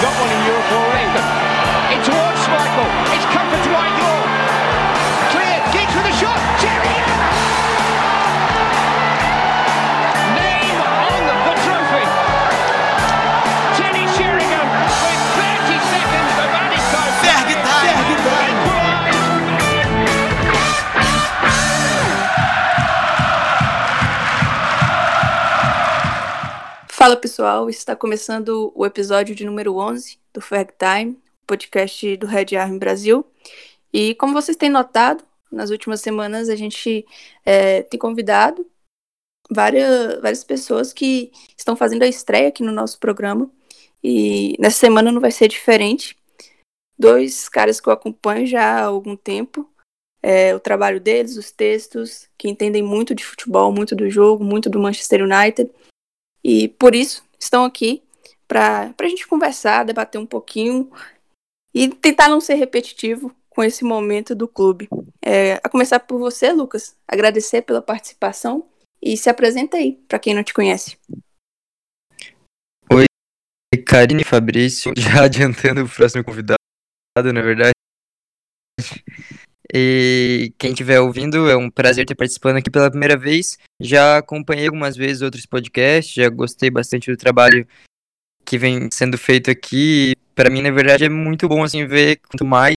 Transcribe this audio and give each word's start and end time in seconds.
got 0.00 0.18
one 0.18 0.30
in 0.32 0.46
Europe 0.46 0.72
already. 0.72 2.04
Towards 2.04 2.48
Michael. 2.48 2.99
Fala 27.00 27.16
pessoal, 27.16 27.70
está 27.70 27.96
começando 27.96 28.70
o 28.74 28.84
episódio 28.84 29.34
de 29.34 29.46
número 29.46 29.74
11 29.78 30.18
do 30.34 30.40
Fag 30.42 30.70
Time, 30.78 31.18
podcast 31.46 32.14
do 32.18 32.26
Red 32.26 32.54
Army 32.54 32.78
Brasil. 32.78 33.24
E 33.90 34.14
como 34.16 34.34
vocês 34.34 34.54
têm 34.54 34.68
notado, 34.68 35.24
nas 35.50 35.70
últimas 35.70 36.02
semanas 36.02 36.50
a 36.50 36.56
gente 36.56 37.06
é, 37.42 37.80
tem 37.84 37.98
convidado 37.98 38.66
várias, 39.50 40.20
várias 40.20 40.44
pessoas 40.44 40.92
que 40.92 41.32
estão 41.56 41.74
fazendo 41.74 42.02
a 42.02 42.06
estreia 42.06 42.48
aqui 42.48 42.62
no 42.62 42.70
nosso 42.70 43.00
programa. 43.00 43.50
E 44.04 44.54
nessa 44.58 44.76
semana 44.76 45.10
não 45.10 45.22
vai 45.22 45.30
ser 45.30 45.48
diferente. 45.48 46.14
Dois 46.98 47.48
caras 47.48 47.80
que 47.80 47.88
eu 47.88 47.94
acompanho 47.94 48.46
já 48.46 48.62
há 48.62 48.84
algum 48.84 49.16
tempo. 49.16 49.66
é, 50.22 50.54
o 50.54 50.60
trabalho 50.60 51.00
deles, 51.00 51.38
os 51.38 51.50
textos, 51.50 52.28
que 52.36 52.46
entendem 52.46 52.82
muito 52.82 53.14
de 53.14 53.24
futebol, 53.24 53.72
muito 53.72 53.96
do 53.96 54.10
jogo, 54.10 54.44
muito 54.44 54.68
do 54.68 54.78
Manchester 54.78 55.22
United. 55.22 55.70
E 56.42 56.68
por 56.68 56.94
isso 56.94 57.24
estão 57.38 57.64
aqui 57.64 58.02
para 58.48 58.94
a 58.98 59.08
gente 59.08 59.26
conversar, 59.26 59.84
debater 59.84 60.20
um 60.20 60.26
pouquinho 60.26 60.90
e 61.72 61.88
tentar 61.88 62.28
não 62.28 62.40
ser 62.40 62.54
repetitivo 62.54 63.34
com 63.48 63.62
esse 63.62 63.84
momento 63.84 64.34
do 64.34 64.48
clube. 64.48 64.88
É, 65.22 65.54
a 65.62 65.68
começar 65.68 66.00
por 66.00 66.18
você, 66.18 66.52
Lucas, 66.52 66.96
agradecer 67.06 67.62
pela 67.62 67.82
participação 67.82 68.66
e 69.02 69.16
se 69.16 69.30
apresenta 69.30 69.76
aí 69.76 70.00
para 70.08 70.18
quem 70.18 70.34
não 70.34 70.42
te 70.42 70.54
conhece. 70.54 70.96
Oi, 72.92 73.04
Karine 73.86 74.24
Fabrício, 74.24 74.92
já 74.98 75.24
adiantando 75.24 75.84
o 75.84 75.88
próximo 75.88 76.24
convidado, 76.24 76.58
na 77.32 77.40
verdade. 77.40 77.72
E 79.72 80.52
quem 80.58 80.70
estiver 80.70 81.00
ouvindo, 81.00 81.48
é 81.48 81.56
um 81.56 81.70
prazer 81.70 82.04
ter 82.04 82.14
participando 82.14 82.56
aqui 82.56 82.70
pela 82.70 82.90
primeira 82.90 83.16
vez. 83.16 83.56
Já 83.78 84.18
acompanhei 84.18 84.66
algumas 84.66 84.96
vezes 84.96 85.22
outros 85.22 85.46
podcasts, 85.46 86.14
já 86.14 86.28
gostei 86.28 86.70
bastante 86.70 87.10
do 87.10 87.16
trabalho 87.16 87.66
que 88.44 88.58
vem 88.58 88.88
sendo 88.90 89.16
feito 89.16 89.50
aqui. 89.50 90.14
Para 90.34 90.50
mim, 90.50 90.62
na 90.62 90.70
verdade, 90.70 91.04
é 91.04 91.08
muito 91.08 91.48
bom 91.48 91.62
assim 91.62 91.86
ver 91.86 92.16
quanto 92.16 92.44
mais 92.44 92.74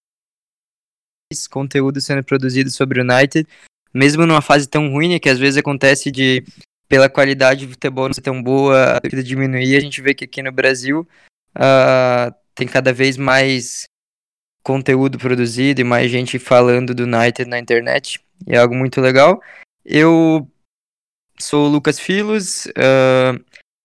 conteúdo 1.49 1.99
sendo 1.99 2.23
produzido 2.23 2.69
sobre 2.69 2.99
o 2.99 3.03
United, 3.03 3.47
mesmo 3.91 4.25
numa 4.25 4.41
fase 4.41 4.67
tão 4.67 4.91
ruim, 4.91 5.09
né, 5.09 5.19
que 5.19 5.29
às 5.29 5.39
vezes 5.39 5.57
acontece 5.57 6.11
de 6.11 6.43
pela 6.87 7.09
qualidade 7.09 7.65
do 7.65 7.71
futebol 7.71 8.05
não 8.05 8.13
ser 8.13 8.21
tão 8.21 8.41
boa, 8.41 8.97
a 8.97 9.21
diminuir, 9.23 9.75
a 9.75 9.79
gente 9.79 9.99
vê 9.99 10.13
que 10.13 10.25
aqui 10.25 10.43
no 10.43 10.51
Brasil 10.51 11.07
ah, 11.55 12.31
tem 12.53 12.67
cada 12.67 12.93
vez 12.93 13.17
mais 13.17 13.85
conteúdo 14.63 15.17
produzido 15.17 15.81
e 15.81 15.83
mais 15.83 16.09
gente 16.09 16.39
falando 16.39 16.95
do 16.95 17.03
United 17.03 17.45
na 17.49 17.59
internet. 17.59 18.19
É 18.47 18.57
algo 18.57 18.73
muito 18.73 19.01
legal. 19.01 19.41
Eu 19.85 20.47
sou 21.39 21.67
o 21.67 21.69
Lucas 21.69 21.99
Filos, 21.99 22.67
ah, 22.77 23.37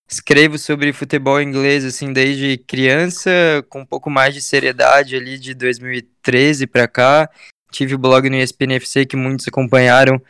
escrevo 0.09 0.57
sobre 0.59 0.93
futebol 0.93 1.43
inglês 1.43 1.85
assim 1.85 2.13
desde 2.13 2.59
criança, 2.59 3.31
com 3.69 3.81
um 3.81 3.87
pouco 3.87 4.09
mais 4.09 4.33
de 4.33 4.41
seriedade 4.41 5.17
ali 5.17 5.39
de 5.39 5.55
2013 5.55 6.67
para 6.67 6.87
cá. 6.89 7.29
Tive 7.71 7.95
o 7.95 7.99
blog 7.99 8.31
no 8.31 8.37
ESPN 8.37 8.77
FC 8.77 9.05
que 9.05 9.17
muitos 9.17 9.47
acompanharam 9.49 10.21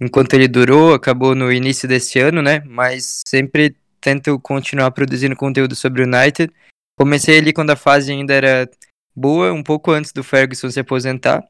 enquanto 0.00 0.34
ele 0.34 0.46
durou, 0.46 0.94
acabou 0.94 1.34
no 1.34 1.52
início 1.52 1.88
desse 1.88 2.20
ano, 2.20 2.40
né? 2.40 2.62
Mas 2.66 3.22
sempre 3.26 3.74
tento 4.00 4.38
continuar 4.38 4.90
produzindo 4.92 5.34
conteúdo 5.34 5.74
sobre 5.74 6.02
o 6.02 6.06
United. 6.06 6.52
Comecei 6.96 7.38
ali 7.38 7.52
quando 7.52 7.70
a 7.70 7.76
fase 7.76 8.12
ainda 8.12 8.32
era 8.32 8.70
boa, 9.18 9.52
um 9.52 9.62
pouco 9.62 9.90
antes 9.90 10.12
do 10.12 10.22
Ferguson 10.22 10.70
se 10.70 10.80
aposentar. 10.80 11.46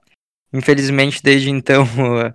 Infelizmente, 0.53 1.23
desde 1.23 1.51
então, 1.51 1.85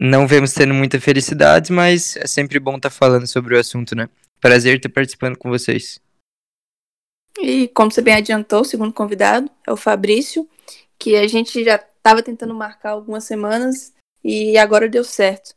não 0.00 0.26
vemos 0.26 0.52
tendo 0.52 0.72
muita 0.72 1.00
felicidade, 1.00 1.72
mas 1.72 2.16
é 2.16 2.26
sempre 2.26 2.58
bom 2.58 2.76
estar 2.76 2.90
falando 2.90 3.26
sobre 3.26 3.54
o 3.54 3.58
assunto, 3.60 3.94
né? 3.94 4.08
Prazer 4.40 4.80
ter 4.80 4.88
participando 4.88 5.36
com 5.36 5.50
vocês. 5.50 6.00
E 7.38 7.68
como 7.68 7.90
você 7.90 8.00
bem 8.00 8.14
adiantou, 8.14 8.62
o 8.62 8.64
segundo 8.64 8.92
convidado 8.92 9.50
é 9.66 9.72
o 9.72 9.76
Fabrício, 9.76 10.48
que 10.98 11.16
a 11.16 11.26
gente 11.28 11.62
já 11.62 11.76
estava 11.76 12.22
tentando 12.22 12.54
marcar 12.54 12.90
algumas 12.90 13.24
semanas 13.24 13.92
e 14.24 14.56
agora 14.56 14.88
deu 14.88 15.04
certo. 15.04 15.54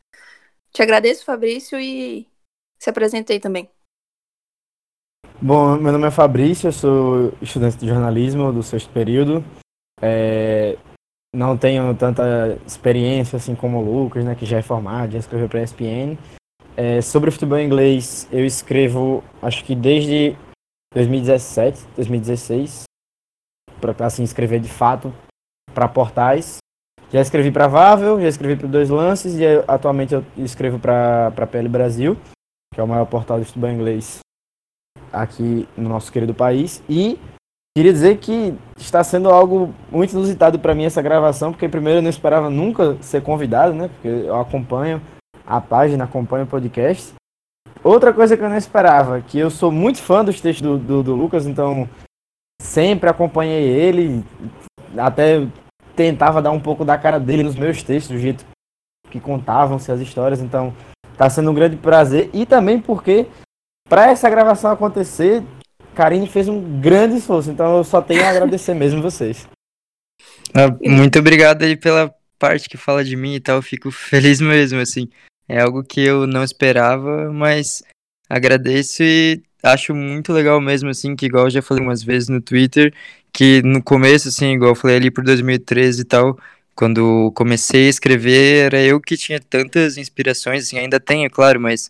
Te 0.72 0.82
agradeço, 0.82 1.24
Fabrício, 1.24 1.80
e 1.80 2.28
se 2.78 2.90
apresentei 2.90 3.40
também. 3.40 3.70
Bom, 5.42 5.78
meu 5.78 5.94
nome 5.94 6.06
é 6.06 6.12
Fabrício, 6.12 6.68
eu 6.68 6.72
sou 6.74 7.34
estudante 7.42 7.78
de 7.78 7.88
jornalismo 7.88 8.52
do 8.52 8.62
sexto 8.62 8.92
período. 8.92 9.42
É, 10.02 10.78
não 11.34 11.58
tenho 11.58 11.96
tanta 11.96 12.60
experiência 12.68 13.38
assim 13.38 13.56
como 13.56 13.78
o 13.78 14.04
Lucas, 14.04 14.26
né, 14.26 14.36
que 14.36 14.46
já 14.46 14.58
é 14.58 14.62
formado, 14.62 15.14
já 15.14 15.20
escreveu 15.20 15.48
para 15.48 15.62
a 15.62 15.64
ESPN. 15.64 16.18
É, 16.76 17.00
sobre 17.02 17.32
futebol 17.32 17.58
inglês, 17.58 18.28
eu 18.34 18.46
escrevo, 18.46 19.24
acho 19.42 19.64
que 19.64 19.76
desde 19.76 20.36
2017, 20.94 21.88
2016, 21.96 22.84
para 23.80 24.06
assim 24.06 24.24
escrever 24.24 24.60
de 24.60 24.70
fato 24.70 25.14
para 25.74 25.88
portais. 25.88 26.58
Já 27.14 27.22
escrevi 27.22 27.50
para 27.50 27.68
Vável, 27.68 28.20
já 28.20 28.28
escrevi 28.28 28.58
para 28.58 28.68
Dois 28.68 28.90
Lances 28.90 29.36
e 29.36 29.44
eu- 29.44 29.64
atualmente 29.70 30.14
eu 30.14 30.26
escrevo 30.36 30.80
para 30.80 31.28
a 31.28 31.48
PL 31.48 31.70
Brasil, 31.70 32.18
que 32.74 32.82
é 32.82 32.84
o 32.84 32.88
maior 32.88 33.06
portal 33.06 33.40
de 33.40 33.46
futebol 33.46 33.70
inglês 33.70 34.20
aqui 35.12 35.68
no 35.76 35.90
nosso 35.90 36.12
querido 36.12 36.34
país. 36.34 36.84
E 36.90 37.20
queria 37.78 37.94
dizer 37.94 38.18
que 38.18 38.54
está 38.78 39.04
sendo 39.04 39.30
algo 39.30 39.74
muito 39.92 40.14
inusitado 40.14 40.60
para 40.60 40.76
mim 40.76 40.86
essa 40.86 41.02
gravação, 41.02 41.52
porque 41.52 41.70
primeiro 41.70 42.00
eu 42.00 42.04
não 42.04 42.10
esperava 42.10 42.50
nunca 42.50 42.98
ser 43.02 43.22
convidado, 43.22 43.74
né? 43.74 43.88
Porque 43.90 44.08
eu 44.08 44.40
acompanho 44.40 45.02
a 45.46 45.60
página, 45.60 46.04
acompanho 46.04 46.46
o 46.46 46.48
podcast. 46.48 47.14
Outra 47.84 48.14
coisa 48.14 48.36
que 48.36 48.44
eu 48.44 48.50
não 48.50 48.58
esperava, 48.58 49.22
que 49.22 49.40
eu 49.40 49.50
sou 49.50 49.72
muito 49.72 50.02
fã 50.02 50.24
dos 50.24 50.42
textos 50.42 50.62
do, 50.62 50.78
do, 50.78 51.04
do 51.04 51.16
Lucas, 51.16 51.46
então 51.46 51.88
sempre 52.62 53.10
acompanhei 53.10 53.64
ele, 53.64 54.24
até 54.98 55.48
tentava 55.96 56.42
dar 56.42 56.52
um 56.52 56.60
pouco 56.60 56.84
da 56.84 56.98
cara 56.98 57.20
dele 57.20 57.44
nos 57.44 57.56
meus 57.56 57.82
textos, 57.82 58.16
do 58.16 58.22
jeito 58.22 58.46
que 59.10 59.20
contavam-se 59.20 59.92
as 59.92 60.00
histórias, 60.00 60.42
então 60.42 60.74
tá 61.18 61.30
sendo 61.30 61.52
um 61.52 61.54
grande 61.54 61.76
prazer. 61.78 62.30
E 62.34 62.46
também 62.46 62.80
porque, 62.80 63.28
para 63.90 64.12
essa 64.12 64.30
gravação 64.30 64.72
acontecer, 64.72 65.44
Karine 65.96 66.28
fez 66.28 66.48
um 66.48 66.80
grande 66.80 67.18
esforço, 67.18 67.50
então 67.50 67.78
eu 67.78 67.84
só 67.84 68.02
tenho 68.02 68.24
a 68.24 68.30
agradecer 68.30 68.76
mesmo 68.76 69.02
vocês. 69.02 69.48
Ah, 70.54 70.74
muito 70.82 71.20
obrigado 71.20 71.64
aí 71.64 71.76
pela 71.76 72.14
parte 72.38 72.70
que 72.70 72.78
fala 72.78 73.04
de 73.04 73.16
mim 73.16 73.36
e 73.36 73.40
tal, 73.40 73.58
eu 73.58 73.62
fico 73.62 73.92
feliz 73.92 74.40
mesmo, 74.40 74.80
assim. 74.80 75.10
É 75.48 75.60
algo 75.62 75.84
que 75.84 76.00
eu 76.02 76.28
não 76.28 76.44
esperava, 76.44 77.34
mas 77.34 77.82
agradeço 78.30 79.02
e 79.02 79.42
acho 79.64 79.96
muito 79.96 80.32
legal 80.32 80.62
mesmo, 80.62 80.90
assim, 80.90 81.16
que 81.16 81.26
igual 81.26 81.46
eu 81.46 81.50
já 81.50 81.62
falei 81.62 81.84
umas 81.84 82.04
vezes 82.04 82.30
no 82.30 82.40
Twitter, 82.40 82.94
que 83.34 83.62
no 83.64 83.82
começo, 83.82 84.30
assim, 84.30 84.54
igual 84.54 84.72
eu 84.72 84.76
falei 84.76 84.98
ali 84.98 85.10
por 85.10 85.24
2013 85.24 86.02
e 86.02 86.06
tal, 86.06 86.38
quando 86.76 87.32
comecei 87.36 87.88
a 87.88 87.90
escrever, 87.90 88.68
era 88.68 88.82
eu 88.82 89.02
que 89.02 89.18
tinha 89.18 89.40
tantas 89.40 89.98
inspirações, 89.98 90.64
assim, 90.64 90.78
ainda 90.78 91.00
tenho, 91.00 91.26
é 91.26 91.30
claro, 91.30 91.60
mas 91.60 91.90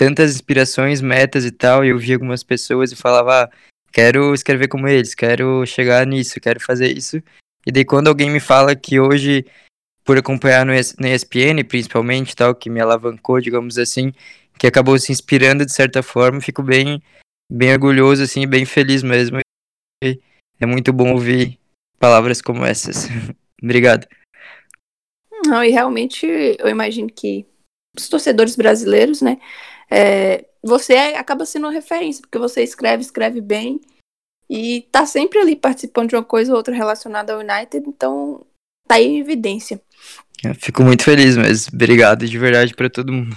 tantas 0.00 0.34
inspirações, 0.34 1.02
metas 1.02 1.44
e 1.44 1.50
tal, 1.50 1.84
e 1.84 1.90
eu 1.90 1.98
via 1.98 2.14
algumas 2.14 2.42
pessoas 2.42 2.90
e 2.90 2.96
falava, 2.96 3.42
ah, 3.42 3.50
quero 3.92 4.32
escrever 4.32 4.66
como 4.66 4.88
eles, 4.88 5.14
quero 5.14 5.66
chegar 5.66 6.06
nisso, 6.06 6.40
quero 6.40 6.58
fazer 6.58 6.96
isso. 6.96 7.22
E 7.66 7.70
daí 7.70 7.84
quando 7.84 8.08
alguém 8.08 8.30
me 8.30 8.40
fala 8.40 8.74
que 8.74 8.98
hoje, 8.98 9.44
por 10.02 10.16
acompanhar 10.16 10.64
no, 10.64 10.72
no 10.72 11.06
ESPN, 11.06 11.62
principalmente, 11.68 12.34
tal, 12.34 12.54
que 12.54 12.70
me 12.70 12.80
alavancou, 12.80 13.42
digamos 13.42 13.76
assim, 13.76 14.10
que 14.58 14.66
acabou 14.66 14.98
se 14.98 15.12
inspirando 15.12 15.66
de 15.66 15.72
certa 15.74 16.02
forma, 16.02 16.40
fico 16.40 16.62
bem, 16.62 17.02
bem 17.52 17.70
orgulhoso, 17.70 18.22
assim, 18.22 18.46
bem 18.46 18.64
feliz 18.64 19.02
mesmo. 19.02 19.38
E 20.02 20.18
é 20.58 20.64
muito 20.64 20.94
bom 20.94 21.12
ouvir 21.12 21.58
palavras 21.98 22.40
como 22.40 22.64
essas. 22.64 23.06
Obrigado. 23.62 24.08
Não, 25.46 25.62
e 25.62 25.68
realmente 25.68 26.26
eu 26.58 26.70
imagino 26.70 27.10
que 27.12 27.44
os 27.94 28.08
torcedores 28.08 28.56
brasileiros, 28.56 29.20
né? 29.20 29.38
É, 29.90 30.44
você 30.62 30.94
acaba 30.94 31.44
sendo 31.44 31.66
uma 31.66 31.72
referência, 31.72 32.22
porque 32.22 32.38
você 32.38 32.62
escreve, 32.62 33.02
escreve 33.02 33.40
bem 33.40 33.80
e 34.48 34.82
tá 34.92 35.04
sempre 35.04 35.38
ali 35.38 35.56
participando 35.56 36.10
de 36.10 36.16
uma 36.16 36.24
coisa 36.24 36.52
ou 36.52 36.58
outra 36.58 36.74
relacionada 36.74 37.32
ao 37.32 37.40
United, 37.40 37.88
então 37.88 38.46
tá 38.86 38.96
aí 38.96 39.06
em 39.06 39.18
evidência. 39.18 39.80
Eu 40.44 40.54
fico 40.54 40.82
muito 40.82 41.04
feliz, 41.04 41.36
mas 41.36 41.68
obrigado 41.68 42.26
de 42.26 42.38
verdade 42.38 42.74
para 42.74 42.88
todo 42.88 43.12
mundo. 43.12 43.36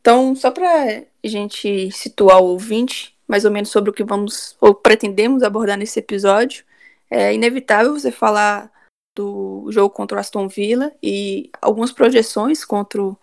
Então, 0.00 0.36
só 0.36 0.52
pra 0.52 1.02
gente 1.24 1.90
situar 1.90 2.40
o 2.40 2.46
ouvinte, 2.46 3.16
mais 3.26 3.44
ou 3.44 3.50
menos 3.50 3.70
sobre 3.70 3.90
o 3.90 3.92
que 3.92 4.04
vamos 4.04 4.56
ou 4.60 4.72
pretendemos 4.72 5.42
abordar 5.42 5.76
nesse 5.76 5.98
episódio. 5.98 6.64
É 7.10 7.34
inevitável 7.34 7.92
você 7.92 8.12
falar 8.12 8.70
do 9.16 9.66
jogo 9.70 9.90
contra 9.90 10.16
o 10.16 10.20
Aston 10.20 10.46
Villa 10.46 10.92
e 11.02 11.50
algumas 11.60 11.90
projeções 11.90 12.64
contra 12.64 13.02
o 13.02 13.18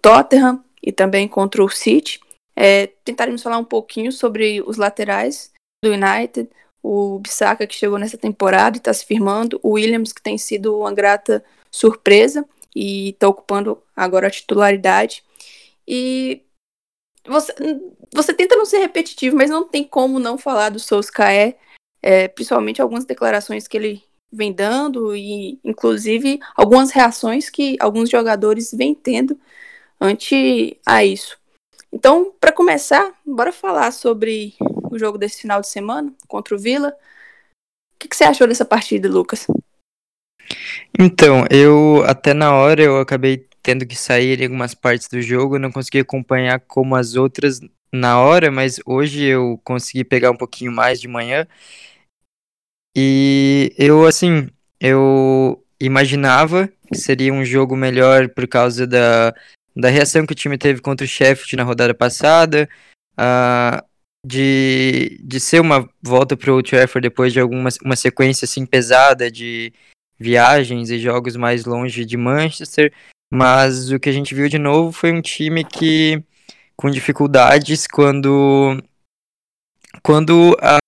Tottenham 0.00 0.62
e 0.82 0.90
também 0.90 1.28
contra 1.28 1.62
o 1.62 1.68
City. 1.68 2.20
É, 2.56 2.88
tentaremos 3.04 3.42
falar 3.42 3.58
um 3.58 3.64
pouquinho 3.64 4.12
sobre 4.12 4.62
os 4.62 4.76
laterais 4.76 5.52
do 5.82 5.92
United, 5.92 6.48
o 6.82 7.18
Bissaka 7.20 7.66
que 7.66 7.74
chegou 7.74 7.98
nessa 7.98 8.18
temporada 8.18 8.76
e 8.76 8.78
está 8.78 8.92
se 8.92 9.06
firmando, 9.06 9.60
o 9.62 9.70
Williams 9.70 10.12
que 10.12 10.22
tem 10.22 10.36
sido 10.36 10.78
uma 10.78 10.92
grata 10.92 11.44
surpresa 11.70 12.46
e 12.74 13.10
está 13.10 13.28
ocupando 13.28 13.82
agora 13.94 14.26
a 14.26 14.30
titularidade. 14.30 15.22
E 15.86 16.42
você, 17.26 17.54
você 18.12 18.34
tenta 18.34 18.56
não 18.56 18.64
ser 18.64 18.78
repetitivo, 18.78 19.36
mas 19.36 19.50
não 19.50 19.66
tem 19.66 19.84
como 19.84 20.18
não 20.18 20.36
falar 20.36 20.70
do 20.70 20.80
Solskjaer, 20.80 21.56
é, 22.02 22.26
principalmente 22.28 22.82
algumas 22.82 23.04
declarações 23.04 23.68
que 23.68 23.76
ele 23.76 24.02
vem 24.32 24.52
dando 24.52 25.14
e, 25.14 25.60
inclusive, 25.62 26.40
algumas 26.56 26.90
reações 26.90 27.50
que 27.50 27.76
alguns 27.78 28.08
jogadores 28.10 28.72
vêm 28.72 28.94
tendo 28.94 29.38
ante 30.02 30.76
a 30.84 31.04
isso. 31.04 31.38
Então, 31.92 32.32
para 32.40 32.52
começar, 32.52 33.12
bora 33.24 33.52
falar 33.52 33.92
sobre 33.92 34.54
o 34.90 34.98
jogo 34.98 35.16
desse 35.16 35.40
final 35.42 35.60
de 35.60 35.68
semana 35.68 36.12
contra 36.26 36.56
o 36.56 36.58
Vila. 36.58 36.88
O 36.88 37.98
que, 38.00 38.08
que 38.08 38.16
você 38.16 38.24
achou 38.24 38.48
dessa 38.48 38.64
partida, 38.64 39.08
Lucas? 39.08 39.46
Então, 40.98 41.44
eu 41.48 42.02
até 42.04 42.34
na 42.34 42.52
hora 42.52 42.82
eu 42.82 42.98
acabei 42.98 43.46
tendo 43.62 43.86
que 43.86 43.94
sair 43.94 44.40
em 44.40 44.44
algumas 44.44 44.74
partes 44.74 45.06
do 45.06 45.22
jogo, 45.22 45.58
não 45.58 45.70
consegui 45.70 46.00
acompanhar 46.00 46.58
como 46.60 46.96
as 46.96 47.14
outras 47.14 47.60
na 47.92 48.18
hora, 48.20 48.50
mas 48.50 48.80
hoje 48.84 49.22
eu 49.22 49.60
consegui 49.62 50.02
pegar 50.02 50.32
um 50.32 50.36
pouquinho 50.36 50.72
mais 50.72 51.00
de 51.00 51.06
manhã. 51.06 51.46
E 52.96 53.72
eu, 53.78 54.04
assim, 54.04 54.48
eu 54.80 55.64
imaginava 55.78 56.68
que 56.88 56.98
seria 56.98 57.32
um 57.32 57.44
jogo 57.44 57.76
melhor 57.76 58.28
por 58.30 58.48
causa 58.48 58.84
da, 58.86 59.32
da 59.74 59.88
reação 59.88 60.26
que 60.26 60.32
o 60.32 60.36
time 60.36 60.58
teve 60.58 60.80
contra 60.80 61.04
o 61.04 61.08
Sheffield 61.08 61.56
na 61.56 61.62
rodada 61.62 61.94
passada, 61.94 62.68
uh, 63.18 63.82
de, 64.24 65.18
de 65.22 65.40
ser 65.40 65.60
uma 65.60 65.88
volta 66.00 66.36
para 66.36 66.52
o 66.52 66.62
Trafford 66.62 67.08
depois 67.08 67.32
de 67.32 67.40
alguma 67.40 67.70
uma 67.84 67.96
sequência 67.96 68.44
assim 68.44 68.64
pesada 68.64 69.30
de 69.30 69.72
viagens 70.18 70.90
e 70.90 70.98
jogos 70.98 71.36
mais 71.36 71.64
longe 71.64 72.04
de 72.04 72.16
Manchester, 72.16 72.92
mas 73.32 73.90
o 73.90 73.98
que 73.98 74.08
a 74.08 74.12
gente 74.12 74.34
viu 74.34 74.48
de 74.48 74.58
novo 74.58 74.92
foi 74.92 75.12
um 75.12 75.20
time 75.20 75.64
que 75.64 76.22
com 76.76 76.90
dificuldades 76.90 77.86
quando 77.86 78.80
quando 80.02 80.56
a, 80.60 80.78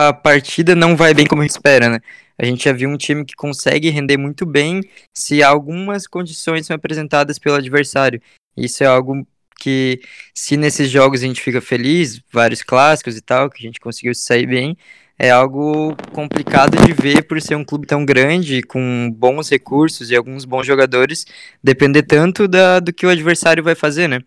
a 0.00 0.12
partida 0.12 0.74
não 0.74 0.96
vai 0.96 1.14
bem 1.14 1.26
como 1.26 1.42
a 1.42 1.44
gente 1.44 1.52
espera, 1.52 1.88
né? 1.88 1.98
A 2.40 2.46
gente 2.46 2.64
já 2.64 2.72
viu 2.72 2.88
um 2.88 2.96
time 2.96 3.22
que 3.22 3.34
consegue 3.34 3.90
render 3.90 4.16
muito 4.16 4.46
bem 4.46 4.80
se 5.14 5.42
algumas 5.42 6.06
condições 6.06 6.64
são 6.64 6.74
apresentadas 6.74 7.38
pelo 7.38 7.56
adversário. 7.56 8.18
Isso 8.56 8.82
é 8.82 8.86
algo 8.86 9.26
que, 9.58 10.00
se 10.34 10.56
nesses 10.56 10.88
jogos 10.90 11.22
a 11.22 11.26
gente 11.26 11.42
fica 11.42 11.60
feliz, 11.60 12.18
vários 12.32 12.62
clássicos 12.62 13.14
e 13.14 13.20
tal, 13.20 13.50
que 13.50 13.58
a 13.58 13.66
gente 13.66 13.78
conseguiu 13.78 14.14
sair 14.14 14.46
bem, 14.46 14.74
é 15.18 15.30
algo 15.30 15.94
complicado 16.14 16.78
de 16.82 16.94
ver 16.94 17.24
por 17.24 17.38
ser 17.42 17.56
um 17.56 17.64
clube 17.64 17.86
tão 17.86 18.06
grande, 18.06 18.62
com 18.62 19.14
bons 19.14 19.50
recursos 19.50 20.10
e 20.10 20.16
alguns 20.16 20.46
bons 20.46 20.66
jogadores, 20.66 21.26
depender 21.62 22.04
tanto 22.04 22.48
da, 22.48 22.80
do 22.80 22.90
que 22.90 23.04
o 23.04 23.10
adversário 23.10 23.62
vai 23.62 23.74
fazer, 23.74 24.08
né? 24.08 24.20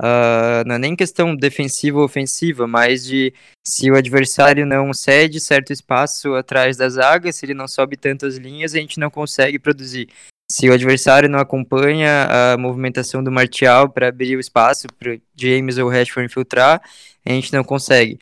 Uh, 0.00 0.66
não 0.66 0.74
é 0.74 0.78
nem 0.78 0.96
questão 0.96 1.36
defensiva 1.36 1.98
ou 1.98 2.04
ofensiva, 2.04 2.66
mas 2.66 3.04
de 3.04 3.32
se 3.64 3.90
o 3.90 3.96
adversário 3.96 4.66
não 4.66 4.92
cede 4.92 5.40
certo 5.40 5.72
espaço 5.72 6.34
atrás 6.34 6.76
da 6.76 6.88
zaga, 6.88 7.32
se 7.32 7.46
ele 7.46 7.54
não 7.54 7.68
sobe 7.68 7.96
tantas 7.96 8.36
linhas, 8.36 8.74
a 8.74 8.78
gente 8.78 8.98
não 8.98 9.08
consegue 9.08 9.58
produzir. 9.58 10.08
Se 10.50 10.68
o 10.68 10.72
adversário 10.72 11.28
não 11.28 11.38
acompanha 11.38 12.28
a 12.52 12.58
movimentação 12.58 13.22
do 13.22 13.30
Martial 13.30 13.88
para 13.88 14.08
abrir 14.08 14.36
o 14.36 14.40
espaço 14.40 14.86
para 14.98 15.16
James 15.34 15.78
ou 15.78 15.88
Rashford 15.88 16.26
infiltrar, 16.26 16.82
a 17.24 17.30
gente 17.30 17.52
não 17.52 17.64
consegue. 17.64 18.18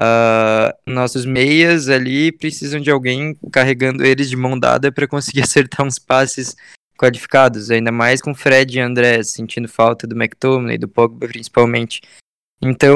Uh, 0.00 0.72
nossos 0.86 1.26
meias 1.26 1.88
ali 1.88 2.32
precisam 2.32 2.80
de 2.80 2.90
alguém 2.90 3.36
carregando 3.52 4.04
eles 4.04 4.30
de 4.30 4.36
mão 4.36 4.58
dada 4.58 4.90
para 4.90 5.06
conseguir 5.06 5.42
acertar 5.44 5.86
uns 5.86 5.98
passes 5.98 6.56
qualificados, 7.00 7.70
ainda 7.70 7.90
mais 7.90 8.20
com 8.20 8.34
Fred 8.34 8.76
e 8.76 8.80
André 8.80 9.22
sentindo 9.22 9.66
falta 9.66 10.06
do 10.06 10.14
McTominay, 10.14 10.76
do 10.76 10.86
Pogba 10.86 11.26
principalmente. 11.26 12.02
Então, 12.60 12.94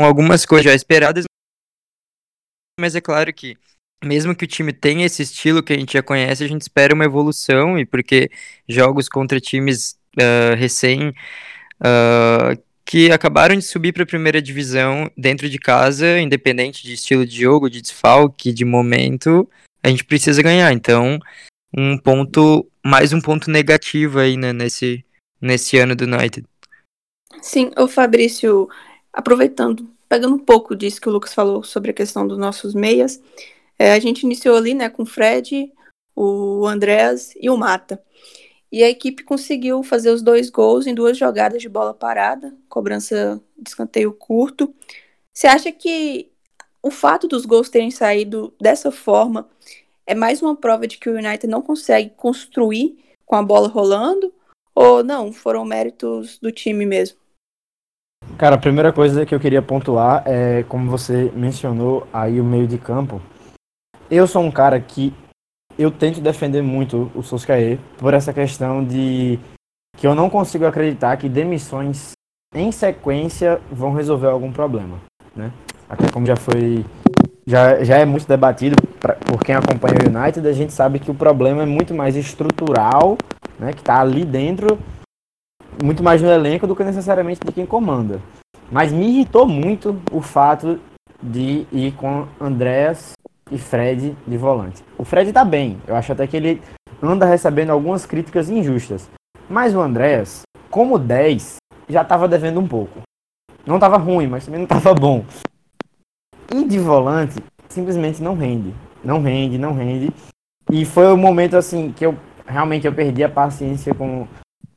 algumas 0.00 0.46
coisas 0.46 0.64
já 0.64 0.74
esperadas, 0.74 1.24
mas 2.80 2.96
é 2.96 3.00
claro 3.00 3.32
que 3.34 3.54
mesmo 4.02 4.34
que 4.34 4.44
o 4.44 4.48
time 4.48 4.72
tenha 4.72 5.04
esse 5.04 5.22
estilo 5.22 5.62
que 5.62 5.74
a 5.74 5.78
gente 5.78 5.92
já 5.92 6.02
conhece, 6.02 6.44
a 6.44 6.48
gente 6.48 6.62
espera 6.62 6.94
uma 6.94 7.04
evolução 7.04 7.78
e 7.78 7.84
porque 7.84 8.30
jogos 8.66 9.06
contra 9.06 9.38
times 9.38 9.98
uh, 10.18 10.56
recém 10.56 11.10
uh, 11.10 12.62
que 12.86 13.10
acabaram 13.10 13.54
de 13.54 13.62
subir 13.62 13.92
para 13.92 14.04
a 14.04 14.06
primeira 14.06 14.40
divisão 14.40 15.10
dentro 15.16 15.48
de 15.50 15.58
casa, 15.58 16.18
independente 16.20 16.82
de 16.82 16.94
estilo 16.94 17.26
de 17.26 17.42
jogo, 17.42 17.68
de 17.68 17.82
desfalque, 17.82 18.52
de 18.52 18.64
momento, 18.64 19.46
a 19.82 19.88
gente 19.88 20.04
precisa 20.04 20.42
ganhar. 20.42 20.72
Então, 20.72 21.18
um 21.74 21.98
ponto, 21.98 22.66
mais 22.84 23.12
um 23.12 23.20
ponto 23.20 23.50
negativo 23.50 24.18
aí 24.18 24.36
né, 24.36 24.52
nesse, 24.52 25.04
nesse 25.40 25.78
ano 25.78 25.94
do 25.94 26.04
United. 26.04 26.46
Sim, 27.42 27.70
o 27.76 27.86
Fabrício, 27.86 28.68
aproveitando, 29.12 29.88
pegando 30.08 30.34
um 30.34 30.38
pouco 30.38 30.74
disso 30.74 31.00
que 31.00 31.08
o 31.08 31.12
Lucas 31.12 31.34
falou 31.34 31.62
sobre 31.62 31.90
a 31.90 31.94
questão 31.94 32.26
dos 32.26 32.38
nossos 32.38 32.74
meias, 32.74 33.20
é, 33.78 33.92
a 33.92 33.98
gente 33.98 34.22
iniciou 34.22 34.56
ali 34.56 34.74
né, 34.74 34.88
com 34.88 35.02
o 35.02 35.06
Fred, 35.06 35.70
o 36.14 36.66
Andréas 36.66 37.34
e 37.40 37.50
o 37.50 37.56
Mata. 37.56 38.02
E 38.72 38.82
a 38.82 38.88
equipe 38.88 39.22
conseguiu 39.22 39.82
fazer 39.82 40.10
os 40.10 40.22
dois 40.22 40.50
gols 40.50 40.86
em 40.86 40.94
duas 40.94 41.16
jogadas 41.16 41.62
de 41.62 41.68
bola 41.68 41.94
parada, 41.94 42.54
cobrança 42.68 43.40
de 43.56 43.68
escanteio 43.68 44.12
curto. 44.12 44.74
Você 45.32 45.46
acha 45.46 45.70
que 45.70 46.30
o 46.82 46.90
fato 46.90 47.28
dos 47.28 47.44
gols 47.44 47.68
terem 47.68 47.90
saído 47.90 48.52
dessa 48.60 48.90
forma 48.90 49.48
é 50.06 50.14
mais 50.14 50.40
uma 50.40 50.54
prova 50.54 50.86
de 50.86 50.98
que 50.98 51.10
o 51.10 51.14
United 51.14 51.46
não 51.46 51.60
consegue 51.60 52.10
construir 52.10 52.96
com 53.26 53.34
a 53.34 53.42
bola 53.42 53.68
rolando? 53.68 54.32
Ou 54.74 55.02
não, 55.02 55.32
foram 55.32 55.64
méritos 55.64 56.38
do 56.38 56.52
time 56.52 56.86
mesmo? 56.86 57.18
Cara, 58.38 58.54
a 58.54 58.58
primeira 58.58 58.92
coisa 58.92 59.26
que 59.26 59.34
eu 59.34 59.40
queria 59.40 59.62
pontuar 59.62 60.22
é, 60.26 60.62
como 60.64 60.90
você 60.90 61.30
mencionou 61.34 62.06
aí 62.12 62.40
o 62.40 62.44
meio 62.44 62.66
de 62.66 62.78
campo. 62.78 63.20
Eu 64.10 64.26
sou 64.26 64.42
um 64.42 64.50
cara 64.50 64.80
que 64.80 65.12
eu 65.78 65.90
tento 65.90 66.20
defender 66.20 66.62
muito 66.62 67.10
o 67.14 67.22
Solskjaer 67.22 67.78
por 67.98 68.14
essa 68.14 68.32
questão 68.32 68.84
de 68.84 69.38
que 69.96 70.06
eu 70.06 70.14
não 70.14 70.30
consigo 70.30 70.66
acreditar 70.66 71.16
que 71.16 71.28
demissões 71.28 72.12
em 72.54 72.70
sequência 72.70 73.60
vão 73.70 73.92
resolver 73.92 74.28
algum 74.28 74.52
problema, 74.52 75.00
né? 75.34 75.52
Até 75.88 76.10
como 76.10 76.26
já 76.26 76.36
foi 76.36 76.84
já, 77.46 77.82
já 77.82 77.98
é 77.98 78.04
muito 78.04 78.26
debatido 78.26 78.76
por 79.26 79.42
quem 79.42 79.54
acompanha 79.54 79.96
o 80.04 80.18
United, 80.18 80.46
a 80.46 80.52
gente 80.52 80.72
sabe 80.72 81.00
que 81.00 81.10
o 81.10 81.14
problema 81.14 81.64
é 81.64 81.66
muito 81.66 81.92
mais 81.92 82.16
estrutural, 82.16 83.18
né, 83.58 83.72
que 83.72 83.80
está 83.80 84.00
ali 84.00 84.24
dentro, 84.24 84.78
muito 85.82 86.02
mais 86.02 86.22
no 86.22 86.30
elenco 86.30 86.66
do 86.66 86.76
que 86.76 86.84
necessariamente 86.84 87.40
de 87.44 87.52
quem 87.52 87.66
comanda. 87.66 88.20
Mas 88.70 88.92
me 88.92 89.06
irritou 89.06 89.46
muito 89.46 90.00
o 90.12 90.20
fato 90.20 90.80
de 91.20 91.66
ir 91.72 91.92
com 91.92 92.26
Andréas 92.40 93.12
e 93.50 93.58
Fred 93.58 94.16
de 94.26 94.36
volante. 94.36 94.84
O 94.96 95.04
Fred 95.04 95.32
tá 95.32 95.44
bem, 95.44 95.78
eu 95.86 95.96
acho 95.96 96.12
até 96.12 96.26
que 96.26 96.36
ele 96.36 96.62
anda 97.02 97.26
recebendo 97.26 97.70
algumas 97.70 98.06
críticas 98.06 98.48
injustas. 98.48 99.10
Mas 99.48 99.74
o 99.74 99.80
Andréas, 99.80 100.42
como 100.70 100.98
10, 100.98 101.56
já 101.88 102.02
estava 102.02 102.28
devendo 102.28 102.60
um 102.60 102.66
pouco. 102.66 103.00
Não 103.66 103.76
estava 103.76 103.96
ruim, 103.96 104.28
mas 104.28 104.44
também 104.44 104.60
não 104.60 104.64
estava 104.64 104.94
bom. 104.94 105.24
E 106.52 106.64
de 106.64 106.78
volante, 106.78 107.42
simplesmente 107.68 108.22
não 108.22 108.34
rende. 108.36 108.72
Não 109.06 109.22
rende, 109.22 109.56
não 109.56 109.72
rende. 109.72 110.12
E 110.68 110.84
foi 110.84 111.12
o 111.12 111.16
momento 111.16 111.56
assim 111.56 111.92
que 111.92 112.04
eu 112.04 112.16
realmente 112.44 112.88
eu 112.88 112.92
perdi 112.92 113.22
a 113.22 113.28
paciência 113.28 113.94
com, 113.94 114.26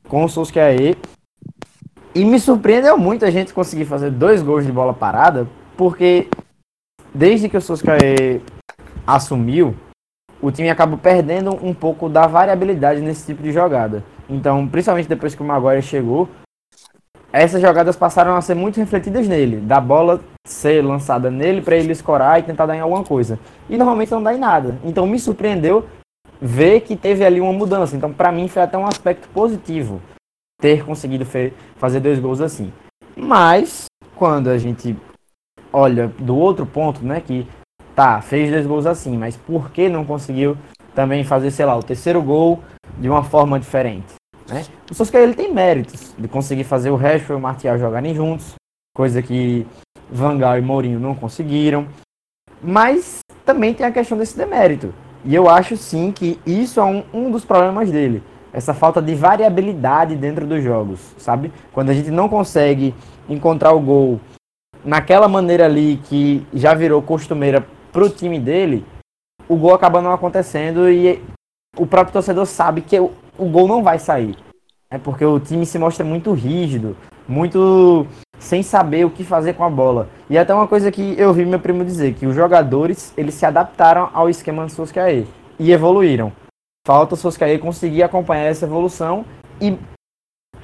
com 0.08 0.24
o 0.24 0.28
Solskjaer. 0.28 0.96
E 2.14 2.24
me 2.24 2.38
surpreendeu 2.38 2.96
muito 2.96 3.24
a 3.24 3.30
gente 3.30 3.52
conseguir 3.52 3.86
fazer 3.86 4.10
dois 4.12 4.40
gols 4.40 4.64
de 4.64 4.70
bola 4.70 4.94
parada, 4.94 5.48
porque 5.76 6.28
desde 7.12 7.48
que 7.48 7.56
o 7.56 7.60
Solskjaer 7.60 8.40
assumiu, 9.04 9.74
o 10.40 10.52
time 10.52 10.70
acaba 10.70 10.96
perdendo 10.96 11.50
um 11.64 11.74
pouco 11.74 12.08
da 12.08 12.28
variabilidade 12.28 13.00
nesse 13.00 13.26
tipo 13.26 13.42
de 13.42 13.50
jogada. 13.50 14.04
Então, 14.28 14.66
principalmente 14.68 15.08
depois 15.08 15.34
que 15.34 15.42
o 15.42 15.44
Maguire 15.44 15.82
chegou, 15.82 16.28
essas 17.32 17.60
jogadas 17.60 17.96
passaram 17.96 18.34
a 18.34 18.40
ser 18.40 18.54
muito 18.54 18.78
refletidas 18.78 19.28
nele, 19.28 19.58
da 19.58 19.80
bola 19.80 20.20
ser 20.46 20.84
lançada 20.84 21.30
nele 21.30 21.62
para 21.62 21.76
ele 21.76 21.92
escorar 21.92 22.40
e 22.40 22.42
tentar 22.42 22.66
dar 22.66 22.76
em 22.76 22.80
alguma 22.80 23.04
coisa. 23.04 23.38
E 23.68 23.76
normalmente 23.76 24.10
não 24.10 24.22
dá 24.22 24.34
em 24.34 24.38
nada. 24.38 24.78
Então 24.84 25.06
me 25.06 25.18
surpreendeu 25.18 25.86
ver 26.40 26.80
que 26.80 26.96
teve 26.96 27.24
ali 27.24 27.40
uma 27.40 27.52
mudança. 27.52 27.96
Então 27.96 28.12
para 28.12 28.32
mim 28.32 28.48
foi 28.48 28.62
até 28.62 28.76
um 28.76 28.86
aspecto 28.86 29.28
positivo 29.28 30.00
ter 30.60 30.84
conseguido 30.84 31.24
fazer 31.76 32.00
dois 32.00 32.18
gols 32.18 32.40
assim. 32.40 32.72
Mas 33.16 33.86
quando 34.16 34.48
a 34.50 34.58
gente 34.58 34.96
olha 35.72 36.08
do 36.18 36.36
outro 36.36 36.66
ponto, 36.66 37.04
né, 37.04 37.20
que 37.20 37.46
tá, 37.94 38.20
fez 38.20 38.50
dois 38.50 38.66
gols 38.66 38.86
assim, 38.86 39.16
mas 39.16 39.36
por 39.36 39.70
que 39.70 39.88
não 39.88 40.04
conseguiu 40.04 40.56
também 40.94 41.22
fazer, 41.24 41.50
sei 41.50 41.64
lá, 41.64 41.76
o 41.76 41.82
terceiro 41.82 42.20
gol 42.20 42.60
de 42.98 43.08
uma 43.08 43.22
forma 43.22 43.58
diferente? 43.58 44.19
Né? 44.50 44.66
O 44.90 44.94
Solskjaer 44.94 45.24
ele 45.24 45.34
tem 45.34 45.54
méritos 45.54 46.12
de 46.18 46.26
conseguir 46.26 46.64
fazer 46.64 46.90
o 46.90 46.96
Rashford 46.96 47.32
e 47.32 47.36
o 47.36 47.40
Martial 47.40 47.78
jogarem 47.78 48.14
juntos, 48.14 48.54
coisa 48.94 49.22
que 49.22 49.66
Van 50.10 50.36
Gaal 50.36 50.58
e 50.58 50.60
Mourinho 50.60 50.98
não 50.98 51.14
conseguiram. 51.14 51.86
Mas 52.62 53.20
também 53.44 53.72
tem 53.72 53.86
a 53.86 53.92
questão 53.92 54.18
desse 54.18 54.36
demérito. 54.36 54.92
E 55.24 55.34
eu 55.34 55.48
acho 55.48 55.76
sim 55.76 56.10
que 56.10 56.40
isso 56.44 56.80
é 56.80 56.84
um, 56.84 57.04
um 57.12 57.30
dos 57.30 57.44
problemas 57.44 57.90
dele. 57.90 58.22
Essa 58.52 58.74
falta 58.74 59.00
de 59.00 59.14
variabilidade 59.14 60.16
dentro 60.16 60.46
dos 60.46 60.62
jogos, 60.62 60.98
sabe? 61.16 61.52
Quando 61.72 61.90
a 61.90 61.94
gente 61.94 62.10
não 62.10 62.28
consegue 62.28 62.94
encontrar 63.28 63.72
o 63.72 63.80
gol 63.80 64.20
naquela 64.84 65.28
maneira 65.28 65.66
ali 65.66 66.00
que 66.04 66.44
já 66.52 66.74
virou 66.74 67.00
costumeira 67.00 67.64
pro 67.92 68.10
time 68.10 68.40
dele, 68.40 68.84
o 69.48 69.56
gol 69.56 69.74
acaba 69.74 70.00
não 70.00 70.12
acontecendo 70.12 70.90
e 70.90 71.22
o 71.76 71.86
próprio 71.86 72.12
torcedor 72.12 72.46
sabe 72.46 72.82
que 72.82 72.98
o, 72.98 73.12
o 73.38 73.46
gol 73.46 73.66
não 73.66 73.82
vai 73.82 73.98
sair. 73.98 74.36
É 74.90 74.98
porque 74.98 75.24
o 75.24 75.38
time 75.38 75.64
se 75.64 75.78
mostra 75.78 76.04
muito 76.04 76.32
rígido, 76.32 76.96
muito 77.28 78.06
sem 78.38 78.62
saber 78.62 79.04
o 79.04 79.10
que 79.10 79.22
fazer 79.22 79.54
com 79.54 79.64
a 79.64 79.70
bola. 79.70 80.08
E 80.28 80.36
até 80.36 80.52
uma 80.52 80.66
coisa 80.66 80.90
que 80.90 81.14
eu 81.18 81.32
vi 81.32 81.44
meu 81.44 81.60
primo 81.60 81.84
dizer, 81.84 82.14
que 82.14 82.26
os 82.26 82.34
jogadores, 82.34 83.12
eles 83.16 83.34
se 83.34 83.46
adaptaram 83.46 84.10
ao 84.12 84.28
esquema 84.28 84.66
do 84.66 84.72
Solskjaer 84.72 85.26
e 85.58 85.70
evoluíram. 85.70 86.32
Falta 86.86 87.14
o 87.14 87.16
Solskjaer 87.16 87.60
conseguir 87.60 88.02
acompanhar 88.02 88.44
essa 88.44 88.66
evolução 88.66 89.24
e 89.60 89.78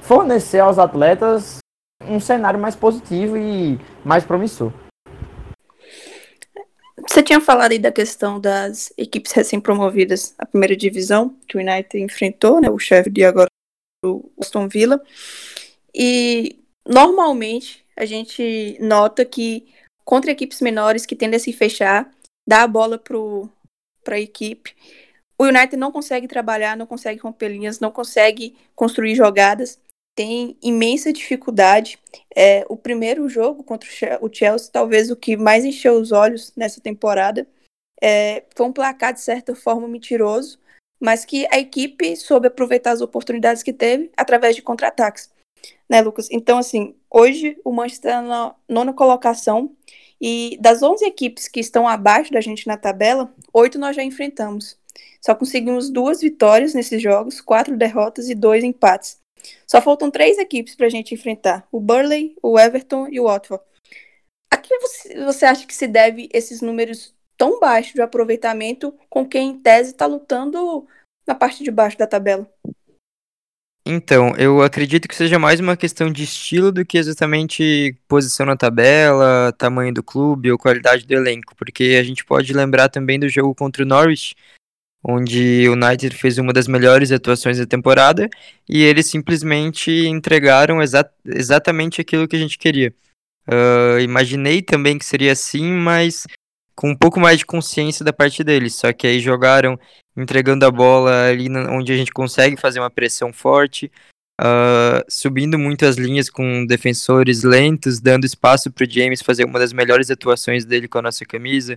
fornecer 0.01 0.59
aos 0.59 0.77
atletas 0.77 1.59
um 2.05 2.19
cenário 2.19 2.59
mais 2.59 2.75
positivo 2.75 3.37
e 3.37 3.79
mais 4.03 4.25
promissor. 4.25 4.71
Você 7.09 7.23
tinha 7.23 7.39
falado 7.39 7.71
aí 7.71 7.79
da 7.79 7.91
questão 7.91 8.39
das 8.39 8.93
equipes 8.97 9.31
recém-promovidas 9.31 10.35
à 10.37 10.45
primeira 10.45 10.75
divisão, 10.75 11.35
que 11.47 11.57
o 11.57 11.59
United 11.59 11.99
enfrentou, 11.99 12.59
né, 12.61 12.69
o 12.69 12.77
chefe 12.77 13.09
de 13.09 13.23
agora 13.23 13.47
o 14.05 14.31
Aston 14.39 14.67
Villa. 14.67 15.01
E 15.93 16.59
normalmente 16.87 17.83
a 17.95 18.05
gente 18.05 18.77
nota 18.79 19.25
que 19.25 19.67
contra 20.05 20.31
equipes 20.31 20.61
menores 20.61 21.05
que 21.05 21.15
tendem 21.15 21.37
a 21.37 21.39
se 21.39 21.51
fechar, 21.51 22.11
dá 22.47 22.63
a 22.63 22.67
bola 22.67 23.01
para 24.03 24.15
a 24.15 24.19
equipe. 24.19 24.75
O 25.37 25.45
United 25.45 25.75
não 25.75 25.91
consegue 25.91 26.27
trabalhar, 26.27 26.77
não 26.77 26.85
consegue 26.85 27.19
romper 27.19 27.49
linhas, 27.49 27.79
não 27.79 27.91
consegue 27.91 28.55
construir 28.75 29.15
jogadas, 29.15 29.79
tem 30.17 30.57
imensa 30.63 31.13
dificuldade. 31.13 31.99
É, 32.35 32.65
o 32.67 32.75
primeiro 32.75 33.29
jogo 33.29 33.63
contra 33.63 33.87
o 34.19 34.33
Chelsea, 34.33 34.71
talvez 34.71 35.11
o 35.11 35.15
que 35.15 35.37
mais 35.37 35.63
encheu 35.63 35.93
os 35.93 36.11
olhos 36.11 36.51
nessa 36.57 36.81
temporada, 36.81 37.47
é, 38.01 38.43
foi 38.55 38.65
um 38.65 38.73
placar 38.73 39.13
de 39.13 39.21
certa 39.21 39.53
forma 39.55 39.87
mentiroso, 39.87 40.59
mas 40.99 41.23
que 41.23 41.47
a 41.51 41.59
equipe 41.59 42.15
soube 42.15 42.47
aproveitar 42.47 42.91
as 42.91 43.01
oportunidades 43.01 43.61
que 43.61 43.71
teve 43.71 44.11
através 44.17 44.55
de 44.55 44.63
contra-ataques 44.63 45.29
né, 45.89 46.01
Lucas? 46.01 46.27
Então, 46.31 46.57
assim, 46.57 46.95
hoje 47.09 47.59
o 47.63 47.71
Manchester 47.71 48.11
está 48.11 48.21
na 48.21 48.55
nona 48.67 48.93
colocação 48.93 49.71
e 50.19 50.57
das 50.59 50.81
11 50.81 51.05
equipes 51.05 51.47
que 51.47 51.59
estão 51.59 51.87
abaixo 51.87 52.31
da 52.31 52.41
gente 52.41 52.67
na 52.67 52.75
tabela, 52.75 53.33
oito 53.53 53.77
nós 53.77 53.95
já 53.95 54.03
enfrentamos. 54.03 54.77
Só 55.21 55.35
conseguimos 55.35 55.89
duas 55.89 56.21
vitórias 56.21 56.73
nesses 56.73 57.01
jogos, 57.01 57.39
quatro 57.39 57.77
derrotas 57.77 58.29
e 58.29 58.35
dois 58.35 58.63
empates. 58.63 59.19
Só 59.65 59.81
faltam 59.81 60.09
três 60.09 60.37
equipes 60.37 60.75
para 60.75 60.87
a 60.87 60.89
gente 60.89 61.13
enfrentar: 61.13 61.67
o 61.71 61.79
Burley, 61.79 62.35
o 62.41 62.59
Everton 62.59 63.07
e 63.09 63.19
o 63.19 63.25
Watford. 63.25 63.63
A 64.49 64.57
que 64.57 64.77
você, 65.25 65.45
acha 65.45 65.65
que 65.65 65.75
se 65.75 65.87
deve 65.87 66.29
esses 66.33 66.61
números 66.61 67.13
tão 67.37 67.59
baixos 67.59 67.93
de 67.93 68.01
aproveitamento 68.01 68.93
com 69.09 69.27
quem, 69.27 69.49
em 69.49 69.59
tese, 69.59 69.91
está 69.91 70.05
lutando 70.05 70.87
na 71.27 71.35
parte 71.35 71.63
de 71.63 71.69
baixo 71.69 71.97
da 71.97 72.07
tabela? 72.07 72.49
Então, 73.89 74.35
eu 74.37 74.61
acredito 74.61 75.07
que 75.07 75.15
seja 75.15 75.39
mais 75.39 75.61
uma 75.61 75.77
questão 75.77 76.11
de 76.11 76.23
estilo 76.23 76.73
do 76.73 76.85
que 76.85 76.97
exatamente 76.97 77.95
posição 78.05 78.45
na 78.45 78.57
tabela, 78.57 79.53
tamanho 79.57 79.93
do 79.93 80.03
clube 80.03 80.51
ou 80.51 80.57
qualidade 80.57 81.07
do 81.07 81.13
elenco, 81.13 81.55
porque 81.55 81.97
a 81.97 82.03
gente 82.03 82.25
pode 82.25 82.51
lembrar 82.51 82.89
também 82.89 83.17
do 83.17 83.29
jogo 83.29 83.55
contra 83.55 83.83
o 83.83 83.85
Norwich, 83.85 84.35
onde 85.03 85.67
o 85.69 85.73
United 85.73 86.15
fez 86.15 86.37
uma 86.37 86.51
das 86.51 86.67
melhores 86.67 87.11
atuações 87.11 87.57
da 87.57 87.65
temporada 87.65 88.29
e 88.67 88.83
eles 88.83 89.09
simplesmente 89.09 89.91
entregaram 90.07 90.81
exa 90.81 91.09
exatamente 91.25 92.01
aquilo 92.01 92.27
que 92.27 92.35
a 92.35 92.39
gente 92.39 92.57
queria. 92.57 92.93
Uh, 93.47 93.99
imaginei 93.99 94.61
também 94.61 94.97
que 94.97 95.05
seria 95.05 95.31
assim, 95.31 95.71
mas 95.71 96.25
com 96.75 96.91
um 96.91 96.95
pouco 96.95 97.19
mais 97.19 97.39
de 97.39 97.45
consciência 97.45 98.05
da 98.05 98.13
parte 98.13 98.43
deles. 98.43 98.75
Só 98.75 98.93
que 98.93 99.07
aí 99.07 99.19
jogaram 99.19 99.79
entregando 100.15 100.65
a 100.65 100.71
bola 100.71 101.27
ali 101.29 101.47
onde 101.69 101.91
a 101.91 101.97
gente 101.97 102.11
consegue 102.11 102.55
fazer 102.55 102.79
uma 102.79 102.89
pressão 102.89 103.33
forte, 103.33 103.91
uh, 104.39 105.03
subindo 105.09 105.57
muito 105.57 105.85
as 105.85 105.95
linhas 105.95 106.29
com 106.29 106.65
defensores 106.65 107.43
lentos, 107.43 107.99
dando 107.99 108.25
espaço 108.25 108.71
para 108.71 108.85
o 108.85 108.89
James 108.89 109.21
fazer 109.21 109.45
uma 109.45 109.59
das 109.59 109.73
melhores 109.73 110.11
atuações 110.11 110.65
dele 110.65 110.87
com 110.87 110.99
a 110.99 111.03
nossa 111.03 111.25
camisa, 111.25 111.75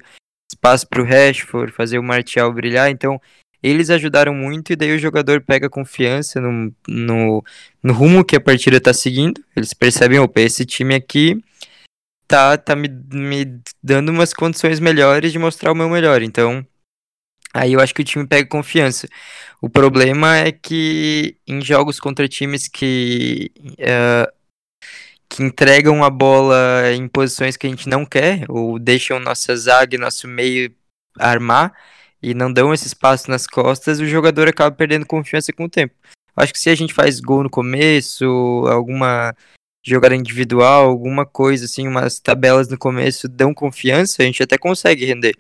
espaço 0.51 0.87
para 0.87 1.01
o 1.01 1.05
Rashford 1.05 1.73
fazer 1.73 1.99
o 1.99 2.03
Martial 2.03 2.53
brilhar. 2.53 2.91
Então 2.91 3.21
eles 3.63 3.91
ajudaram 3.91 4.35
muito 4.35 4.73
e 4.73 4.77
daí 4.77 4.95
o 4.95 4.99
jogador 4.99 5.41
pega 5.43 5.69
confiança 5.69 6.41
no, 6.41 6.73
no, 6.89 7.45
no 7.83 7.93
rumo 7.93 8.25
que 8.25 8.37
a 8.37 8.41
partida 8.41 8.79
está 8.79 8.93
seguindo. 8.93 9.43
Eles 9.55 9.75
percebem, 9.75 10.19
opa, 10.19 10.41
esse 10.41 10.65
time 10.65 10.95
aqui 10.95 11.43
tá, 12.27 12.57
tá 12.57 12.75
me, 12.75 12.89
me 13.13 13.61
dando 13.83 14.11
umas 14.11 14.33
condições 14.33 14.81
melhores 14.81 15.33
de 15.33 15.39
mostrar 15.39 15.73
o 15.73 15.75
meu 15.75 15.91
melhor. 15.91 16.23
Então, 16.23 16.67
aí 17.53 17.75
eu 17.75 17.81
acho 17.81 17.95
que 17.95 18.03
o 18.03 18.05
time 18.05 18.27
pega 18.27 18.49
confiança. 18.49 19.09
O 19.61 19.69
problema 19.69 20.39
é 20.39 20.53
que 20.53 21.37
em 21.47 21.61
jogos 21.61 22.01
contra 22.01 22.27
times 22.29 22.67
que, 22.67 23.53
uh, 23.79 24.33
que 25.31 25.45
entregam 25.45 26.03
a 26.03 26.11
bola 26.11 26.93
em 26.93 27.07
posições 27.07 27.57
que 27.57 27.67
a 27.67 27.71
gente 27.71 27.89
não 27.89 28.05
quer, 28.05 28.45
ou 28.49 28.79
deixam 28.81 29.21
nossa 29.21 29.57
zaga 29.57 29.95
e 29.95 29.99
nosso 29.99 30.27
meio 30.27 30.75
armar, 31.17 31.73
e 32.21 32.35
não 32.35 32.53
dão 32.53 32.75
esse 32.75 32.89
espaço 32.89 33.31
nas 33.31 33.47
costas, 33.47 34.01
o 34.01 34.07
jogador 34.07 34.49
acaba 34.49 34.75
perdendo 34.75 35.07
confiança 35.07 35.53
com 35.53 35.65
o 35.65 35.71
tempo. 35.71 35.95
Acho 36.37 36.53
que 36.53 36.59
se 36.59 36.69
a 36.69 36.75
gente 36.75 36.93
faz 36.93 37.21
gol 37.21 37.45
no 37.45 37.51
começo, 37.51 38.25
alguma 38.69 39.35
jogada 39.87 40.17
individual, 40.17 40.89
alguma 40.89 41.25
coisa 41.25 41.65
assim, 41.65 41.87
umas 41.87 42.19
tabelas 42.21 42.69
no 42.69 42.77
começo 42.77 43.29
dão 43.29 43.55
confiança, 43.55 44.23
a 44.23 44.27
gente 44.27 44.43
até 44.43 44.59
consegue 44.59 45.07
render. 45.07 45.37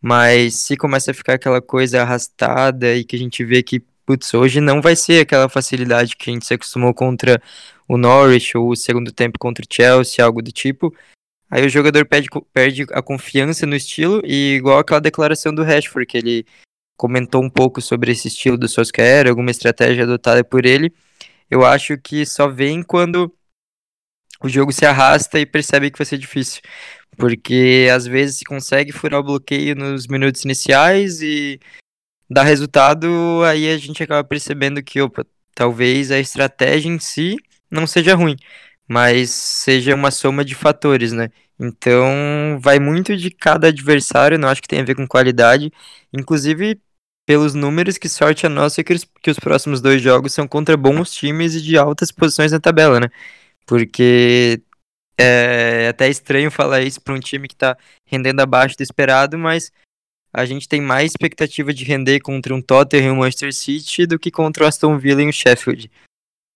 Mas 0.00 0.54
se 0.56 0.76
começa 0.76 1.10
a 1.12 1.14
ficar 1.14 1.34
aquela 1.34 1.62
coisa 1.62 2.02
arrastada 2.02 2.94
e 2.96 3.04
que 3.04 3.16
a 3.16 3.18
gente 3.18 3.44
vê 3.44 3.62
que, 3.62 3.82
putz, 4.06 4.32
hoje 4.34 4.60
não 4.60 4.80
vai 4.80 4.96
ser 4.96 5.22
aquela 5.22 5.48
facilidade 5.48 6.16
que 6.16 6.30
a 6.30 6.32
gente 6.32 6.46
se 6.46 6.54
acostumou 6.54 6.92
contra 6.94 7.40
o 7.88 7.96
Norwich 7.96 8.56
ou 8.56 8.70
o 8.70 8.76
segundo 8.76 9.12
tempo 9.12 9.38
contra 9.38 9.64
o 9.64 9.68
Chelsea, 9.72 10.24
algo 10.24 10.42
do 10.42 10.52
tipo. 10.52 10.94
Aí 11.50 11.66
o 11.66 11.68
jogador 11.68 12.06
perde, 12.06 12.28
perde 12.52 12.86
a 12.92 13.02
confiança 13.02 13.66
no 13.66 13.74
estilo 13.74 14.22
e 14.24 14.54
igual 14.54 14.78
aquela 14.78 15.00
declaração 15.00 15.52
do 15.52 15.64
Rashford, 15.64 16.06
que 16.06 16.16
ele 16.16 16.46
comentou 16.96 17.42
um 17.42 17.50
pouco 17.50 17.80
sobre 17.80 18.12
esse 18.12 18.28
estilo 18.28 18.56
do 18.56 18.68
Solskjaer, 18.68 19.28
alguma 19.28 19.50
estratégia 19.50 20.04
adotada 20.04 20.44
por 20.44 20.64
ele. 20.64 20.92
Eu 21.50 21.64
acho 21.64 21.98
que 21.98 22.24
só 22.24 22.46
vem 22.46 22.82
quando 22.82 23.34
o 24.42 24.48
jogo 24.48 24.72
se 24.72 24.86
arrasta 24.86 25.40
e 25.40 25.46
percebe 25.46 25.90
que 25.90 25.98
vai 25.98 26.06
ser 26.06 26.18
difícil. 26.18 26.62
Porque 27.16 27.88
às 27.92 28.06
vezes 28.06 28.38
se 28.38 28.44
consegue 28.44 28.92
furar 28.92 29.20
o 29.20 29.24
bloqueio 29.24 29.74
nos 29.74 30.06
minutos 30.06 30.44
iniciais 30.44 31.20
e 31.20 31.58
dá 32.30 32.42
resultado, 32.44 33.42
aí 33.44 33.68
a 33.68 33.76
gente 33.76 34.02
acaba 34.02 34.22
percebendo 34.22 34.82
que, 34.82 35.00
opa, 35.00 35.26
talvez 35.54 36.10
a 36.12 36.18
estratégia 36.18 36.88
em 36.88 36.98
si 36.98 37.36
não 37.70 37.86
seja 37.86 38.14
ruim, 38.14 38.36
mas 38.88 39.30
seja 39.30 39.94
uma 39.94 40.10
soma 40.10 40.44
de 40.44 40.54
fatores, 40.54 41.12
né? 41.12 41.30
Então 41.58 42.58
vai 42.60 42.78
muito 42.78 43.16
de 43.16 43.30
cada 43.30 43.68
adversário, 43.68 44.38
não 44.38 44.48
acho 44.48 44.62
que 44.62 44.68
tem 44.68 44.80
a 44.80 44.84
ver 44.84 44.94
com 44.94 45.06
qualidade. 45.06 45.72
Inclusive, 46.12 46.80
pelos 47.26 47.54
números, 47.54 47.98
que 47.98 48.08
sorte 48.08 48.46
a 48.46 48.48
nossa 48.48 48.82
que 48.82 48.92
os, 48.92 49.04
que 49.22 49.30
os 49.30 49.38
próximos 49.38 49.80
dois 49.80 50.00
jogos 50.00 50.32
são 50.32 50.48
contra 50.48 50.76
bons 50.76 51.12
times 51.12 51.54
e 51.54 51.60
de 51.60 51.76
altas 51.76 52.10
posições 52.10 52.52
na 52.52 52.60
tabela, 52.60 53.00
né? 53.00 53.08
Porque 53.66 54.62
é 55.18 55.88
até 55.88 56.08
estranho 56.08 56.50
falar 56.50 56.82
isso 56.82 57.00
para 57.00 57.14
um 57.14 57.20
time 57.20 57.46
que 57.46 57.54
está 57.54 57.76
rendendo 58.06 58.40
abaixo 58.40 58.76
do 58.76 58.82
esperado, 58.82 59.38
mas 59.38 59.70
a 60.32 60.44
gente 60.44 60.68
tem 60.68 60.80
mais 60.80 61.12
expectativa 61.12 61.72
de 61.72 61.84
render 61.84 62.20
contra 62.20 62.54
um 62.54 62.62
Tottenham 62.62 63.06
e 63.06 63.10
um 63.10 63.16
Manchester 63.16 63.52
City 63.52 64.06
do 64.06 64.18
que 64.18 64.30
contra 64.30 64.64
o 64.64 64.66
Aston 64.66 64.98
Villa 64.98 65.22
e 65.22 65.28
o 65.28 65.32
Sheffield. 65.32 65.90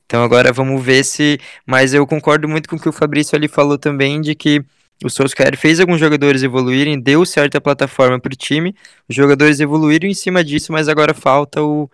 Então 0.07 0.23
agora 0.23 0.52
vamos 0.52 0.85
ver 0.85 1.04
se. 1.04 1.38
Mas 1.66 1.95
eu 1.95 2.07
concordo 2.07 2.49
muito 2.49 2.69
com 2.69 2.76
o 2.76 2.81
que 2.81 2.88
o 2.88 2.93
Fabrício 2.93 3.37
ali 3.37 3.49
falou 3.49 3.78
também, 3.78 4.21
de 4.21 4.35
que 4.35 4.64
o 5.02 5.11
Solskjaer 5.11 5.57
fez 5.57 5.81
alguns 5.81 5.99
jogadores 5.99 6.43
evoluírem, 6.43 7.00
deu 7.00 7.25
certa 7.26 7.61
plataforma 7.61 8.21
para 8.21 8.33
o 8.33 8.37
time, 8.37 8.75
os 9.09 9.14
jogadores 9.14 9.61
evoluíram 9.61 10.09
em 10.09 10.14
cima 10.14 10.45
disso, 10.45 10.73
mas 10.73 10.88
agora 10.88 11.12
falta 11.12 11.62
o, 11.62 11.90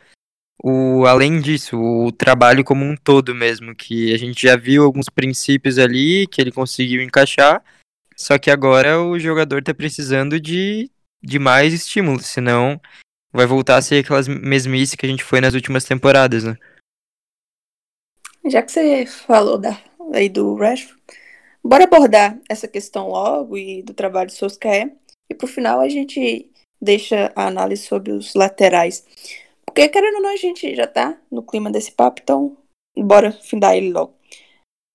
o 0.62 1.06
além 1.06 1.40
disso, 1.40 1.78
o 1.80 2.12
trabalho 2.12 2.62
como 2.62 2.84
um 2.84 2.94
todo 2.94 3.34
mesmo, 3.34 3.74
que 3.74 4.12
a 4.12 4.18
gente 4.18 4.42
já 4.42 4.56
viu 4.56 4.84
alguns 4.84 5.08
princípios 5.08 5.78
ali 5.78 6.26
que 6.26 6.40
ele 6.40 6.52
conseguiu 6.52 7.02
encaixar, 7.02 7.62
Só 8.16 8.38
que 8.38 8.50
agora 8.50 9.00
o 9.00 9.18
jogador 9.18 9.62
tá 9.62 9.72
precisando 9.72 10.38
de, 10.38 10.90
de 11.22 11.38
mais 11.38 11.72
estímulo, 11.72 12.20
senão 12.20 12.80
vai 13.32 13.46
voltar 13.46 13.76
a 13.76 13.82
ser 13.82 14.04
aquelas 14.04 14.26
mesmices 14.26 14.94
que 14.94 15.06
a 15.06 15.08
gente 15.08 15.24
foi 15.24 15.40
nas 15.40 15.54
últimas 15.54 15.84
temporadas, 15.84 16.44
né? 16.44 16.56
Já 18.44 18.62
que 18.62 18.72
você 18.72 19.06
falou 19.06 19.58
da, 19.58 19.78
aí 20.12 20.28
do 20.28 20.54
Rashford, 20.56 21.00
bora 21.62 21.84
abordar 21.84 22.38
essa 22.48 22.66
questão 22.66 23.08
logo 23.08 23.56
e 23.56 23.82
do 23.82 23.92
trabalho 23.92 24.28
do 24.28 24.32
Solskjaer. 24.32 24.92
E 25.30 25.34
pro 25.34 25.46
final 25.46 25.80
a 25.80 25.88
gente 25.88 26.50
deixa 26.80 27.32
a 27.36 27.46
análise 27.46 27.82
sobre 27.82 28.12
os 28.12 28.34
laterais. 28.34 29.04
Porque, 29.64 29.88
querendo 29.88 30.16
ou 30.16 30.22
não, 30.22 30.30
a 30.30 30.36
gente 30.36 30.74
já 30.74 30.86
tá 30.86 31.16
no 31.30 31.42
clima 31.42 31.70
desse 31.70 31.92
papo, 31.92 32.20
então 32.22 32.56
bora 32.96 33.30
findar 33.30 33.76
ele 33.76 33.92
logo. 33.92 34.14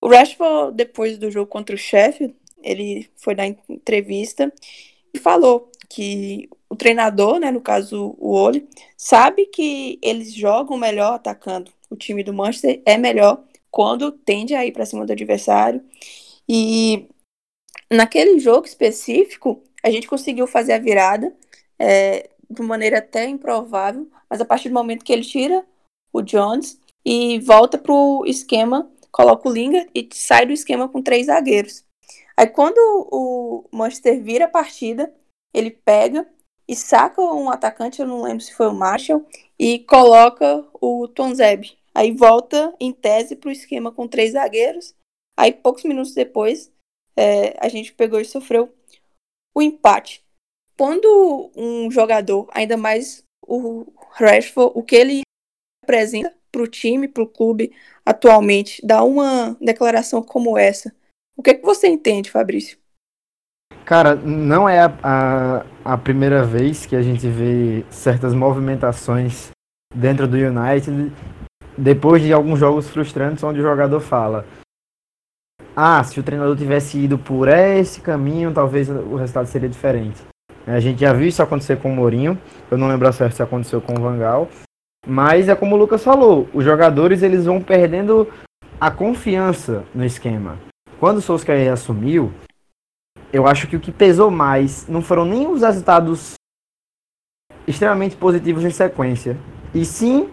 O 0.02 0.10
Rashford, 0.10 0.76
depois 0.76 1.18
do 1.18 1.32
jogo 1.32 1.50
contra 1.50 1.76
o 1.76 1.80
Sheffield, 1.80 2.36
ele 2.62 3.10
foi 3.16 3.36
dar 3.36 3.46
entrevista 3.46 4.52
e 5.16 5.20
falou 5.20 5.72
que 5.90 6.50
o 6.70 6.76
treinador, 6.76 7.40
né, 7.40 7.52
no 7.52 7.62
caso 7.62 8.16
o 8.18 8.32
Ole, 8.34 8.68
sabe 8.98 9.46
que 9.46 10.00
eles 10.02 10.34
jogam 10.34 10.78
melhor 10.78 11.14
atacando. 11.14 11.72
O 11.90 11.96
time 11.96 12.24
do 12.24 12.34
Manchester 12.34 12.82
é 12.86 12.98
melhor 12.98 13.44
quando 13.72 14.12
tende 14.12 14.54
a 14.56 14.66
ir 14.66 14.72
para 14.72 14.86
cima 14.86 15.06
do 15.06 15.12
adversário. 15.12 15.84
E 16.48 17.08
naquele 17.92 18.40
jogo 18.40 18.66
específico, 18.66 19.64
a 19.84 19.90
gente 19.90 20.08
conseguiu 20.08 20.48
fazer 20.48 20.74
a 20.74 20.80
virada 20.80 21.34
é, 21.78 22.30
de 22.50 22.62
maneira 22.62 23.00
até 23.00 23.28
improvável, 23.28 24.10
mas 24.30 24.42
a 24.42 24.46
partir 24.46 24.70
do 24.70 24.76
momento 24.76 25.04
que 25.04 25.14
ele 25.14 25.24
tira 25.24 25.66
o 26.12 26.22
Jones 26.22 26.80
e 27.06 27.40
volta 27.40 27.78
para 27.78 27.94
o 27.94 28.26
esquema, 28.26 28.90
coloca 29.12 29.48
o 29.48 29.52
Lingard 29.52 29.90
e 29.94 30.08
sai 30.14 30.46
do 30.46 30.54
esquema 30.54 30.90
com 30.90 31.02
três 31.02 31.28
zagueiros. 31.28 31.84
Aí 32.38 32.48
quando 32.48 32.78
o 33.12 33.66
Manchester 33.72 34.22
vira 34.22 34.46
a 34.46 34.50
partida, 34.50 35.14
ele 35.54 35.72
pega 35.72 36.28
e 36.68 36.76
saca 36.76 37.22
um 37.22 37.50
atacante, 37.50 38.02
eu 38.02 38.08
não 38.08 38.22
lembro 38.22 38.44
se 38.44 38.54
foi 38.54 38.68
o 38.68 38.74
Marshall, 38.74 39.26
e 39.58 39.80
coloca 39.80 40.66
o 40.82 41.08
Tonzeb. 41.08 41.78
Aí 41.94 42.12
volta 42.12 42.76
em 42.80 42.92
tese 42.92 43.36
para 43.36 43.50
o 43.50 43.52
esquema 43.52 43.92
com 43.92 44.08
três 44.08 44.34
zagueiros. 44.34 44.94
Aí 45.38 45.54
poucos 45.54 45.84
minutos 45.84 46.14
depois, 46.14 46.72
é, 47.16 47.56
a 47.60 47.70
gente 47.70 47.94
pegou 47.94 48.20
e 48.20 48.26
sofreu 48.26 48.74
o 49.56 49.62
empate. 49.62 50.26
Quando 50.78 51.52
um 51.56 51.90
jogador, 51.90 52.50
ainda 52.52 52.76
mais 52.76 53.24
o 53.48 53.86
Rashford, 54.12 54.74
o 54.76 54.84
que 54.84 54.96
ele 54.96 55.22
apresenta 55.84 56.36
para 56.52 56.62
o 56.62 56.68
time, 56.68 57.08
para 57.08 57.24
o 57.24 57.28
clube 57.28 57.74
atualmente, 58.06 58.86
dá 58.86 59.04
uma 59.04 59.56
declaração 59.62 60.22
como 60.22 60.58
essa, 60.58 60.94
o 61.38 61.44
que, 61.44 61.52
é 61.52 61.54
que 61.54 61.66
você 61.66 61.88
entende, 61.88 62.32
Fabrício? 62.32 62.78
Cara, 63.84 64.16
não 64.16 64.68
é 64.68 64.80
a, 64.80 64.94
a, 65.04 65.66
a, 65.94 65.98
primeira 65.98 66.44
vez 66.44 66.86
que 66.86 66.96
a 66.96 67.02
gente 67.02 67.28
vê 67.28 67.86
certas 67.90 68.34
movimentações 68.34 69.52
dentro 69.94 70.28
do 70.28 70.38
United 70.38 71.12
depois 71.78 72.22
de 72.22 72.34
alguns 72.34 72.60
jogos 72.60 72.90
frustrantes 72.90 73.44
onde 73.44 73.60
o 73.60 73.64
jogador 73.64 74.00
fala 74.00 74.46
ah, 75.76 76.02
se 76.06 76.18
o 76.20 76.24
treinador 76.24 76.56
tivesse 76.56 76.98
ido 76.98 77.18
por 77.18 77.50
esse 77.50 78.00
caminho, 78.00 78.54
talvez 78.54 78.90
o 78.90 79.16
resultado 79.16 79.48
seria 79.48 79.68
diferente. 79.68 80.22
A 80.66 80.80
gente 80.80 81.02
já 81.02 81.12
viu 81.12 81.28
isso 81.28 81.44
acontecer 81.44 81.78
com 81.78 81.92
o 81.92 81.96
Mourinho, 81.96 82.40
eu 82.72 82.78
não 82.78 82.88
lembro 82.88 83.12
certo 83.12 83.36
se 83.36 83.44
aconteceu 83.44 83.82
com 83.82 83.94
o 83.94 84.02
Vangal, 84.02 84.48
mas 85.06 85.50
é 85.50 85.56
como 85.56 85.76
o 85.76 85.78
Lucas 85.78 86.02
falou, 86.02 86.48
os 86.54 86.64
jogadores 86.64 87.22
eles 87.22 87.46
vão 87.46 87.62
perdendo 87.62 88.28
a 88.80 88.90
confiança 88.90 89.84
no 89.94 90.06
esquema. 90.06 90.58
Quando 91.00 91.18
o 91.18 91.22
Solskjaer 91.22 91.74
assumiu, 91.74 92.32
eu 93.32 93.46
acho 93.46 93.68
que 93.68 93.76
o 93.76 93.80
que 93.80 93.92
pesou 93.92 94.32
mais 94.32 94.88
não 94.88 95.02
foram 95.02 95.26
nem 95.26 95.46
os 95.46 95.62
resultados 95.62 96.36
extremamente 97.68 98.16
positivos 98.16 98.64
em 98.64 98.70
sequência, 98.70 99.38
e 99.74 99.84
sim 99.84 100.30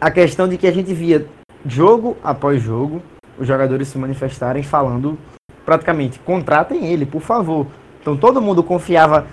a 0.00 0.10
questão 0.10 0.48
de 0.48 0.56
que 0.56 0.66
a 0.66 0.72
gente 0.72 0.94
via 0.94 1.26
jogo 1.66 2.16
após 2.22 2.62
jogo 2.62 3.02
os 3.38 3.46
jogadores 3.46 3.88
se 3.88 3.98
manifestarem 3.98 4.62
falando 4.62 5.18
praticamente 5.64 6.18
contratem 6.20 6.86
ele, 6.86 7.04
por 7.04 7.20
favor. 7.20 7.66
Então 8.00 8.16
todo 8.16 8.40
mundo 8.40 8.62
confiava 8.62 9.26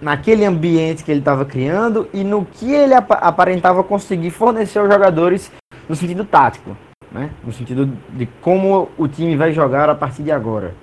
naquele 0.00 0.44
ambiente 0.44 1.02
que 1.02 1.10
ele 1.10 1.20
estava 1.20 1.44
criando 1.44 2.08
e 2.12 2.24
no 2.24 2.44
que 2.44 2.72
ele 2.72 2.94
ap 2.94 3.10
aparentava 3.12 3.82
conseguir 3.82 4.30
fornecer 4.30 4.78
aos 4.78 4.88
jogadores 4.88 5.50
no 5.88 5.96
sentido 5.96 6.24
tático 6.24 6.76
né? 7.12 7.30
no 7.44 7.52
sentido 7.52 7.86
de 8.10 8.26
como 8.40 8.88
o 8.96 9.06
time 9.06 9.36
vai 9.36 9.52
jogar 9.52 9.88
a 9.88 9.94
partir 9.94 10.22
de 10.22 10.32
agora. 10.32 10.74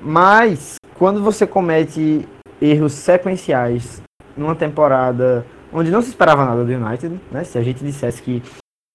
Mas 0.00 0.76
quando 0.98 1.22
você 1.22 1.46
comete 1.46 2.28
erros 2.60 2.92
sequenciais 2.92 4.02
numa 4.36 4.54
temporada 4.54 5.46
onde 5.72 5.90
não 5.90 6.02
se 6.02 6.08
esperava 6.08 6.44
nada 6.44 6.64
do 6.64 6.72
United, 6.72 7.20
né? 7.30 7.44
Se 7.44 7.58
a 7.58 7.62
gente 7.62 7.82
dissesse 7.82 8.22
que 8.22 8.42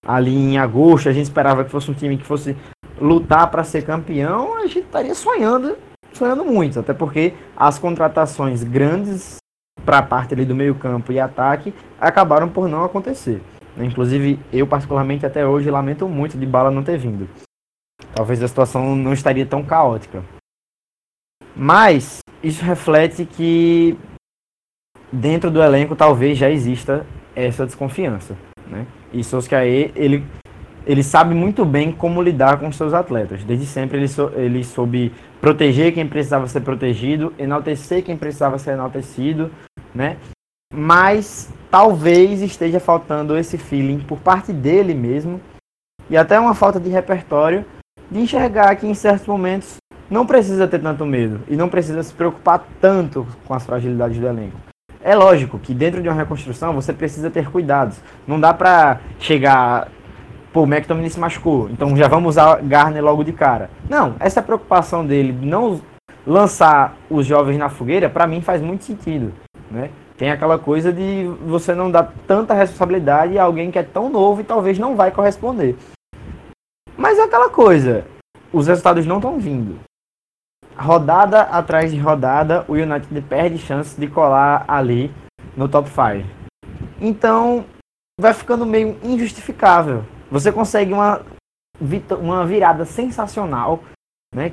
ali 0.05 0.35
em 0.35 0.57
agosto 0.57 1.09
a 1.09 1.11
gente 1.11 1.23
esperava 1.23 1.63
que 1.63 1.71
fosse 1.71 1.91
um 1.91 1.93
time 1.93 2.17
que 2.17 2.25
fosse 2.25 2.55
lutar 2.99 3.49
para 3.49 3.63
ser 3.63 3.85
campeão, 3.85 4.57
a 4.57 4.61
gente 4.61 4.79
estaria 4.79 5.15
sonhando, 5.15 5.77
sonhando 6.13 6.45
muito, 6.45 6.79
até 6.79 6.93
porque 6.93 7.33
as 7.55 7.79
contratações 7.79 8.63
grandes 8.63 9.37
para 9.85 9.99
a 9.99 10.03
parte 10.03 10.33
ali 10.33 10.45
do 10.45 10.55
meio-campo 10.55 11.11
e 11.11 11.19
ataque 11.19 11.73
acabaram 11.99 12.49
por 12.49 12.67
não 12.67 12.83
acontecer. 12.83 13.41
Inclusive, 13.83 14.39
eu 14.51 14.67
particularmente 14.67 15.25
até 15.25 15.45
hoje 15.45 15.71
lamento 15.71 16.07
muito 16.07 16.37
de 16.37 16.45
Bala 16.45 16.71
não 16.71 16.83
ter 16.83 16.97
vindo. 16.97 17.29
Talvez 18.13 18.41
a 18.43 18.47
situação 18.47 18.95
não 18.95 19.13
estaria 19.13 19.45
tão 19.45 19.63
caótica. 19.63 20.23
Mas 21.55 22.19
isso 22.43 22.63
reflete 22.63 23.25
que 23.25 23.97
dentro 25.11 25.49
do 25.49 25.61
elenco 25.61 25.95
talvez 25.95 26.37
já 26.37 26.49
exista 26.49 27.05
essa 27.35 27.65
desconfiança, 27.65 28.35
né? 28.67 28.85
E 29.11 29.23
Solskjaer, 29.23 29.91
ele 29.95 30.25
ele 30.85 31.03
sabe 31.03 31.35
muito 31.35 31.65
bem 31.65 31.91
como 31.91 32.21
lidar 32.21 32.59
com 32.59 32.71
seus 32.71 32.93
atletas. 32.93 33.43
Desde 33.43 33.65
sempre 33.65 33.97
ele, 33.97 34.07
sou, 34.07 34.31
ele 34.33 34.63
soube 34.63 35.13
proteger 35.39 35.93
quem 35.93 36.07
precisava 36.07 36.47
ser 36.47 36.61
protegido, 36.61 37.31
enaltecer 37.37 38.03
quem 38.03 38.17
precisava 38.17 38.57
ser 38.57 38.71
enaltecido, 38.71 39.51
né? 39.93 40.17
Mas 40.73 41.49
talvez 41.69 42.41
esteja 42.41 42.79
faltando 42.79 43.37
esse 43.37 43.57
feeling 43.57 43.99
por 43.99 44.19
parte 44.19 44.53
dele 44.53 44.93
mesmo 44.93 45.41
e 46.09 46.17
até 46.17 46.39
uma 46.39 46.53
falta 46.53 46.79
de 46.79 46.89
repertório 46.89 47.65
de 48.09 48.19
enxergar 48.19 48.75
que 48.75 48.87
em 48.87 48.93
certos 48.93 49.27
momentos 49.27 49.77
não 50.09 50.25
precisa 50.25 50.67
ter 50.67 50.79
tanto 50.79 51.05
medo 51.05 51.41
e 51.47 51.55
não 51.55 51.69
precisa 51.69 52.01
se 52.01 52.13
preocupar 52.13 52.65
tanto 52.81 53.27
com 53.45 53.53
as 53.53 53.65
fragilidades 53.65 54.17
do 54.17 54.27
elenco. 54.27 54.57
É 55.01 55.15
lógico 55.15 55.59
que 55.59 55.73
dentro 55.73 56.01
de 56.01 56.09
uma 56.09 56.15
reconstrução 56.15 56.73
você 56.73 56.91
precisa 56.91 57.29
ter 57.29 57.49
cuidados. 57.49 58.01
Não 58.27 58.39
dá 58.39 58.53
pra 58.53 58.99
chegar, 59.19 59.87
pô, 60.51 60.63
o 60.63 60.67
McTominay 60.67 61.09
se 61.09 61.19
machucou, 61.19 61.69
então 61.69 61.95
já 61.95 62.07
vamos 62.07 62.29
usar 62.35 62.61
Garner 62.61 63.03
logo 63.03 63.23
de 63.23 63.31
cara. 63.31 63.69
Não, 63.89 64.15
essa 64.19 64.41
preocupação 64.41 65.05
dele 65.05 65.31
de 65.31 65.45
não 65.45 65.79
lançar 66.27 66.97
os 67.09 67.25
jovens 67.25 67.57
na 67.57 67.69
fogueira, 67.69 68.09
para 68.09 68.27
mim 68.27 68.41
faz 68.41 68.61
muito 68.61 68.83
sentido, 68.83 69.31
né? 69.71 69.89
Tem 70.19 70.29
aquela 70.29 70.59
coisa 70.59 70.91
de 70.91 71.23
você 71.47 71.73
não 71.73 71.89
dar 71.89 72.13
tanta 72.27 72.53
responsabilidade 72.53 73.39
a 73.39 73.43
alguém 73.45 73.71
que 73.71 73.79
é 73.79 73.83
tão 73.83 74.09
novo 74.09 74.41
e 74.41 74.43
talvez 74.43 74.77
não 74.77 74.93
vai 74.93 75.11
corresponder. 75.11 75.77
Mas 76.97 77.17
é 77.17 77.23
aquela 77.23 77.49
coisa, 77.49 78.05
os 78.51 78.67
resultados 78.67 79.05
não 79.05 79.15
estão 79.15 79.39
vindo. 79.39 79.79
Rodada 80.75 81.43
atrás 81.43 81.93
de 81.93 81.97
rodada, 81.97 82.65
o 82.67 82.73
United 82.73 83.21
perde 83.29 83.59
chance 83.59 83.97
de 83.97 84.07
colar 84.09 84.65
ali 84.67 85.09
no 85.55 85.69
top 85.69 85.89
5. 85.89 86.27
Então, 86.99 87.63
vai 88.19 88.33
ficando 88.33 88.65
meio 88.65 88.99
injustificável. 89.01 90.03
Você 90.29 90.51
consegue 90.51 90.91
uma, 90.91 91.25
uma 92.19 92.45
virada 92.45 92.83
sensacional, 92.83 93.81
né? 94.35 94.51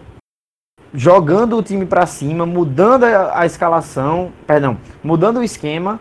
Jogando 0.96 1.58
o 1.58 1.62
time 1.62 1.84
para 1.84 2.06
cima, 2.06 2.46
mudando 2.46 3.04
a, 3.04 3.40
a, 3.40 3.46
escalação, 3.46 4.32
perdão, 4.46 4.78
mudando 5.04 5.36
o 5.36 5.44
esquema. 5.44 6.00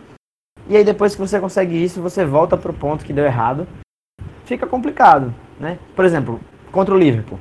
E 0.69 0.77
aí 0.77 0.85
depois 0.85 1.13
que 1.13 1.21
você 1.21 1.37
consegue 1.39 1.75
isso, 1.75 2.01
você 2.01 2.25
volta 2.25 2.55
pro 2.55 2.73
ponto 2.73 3.03
que 3.03 3.11
deu 3.11 3.25
errado. 3.25 3.67
Fica 4.45 4.65
complicado, 4.65 5.35
né? 5.59 5.77
Por 5.95 6.05
exemplo, 6.05 6.39
contra 6.71 6.95
o 6.95 6.97
Liverpool. 6.97 7.39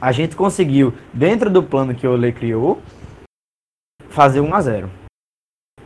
A 0.00 0.12
gente 0.12 0.36
conseguiu, 0.36 0.92
dentro 1.12 1.48
do 1.48 1.62
plano 1.62 1.94
que 1.94 2.06
o 2.06 2.12
Ole 2.12 2.32
criou, 2.32 2.80
fazer 4.10 4.40
1 4.40 4.54
a 4.54 4.60
0. 4.60 4.90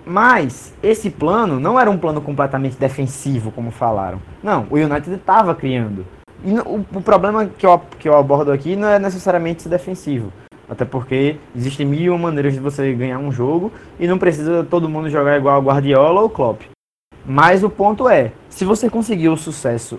Mas 0.05 0.75
esse 0.83 1.11
plano 1.11 1.61
não 1.61 1.79
era 1.79 1.91
um 1.91 1.99
plano 1.99 2.21
completamente 2.21 2.77
defensivo, 2.77 3.53
como 3.53 3.71
falaram. 3.71 4.21
Não, 4.43 4.67
o 4.71 4.75
United 4.75 5.15
estava 5.15 5.55
criando. 5.55 6.05
E 6.43 6.53
o, 6.59 6.85
o, 6.95 7.03
problema 7.03 7.47
que 7.47 7.67
eu, 7.67 7.79
que 7.99 8.09
eu 8.09 8.17
abordo 8.17 8.51
aqui 8.51 8.75
não 8.75 8.89
é 8.89 8.99
necessariamente 8.99 9.69
defensivo. 9.69 10.33
Até 10.69 10.85
porque 10.85 11.37
existem 11.57 11.87
mil 11.87 12.19
maneiras 12.19 12.53
de 12.53 12.61
você 12.61 12.93
ganhar 12.93 13.19
um 13.19 13.33
jogo 13.33 13.73
e 13.99 14.07
não 14.07 14.19
precisa 14.19 14.63
todo 14.65 14.89
mundo 14.89 15.09
jogar 15.09 15.39
igual 15.39 15.63
Guardiola 15.63 16.21
ou 16.21 16.29
Klopp. 16.29 16.63
Mas 17.25 17.65
o 17.65 17.71
ponto 17.71 18.09
é, 18.09 18.33
se 18.49 18.65
você 18.65 18.91
conseguiu 18.91 19.33
o 19.33 19.37
sucesso 19.37 19.97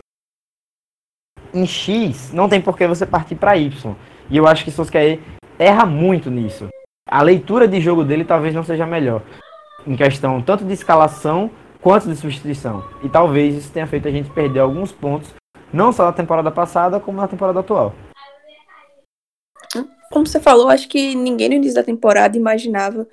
em 1.53 1.65
X, 1.65 2.32
não 2.32 2.47
tem 2.47 2.62
por 2.62 2.77
que 2.77 2.88
você 2.88 3.05
partir 3.05 3.36
para 3.36 3.58
Y. 3.58 3.95
E 4.29 4.38
eu 4.38 4.47
acho 4.47 4.63
que 4.63 4.71
Solskjaer 4.71 5.19
erra 5.58 5.86
muito 5.86 6.29
nisso. 6.29 6.67
A 7.10 7.23
leitura 7.23 7.67
de 7.67 7.82
jogo 7.82 8.03
dele 8.03 8.23
talvez 8.23 8.53
não 8.53 8.63
seja 8.63 8.86
melhor. 8.86 9.23
Em 9.88 9.95
questão 9.95 10.41
tanto 10.41 10.63
de 10.63 10.73
escalação 10.73 11.49
quanto 11.82 12.08
de 12.08 12.15
substituição. 12.15 12.84
E 13.03 13.10
talvez 13.10 13.55
isso 13.55 13.71
tenha 13.71 13.88
feito 13.88 14.08
a 14.08 14.12
gente 14.12 14.29
perder 14.29 14.60
alguns 14.60 14.91
pontos, 14.91 15.34
não 15.73 15.91
só 15.91 16.05
na 16.05 16.13
temporada 16.13 16.51
passada, 16.51 16.99
como 16.99 17.19
na 17.19 17.27
temporada 17.27 17.60
atual. 17.60 17.93
Como 20.12 20.26
você 20.26 20.39
falou, 20.39 20.69
acho 20.69 20.89
que 20.89 21.13
ninguém 21.15 21.50
no 21.50 21.56
início 21.56 21.76
da 21.76 21.84
temporada 21.84 22.38
imaginava 22.38 23.08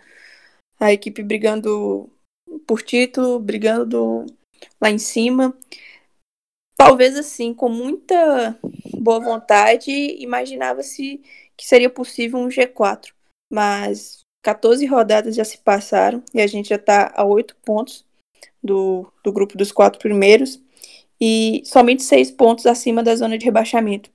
a 0.80 0.92
equipe 0.92 1.22
brigando 1.22 2.10
por 2.66 2.82
título, 2.82 3.38
brigando 3.38 4.24
lá 4.80 4.90
em 4.90 4.98
cima. 4.98 5.56
Talvez 6.76 7.16
assim, 7.16 7.54
com 7.54 7.68
muita 7.68 8.58
boa 8.98 9.20
vontade, 9.20 9.90
imaginava-se 9.90 11.22
que 11.56 11.66
seria 11.66 11.90
possível 11.90 12.38
um 12.38 12.48
G4. 12.48 13.12
Mas 13.52 14.20
14 14.42 14.84
rodadas 14.86 15.34
já 15.34 15.44
se 15.44 15.58
passaram 15.58 16.22
e 16.32 16.40
a 16.40 16.46
gente 16.46 16.68
já 16.68 16.76
está 16.76 17.12
a 17.14 17.24
8 17.24 17.56
pontos 17.64 18.04
do, 18.62 19.10
do 19.22 19.32
grupo 19.32 19.56
dos 19.56 19.72
quatro 19.72 19.98
primeiros 19.98 20.60
e 21.20 21.62
somente 21.64 22.02
6 22.02 22.30
pontos 22.32 22.66
acima 22.66 23.02
da 23.02 23.16
zona 23.16 23.38
de 23.38 23.44
rebaixamento. 23.44 24.10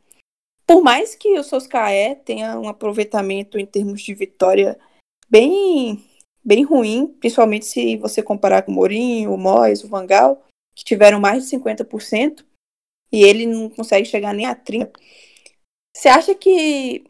Por 0.72 0.82
mais 0.82 1.16
que 1.16 1.38
o 1.38 1.44
Soscaé 1.44 2.16
tenha 2.16 2.58
um 2.58 2.70
aproveitamento 2.70 3.60
em 3.60 3.66
termos 3.66 4.02
de 4.02 4.14
vitória 4.14 4.80
bem 5.30 6.02
bem 6.42 6.64
ruim, 6.64 7.08
principalmente 7.20 7.66
se 7.66 7.98
você 7.98 8.24
comparar 8.24 8.62
com 8.62 8.72
o 8.72 8.76
Mourinho, 8.76 9.34
o 9.34 9.38
Mois, 9.38 9.84
o 9.84 9.90
Vangal, 9.90 10.48
que 10.74 10.86
tiveram 10.86 11.20
mais 11.20 11.44
de 11.44 11.58
50%, 11.58 12.46
e 13.12 13.22
ele 13.22 13.46
não 13.46 13.70
consegue 13.70 14.08
chegar 14.08 14.34
nem 14.34 14.46
a 14.46 14.56
30%. 14.56 14.94
Você 15.94 16.08
acha 16.08 16.34
que 16.34 17.04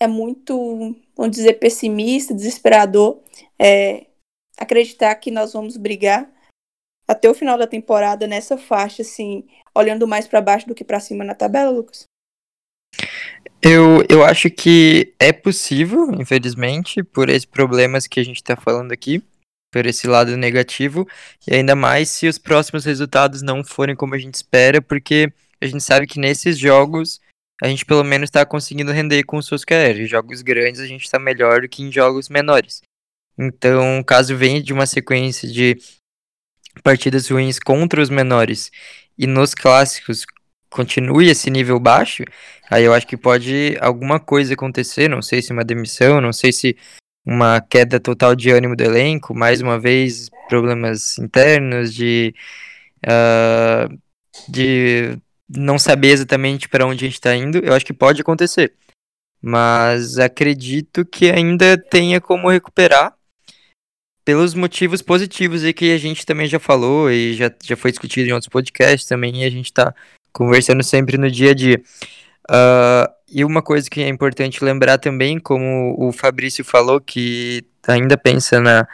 é 0.00 0.06
muito, 0.06 0.96
vamos 1.14 1.36
dizer, 1.36 1.58
pessimista, 1.58 2.32
desesperador 2.32 3.22
é, 3.58 4.06
acreditar 4.56 5.14
que 5.16 5.30
nós 5.30 5.52
vamos 5.52 5.76
brigar 5.76 6.32
até 7.06 7.28
o 7.28 7.34
final 7.34 7.58
da 7.58 7.66
temporada 7.66 8.26
nessa 8.26 8.56
faixa, 8.56 9.02
assim, 9.02 9.46
olhando 9.76 10.08
mais 10.08 10.26
para 10.26 10.40
baixo 10.40 10.66
do 10.66 10.74
que 10.74 10.82
para 10.82 10.98
cima 10.98 11.22
na 11.22 11.34
tabela, 11.34 11.70
Lucas? 11.70 12.06
Eu, 13.62 14.04
eu 14.08 14.24
acho 14.24 14.50
que 14.50 15.14
é 15.18 15.32
possível, 15.32 16.12
infelizmente, 16.20 17.02
por 17.02 17.28
esses 17.28 17.44
problemas 17.44 18.06
que 18.06 18.20
a 18.20 18.24
gente 18.24 18.36
está 18.36 18.54
falando 18.54 18.92
aqui, 18.92 19.22
por 19.72 19.86
esse 19.86 20.06
lado 20.06 20.36
negativo, 20.36 21.06
e 21.46 21.54
ainda 21.54 21.74
mais 21.74 22.10
se 22.10 22.28
os 22.28 22.38
próximos 22.38 22.84
resultados 22.84 23.42
não 23.42 23.64
forem 23.64 23.96
como 23.96 24.14
a 24.14 24.18
gente 24.18 24.34
espera, 24.34 24.80
porque 24.80 25.32
a 25.60 25.66
gente 25.66 25.82
sabe 25.82 26.06
que 26.06 26.20
nesses 26.20 26.58
jogos 26.58 27.20
a 27.62 27.68
gente 27.68 27.86
pelo 27.86 28.04
menos 28.04 28.28
está 28.28 28.44
conseguindo 28.44 28.92
render 28.92 29.24
com 29.24 29.38
os 29.38 29.46
seus 29.46 29.64
QR. 29.64 29.98
Em 29.98 30.06
jogos 30.06 30.42
grandes 30.42 30.80
a 30.80 30.86
gente 30.86 31.04
está 31.04 31.18
melhor 31.18 31.62
do 31.62 31.68
que 31.68 31.82
em 31.82 31.90
jogos 31.90 32.28
menores. 32.28 32.82
Então, 33.38 34.02
caso 34.04 34.36
venha 34.36 34.62
de 34.62 34.72
uma 34.72 34.86
sequência 34.86 35.48
de 35.48 35.76
partidas 36.82 37.28
ruins 37.28 37.58
contra 37.58 38.00
os 38.00 38.10
menores 38.10 38.70
e 39.16 39.26
nos 39.26 39.54
clássicos 39.54 40.24
continue 40.70 41.28
esse 41.28 41.50
nível 41.50 41.78
baixo, 41.78 42.24
aí 42.70 42.84
eu 42.84 42.94
acho 42.94 43.06
que 43.06 43.16
pode 43.16 43.76
alguma 43.80 44.20
coisa 44.20 44.54
acontecer, 44.54 45.08
não 45.08 45.22
sei 45.22 45.40
se 45.42 45.52
uma 45.52 45.64
demissão, 45.64 46.20
não 46.20 46.32
sei 46.32 46.52
se 46.52 46.76
uma 47.24 47.60
queda 47.60 47.98
total 47.98 48.36
de 48.36 48.50
ânimo 48.50 48.76
do 48.76 48.84
elenco, 48.84 49.34
mais 49.34 49.60
uma 49.60 49.78
vez 49.80 50.30
problemas 50.48 51.18
internos 51.18 51.92
de 51.92 52.34
uh, 53.04 53.98
de 54.48 55.18
não 55.48 55.78
saber 55.78 56.08
exatamente 56.08 56.68
para 56.68 56.86
onde 56.86 57.04
a 57.04 57.08
gente 57.08 57.14
está 57.14 57.34
indo, 57.34 57.58
eu 57.58 57.72
acho 57.72 57.86
que 57.86 57.92
pode 57.92 58.20
acontecer. 58.20 58.74
Mas 59.40 60.18
acredito 60.18 61.04
que 61.04 61.30
ainda 61.30 61.78
tenha 61.78 62.20
como 62.20 62.50
recuperar 62.50 63.14
pelos 64.24 64.54
motivos 64.54 65.02
positivos 65.02 65.62
aí 65.62 65.72
que 65.72 65.92
a 65.92 65.98
gente 65.98 66.26
também 66.26 66.48
já 66.48 66.58
falou 66.58 67.10
e 67.10 67.34
já, 67.34 67.48
já 67.62 67.76
foi 67.76 67.92
discutido 67.92 68.28
em 68.28 68.32
outros 68.32 68.48
podcasts 68.48 69.06
também, 69.06 69.42
e 69.42 69.44
a 69.44 69.50
gente 69.50 69.66
está 69.66 69.94
conversando 70.36 70.82
sempre 70.82 71.16
no 71.16 71.30
dia 71.30 71.50
a 71.50 71.54
dia. 71.54 71.82
Uh, 72.50 73.10
e 73.28 73.44
uma 73.44 73.62
coisa 73.62 73.88
que 73.90 74.02
é 74.02 74.08
importante 74.08 74.64
lembrar 74.64 74.98
também, 74.98 75.38
como 75.38 75.96
o 75.98 76.12
Fabrício 76.12 76.64
falou, 76.64 77.00
que 77.00 77.64
ainda 77.88 78.16
pensa 78.16 78.60
na, 78.60 78.86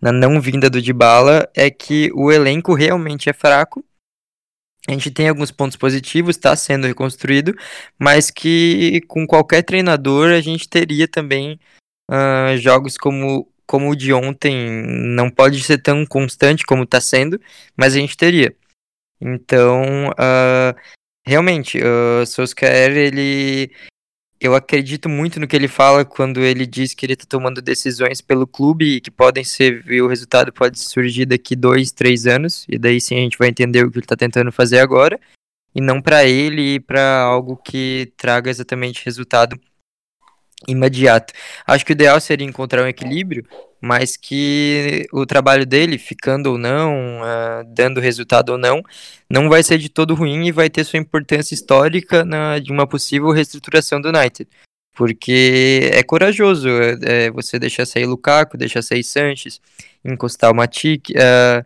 na 0.00 0.12
não 0.12 0.40
vinda 0.40 0.68
do 0.68 0.82
Dybala, 0.82 1.48
é 1.54 1.70
que 1.70 2.10
o 2.14 2.30
elenco 2.30 2.74
realmente 2.74 3.30
é 3.30 3.32
fraco 3.32 3.84
a 4.88 4.92
gente 4.92 5.10
tem 5.10 5.28
alguns 5.28 5.50
pontos 5.50 5.76
positivos, 5.76 6.36
está 6.36 6.56
sendo 6.56 6.86
reconstruído, 6.86 7.54
mas 7.98 8.30
que 8.30 9.02
com 9.06 9.26
qualquer 9.26 9.62
treinador 9.62 10.30
a 10.30 10.40
gente 10.40 10.68
teria 10.68 11.06
também 11.06 11.60
uh, 12.10 12.56
jogos 12.56 12.96
como, 12.96 13.46
como 13.66 13.90
o 13.90 13.96
de 13.96 14.12
ontem, 14.12 14.84
não 14.86 15.30
pode 15.30 15.62
ser 15.62 15.78
tão 15.78 16.04
constante 16.06 16.64
como 16.64 16.84
está 16.84 17.00
sendo, 17.00 17.40
mas 17.76 17.94
a 17.94 17.98
gente 17.98 18.16
teria. 18.16 18.54
Então, 19.20 20.08
uh, 20.10 20.74
realmente, 21.24 21.78
o 21.78 22.22
uh, 22.22 22.26
Solskjaer, 22.26 22.96
ele 22.96 23.70
eu 24.40 24.54
acredito 24.54 25.06
muito 25.06 25.38
no 25.38 25.46
que 25.46 25.54
ele 25.54 25.68
fala 25.68 26.02
quando 26.02 26.40
ele 26.40 26.66
diz 26.66 26.94
que 26.94 27.04
ele 27.04 27.12
está 27.12 27.26
tomando 27.28 27.60
decisões 27.60 28.22
pelo 28.22 28.46
clube 28.46 28.96
e 28.96 29.00
que 29.00 29.10
podem 29.10 29.44
ser, 29.44 29.84
o 30.02 30.06
resultado 30.06 30.50
pode 30.50 30.78
surgir 30.80 31.26
daqui 31.26 31.54
dois, 31.54 31.92
três 31.92 32.26
anos, 32.26 32.64
e 32.66 32.78
daí 32.78 33.00
sim 33.02 33.16
a 33.16 33.20
gente 33.20 33.36
vai 33.36 33.48
entender 33.48 33.84
o 33.84 33.90
que 33.90 33.98
ele 33.98 34.04
está 34.04 34.16
tentando 34.16 34.50
fazer 34.50 34.78
agora, 34.78 35.20
e 35.74 35.80
não 35.80 36.00
para 36.00 36.24
ele 36.24 36.76
e 36.76 36.80
para 36.80 37.20
algo 37.20 37.54
que 37.54 38.14
traga 38.16 38.48
exatamente 38.48 39.04
resultado 39.04 39.60
imediato. 40.66 41.34
Acho 41.66 41.84
que 41.84 41.92
o 41.92 41.94
ideal 41.94 42.18
seria 42.18 42.46
encontrar 42.46 42.82
um 42.82 42.88
equilíbrio, 42.88 43.46
mas 43.80 44.16
que 44.16 45.06
o 45.12 45.24
trabalho 45.24 45.64
dele, 45.64 45.96
ficando 45.96 46.52
ou 46.52 46.58
não, 46.58 47.20
uh, 47.20 47.64
dando 47.66 48.00
resultado 48.00 48.50
ou 48.50 48.58
não, 48.58 48.82
não 49.28 49.48
vai 49.48 49.62
ser 49.62 49.78
de 49.78 49.88
todo 49.88 50.14
ruim 50.14 50.46
e 50.46 50.52
vai 50.52 50.68
ter 50.68 50.84
sua 50.84 50.98
importância 50.98 51.54
histórica 51.54 52.24
na, 52.24 52.58
de 52.58 52.70
uma 52.70 52.86
possível 52.86 53.30
reestruturação 53.30 54.00
do 54.00 54.08
United. 54.08 54.48
Porque 54.94 55.90
é 55.94 56.02
corajoso 56.02 56.68
é, 56.68 57.26
é 57.26 57.30
você 57.30 57.58
deixar 57.58 57.86
sair 57.86 58.04
Lukaku, 58.04 58.58
deixar 58.58 58.82
sair 58.82 59.02
Sanches, 59.02 59.60
encostar 60.04 60.50
o 60.50 60.54
Matic 60.54 61.10
uh, 61.10 61.64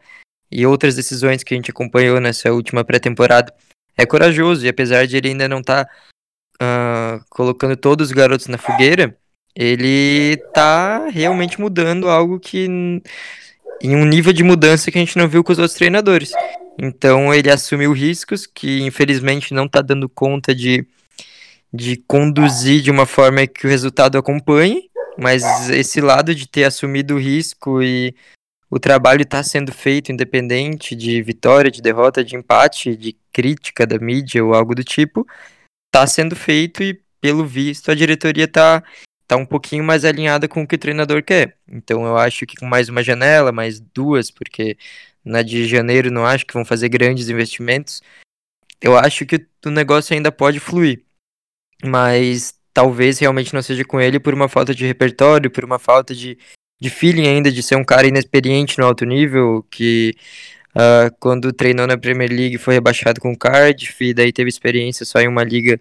e 0.50 0.64
outras 0.64 0.94
decisões 0.94 1.42
que 1.42 1.53
a 1.53 1.57
gente 1.57 1.70
acompanhou 1.70 2.20
nessa 2.20 2.53
última 2.53 2.85
pré-temporada. 2.85 3.53
É 3.96 4.07
corajoso 4.07 4.64
e 4.64 4.68
apesar 4.68 5.07
de 5.07 5.16
ele 5.16 5.29
ainda 5.29 5.48
não 5.48 5.61
estar 5.61 5.85
tá 5.85 5.90
uh, 6.62 7.24
colocando 7.29 7.77
todos 7.77 8.09
os 8.09 8.12
garotos 8.12 8.46
na 8.46 8.59
fogueira, 8.59 9.16
ele 9.54 10.36
tá 10.52 11.08
realmente 11.08 11.60
mudando 11.60 12.08
algo 12.08 12.40
que 12.40 12.66
em 13.80 13.96
um 13.96 14.04
nível 14.04 14.32
de 14.32 14.42
mudança 14.42 14.90
que 14.90 14.98
a 14.98 15.00
gente 15.00 15.16
não 15.16 15.28
viu 15.28 15.44
com 15.44 15.52
os 15.52 15.58
outros 15.58 15.76
treinadores. 15.76 16.32
Então 16.78 17.32
ele 17.32 17.50
assumiu 17.50 17.92
riscos 17.92 18.46
que 18.46 18.82
infelizmente 18.82 19.54
não 19.54 19.68
tá 19.68 19.80
dando 19.80 20.08
conta 20.08 20.54
de, 20.54 20.86
de 21.72 21.96
conduzir 21.96 22.82
de 22.82 22.90
uma 22.90 23.06
forma 23.06 23.46
que 23.46 23.66
o 23.66 23.70
resultado 23.70 24.18
acompanhe, 24.18 24.90
mas 25.16 25.68
esse 25.70 26.00
lado 26.00 26.34
de 26.34 26.48
ter 26.48 26.64
assumido 26.64 27.14
o 27.14 27.18
risco 27.18 27.82
e 27.82 28.14
o 28.68 28.78
trabalho 28.80 29.22
está 29.22 29.40
sendo 29.42 29.70
feito 29.70 30.10
independente 30.10 30.96
de 30.96 31.22
vitória, 31.22 31.70
de 31.70 31.80
derrota, 31.80 32.24
de 32.24 32.34
empate, 32.34 32.96
de 32.96 33.16
crítica 33.32 33.86
da 33.86 33.98
mídia 33.98 34.44
ou 34.44 34.52
algo 34.52 34.74
do 34.74 34.82
tipo, 34.82 35.24
está 35.86 36.04
sendo 36.08 36.34
feito 36.34 36.82
e, 36.82 37.00
pelo 37.20 37.46
visto, 37.46 37.90
a 37.90 37.94
diretoria 37.94 38.46
está 38.46 38.82
tá 39.26 39.37
um 39.37 39.46
pouquinho 39.46 39.84
mais 39.84 40.04
alinhada 40.04 40.48
com 40.48 40.62
o 40.62 40.66
que 40.66 40.74
o 40.76 40.78
treinador 40.78 41.22
quer. 41.22 41.56
Então 41.68 42.04
eu 42.06 42.16
acho 42.16 42.46
que 42.46 42.56
com 42.56 42.66
mais 42.66 42.88
uma 42.88 43.02
janela, 43.02 43.52
mais 43.52 43.80
duas, 43.80 44.30
porque 44.30 44.76
na 45.24 45.42
de 45.42 45.66
janeiro 45.66 46.10
não 46.10 46.26
acho 46.26 46.46
que 46.46 46.54
vão 46.54 46.64
fazer 46.64 46.88
grandes 46.88 47.28
investimentos, 47.28 48.02
eu 48.80 48.96
acho 48.96 49.24
que 49.26 49.46
o 49.66 49.70
negócio 49.70 50.14
ainda 50.14 50.30
pode 50.30 50.60
fluir. 50.60 51.02
Mas 51.84 52.54
talvez 52.72 53.18
realmente 53.18 53.54
não 53.54 53.62
seja 53.62 53.84
com 53.84 54.00
ele 54.00 54.20
por 54.20 54.34
uma 54.34 54.48
falta 54.48 54.74
de 54.74 54.87
repertório, 54.87 55.50
por 55.50 55.64
uma 55.64 55.78
falta 55.78 56.14
de, 56.14 56.38
de 56.80 56.90
feeling 56.90 57.26
ainda, 57.26 57.50
de 57.50 57.62
ser 57.62 57.76
um 57.76 57.84
cara 57.84 58.06
inexperiente 58.06 58.78
no 58.78 58.87
alto 58.87 59.04
nível, 59.04 59.66
que 59.70 60.14
Uh, 60.74 61.06
quando 61.20 61.52
treinou 61.52 61.87
na 61.87 61.96
Premier 61.96 62.28
League 62.28 62.58
foi 62.58 62.74
rebaixado 62.74 63.20
com 63.20 63.30
o 63.30 63.38
Cardiff 63.38 64.04
e 64.04 64.12
daí 64.12 64.32
teve 64.32 64.48
experiência 64.48 65.06
só 65.06 65.20
em 65.20 65.28
uma 65.28 65.44
liga 65.44 65.80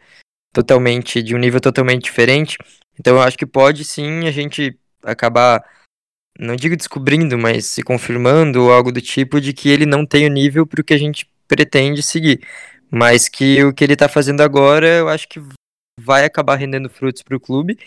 totalmente 0.53 1.23
de 1.23 1.36
um 1.36 1.39
nível 1.39 1.60
totalmente 1.60 2.03
diferente. 2.03 2.58
Então 2.99 3.15
eu 3.15 3.21
acho 3.21 3.38
que 3.38 3.45
pode 3.45 3.84
sim 3.84 4.27
a 4.27 4.32
gente 4.32 4.77
acabar 5.03 5.63
não 6.39 6.56
digo 6.56 6.75
descobrindo, 6.75 7.38
mas 7.38 7.67
se 7.67 7.84
confirmando 7.84 8.71
algo 8.71 8.91
do 8.91 9.01
tipo 9.01 9.39
de 9.39 9.53
que 9.53 9.69
ele 9.69 9.86
não 9.86 10.06
tem 10.06 10.25
o 10.25 10.29
nível 10.29 10.65
para 10.65 10.82
o 10.82 10.84
que 10.84 10.93
a 10.93 10.97
gente 10.97 11.29
pretende 11.47 12.01
seguir, 12.01 12.41
mas 12.89 13.29
que 13.29 13.63
o 13.63 13.73
que 13.73 13.84
ele 13.84 13.93
está 13.93 14.10
fazendo 14.10 14.41
agora 14.41 14.88
eu 14.88 15.10
acho 15.10 15.27
que 15.27 15.39
vai 15.99 16.25
acabar 16.25 16.56
rendendo 16.56 16.89
frutos 16.89 17.21
para 17.21 17.38
o 17.38 17.39
clube. 17.39 17.77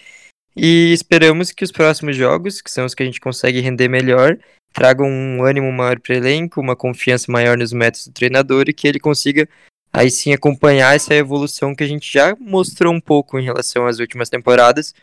E 0.54 0.92
esperamos 0.92 1.50
que 1.50 1.64
os 1.64 1.72
próximos 1.72 2.16
jogos, 2.16 2.62
que 2.62 2.70
são 2.70 2.86
os 2.86 2.94
que 2.94 3.02
a 3.02 3.06
gente 3.06 3.20
consegue 3.20 3.60
render 3.60 3.88
melhor, 3.88 4.38
tragam 4.72 5.06
um 5.06 5.44
ânimo 5.44 5.70
maior 5.70 6.00
para 6.00 6.14
o 6.14 6.16
elenco, 6.16 6.60
uma 6.60 6.74
confiança 6.74 7.30
maior 7.30 7.58
nos 7.58 7.72
métodos 7.72 8.06
do 8.06 8.14
treinador 8.14 8.64
e 8.68 8.72
que 8.72 8.88
ele 8.88 8.98
consiga 8.98 9.46
aí 9.96 10.10
sim 10.10 10.32
acompanhar 10.32 10.94
essa 10.94 11.14
evolução 11.14 11.74
que 11.74 11.82
a 11.82 11.86
gente 11.88 12.12
já 12.12 12.36
mostrou 12.36 12.92
um 12.92 13.00
pouco 13.00 13.38
em 13.38 13.44
relação 13.44 13.86
às 13.86 13.98
últimas 13.98 14.28
temporadas 14.28 14.94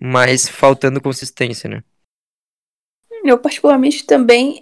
mas 0.00 0.48
faltando 0.48 1.00
consistência, 1.00 1.68
né? 1.68 1.82
Eu, 3.24 3.38
particularmente, 3.38 4.04
também 4.04 4.60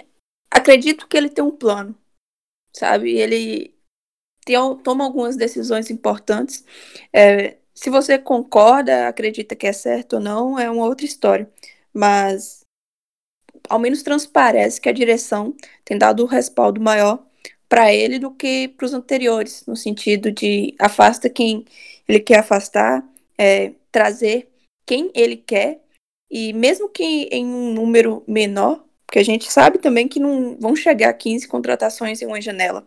acredito 0.50 1.08
que 1.08 1.16
ele 1.16 1.28
tem 1.28 1.44
um 1.44 1.50
plano, 1.50 1.94
sabe? 2.72 3.12
Ele 3.12 3.74
tem, 4.44 4.56
toma 4.82 5.04
algumas 5.04 5.36
decisões 5.36 5.90
importantes. 5.90 6.64
É, 7.12 7.58
se 7.74 7.90
você 7.90 8.18
concorda, 8.18 9.08
acredita 9.08 9.56
que 9.56 9.66
é 9.66 9.72
certo 9.72 10.14
ou 10.14 10.20
não, 10.20 10.58
é 10.58 10.70
uma 10.70 10.86
outra 10.86 11.04
história. 11.04 11.50
Mas, 11.92 12.60
ao 13.68 13.78
menos 13.78 14.02
transparece 14.02 14.80
que 14.80 14.88
a 14.88 14.92
direção 14.92 15.54
tem 15.84 15.98
dado 15.98 16.20
o 16.20 16.24
um 16.24 16.28
respaldo 16.28 16.80
maior 16.80 17.24
para 17.74 17.92
ele 17.92 18.20
do 18.20 18.30
que 18.30 18.68
para 18.68 18.86
os 18.86 18.94
anteriores, 18.94 19.66
no 19.66 19.74
sentido 19.74 20.30
de 20.30 20.76
afasta 20.78 21.28
quem 21.28 21.64
ele 22.08 22.20
quer 22.20 22.38
afastar, 22.38 23.04
é, 23.36 23.72
trazer 23.90 24.48
quem 24.86 25.10
ele 25.12 25.36
quer, 25.36 25.80
e 26.30 26.52
mesmo 26.52 26.88
que 26.88 27.28
em 27.32 27.44
um 27.44 27.72
número 27.74 28.22
menor, 28.28 28.84
porque 29.04 29.18
a 29.18 29.24
gente 29.24 29.50
sabe 29.50 29.78
também 29.78 30.06
que 30.06 30.20
não 30.20 30.56
vão 30.56 30.76
chegar 30.76 31.08
a 31.08 31.12
15 31.12 31.48
contratações 31.48 32.22
em 32.22 32.26
uma 32.26 32.40
janela. 32.40 32.86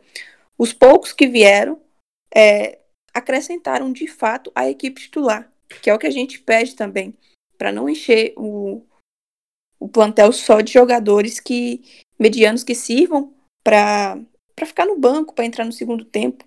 Os 0.58 0.72
poucos 0.72 1.12
que 1.12 1.28
vieram 1.28 1.82
é, 2.34 2.80
acrescentaram 3.14 3.92
de 3.92 4.08
fato 4.08 4.54
a 4.56 4.70
equipe 4.70 5.02
titular, 5.02 5.52
que 5.82 5.90
é 5.90 5.94
o 5.94 6.00
que 6.00 6.08
a 6.08 6.12
gente 6.12 6.40
pede 6.40 6.78
também, 6.78 7.14
para 7.58 7.74
não 7.74 7.90
encher 7.90 8.34
o, 8.38 8.82
o 9.82 9.90
plantel 9.90 10.32
só 10.32 10.62
de 10.62 10.72
jogadores 10.72 11.42
que 11.42 11.84
medianos 12.18 12.64
que 12.64 12.74
sirvam 12.74 13.34
para 13.62 14.18
ficar 14.66 14.86
no 14.86 14.98
banco, 14.98 15.34
para 15.34 15.46
entrar 15.46 15.66
no 15.66 15.72
segundo 15.72 16.04
tempo. 16.04 16.46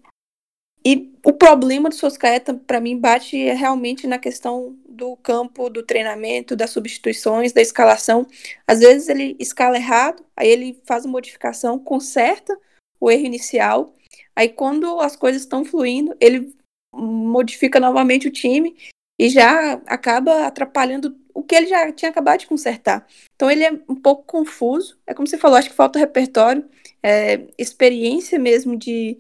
E 0.84 1.12
o 1.24 1.32
problema 1.32 1.90
do 1.90 1.94
Soscaeta, 1.94 2.54
para 2.54 2.80
mim, 2.80 2.98
bate 2.98 3.36
realmente 3.36 4.06
na 4.06 4.18
questão 4.18 4.76
do 4.88 5.16
campo, 5.16 5.68
do 5.68 5.82
treinamento, 5.82 6.56
das 6.56 6.70
substituições, 6.70 7.52
da 7.52 7.60
escalação. 7.60 8.26
Às 8.66 8.80
vezes 8.80 9.08
ele 9.08 9.36
escala 9.38 9.76
errado, 9.76 10.24
aí 10.34 10.48
ele 10.48 10.80
faz 10.86 11.04
uma 11.04 11.12
modificação, 11.12 11.78
conserta 11.78 12.58
o 12.98 13.10
erro 13.10 13.26
inicial. 13.26 13.94
Aí 14.34 14.48
quando 14.48 15.00
as 15.00 15.16
coisas 15.16 15.42
estão 15.42 15.64
fluindo, 15.64 16.16
ele 16.18 16.54
modifica 16.94 17.78
novamente 17.78 18.26
o 18.26 18.32
time 18.32 18.74
e 19.18 19.28
já 19.28 19.74
acaba 19.86 20.46
atrapalhando 20.46 21.14
o 21.34 21.42
que 21.42 21.54
ele 21.54 21.66
já 21.66 21.92
tinha 21.92 22.10
acabado 22.10 22.40
de 22.40 22.46
consertar. 22.46 23.06
Então 23.34 23.50
ele 23.50 23.64
é 23.64 23.72
um 23.86 23.94
pouco 23.94 24.22
confuso. 24.24 24.98
É 25.06 25.12
como 25.12 25.28
você 25.28 25.36
falou, 25.36 25.58
acho 25.58 25.68
que 25.68 25.76
falta 25.76 25.98
repertório, 25.98 26.64
é, 27.02 27.46
experiência 27.58 28.38
mesmo 28.38 28.76
de 28.76 29.18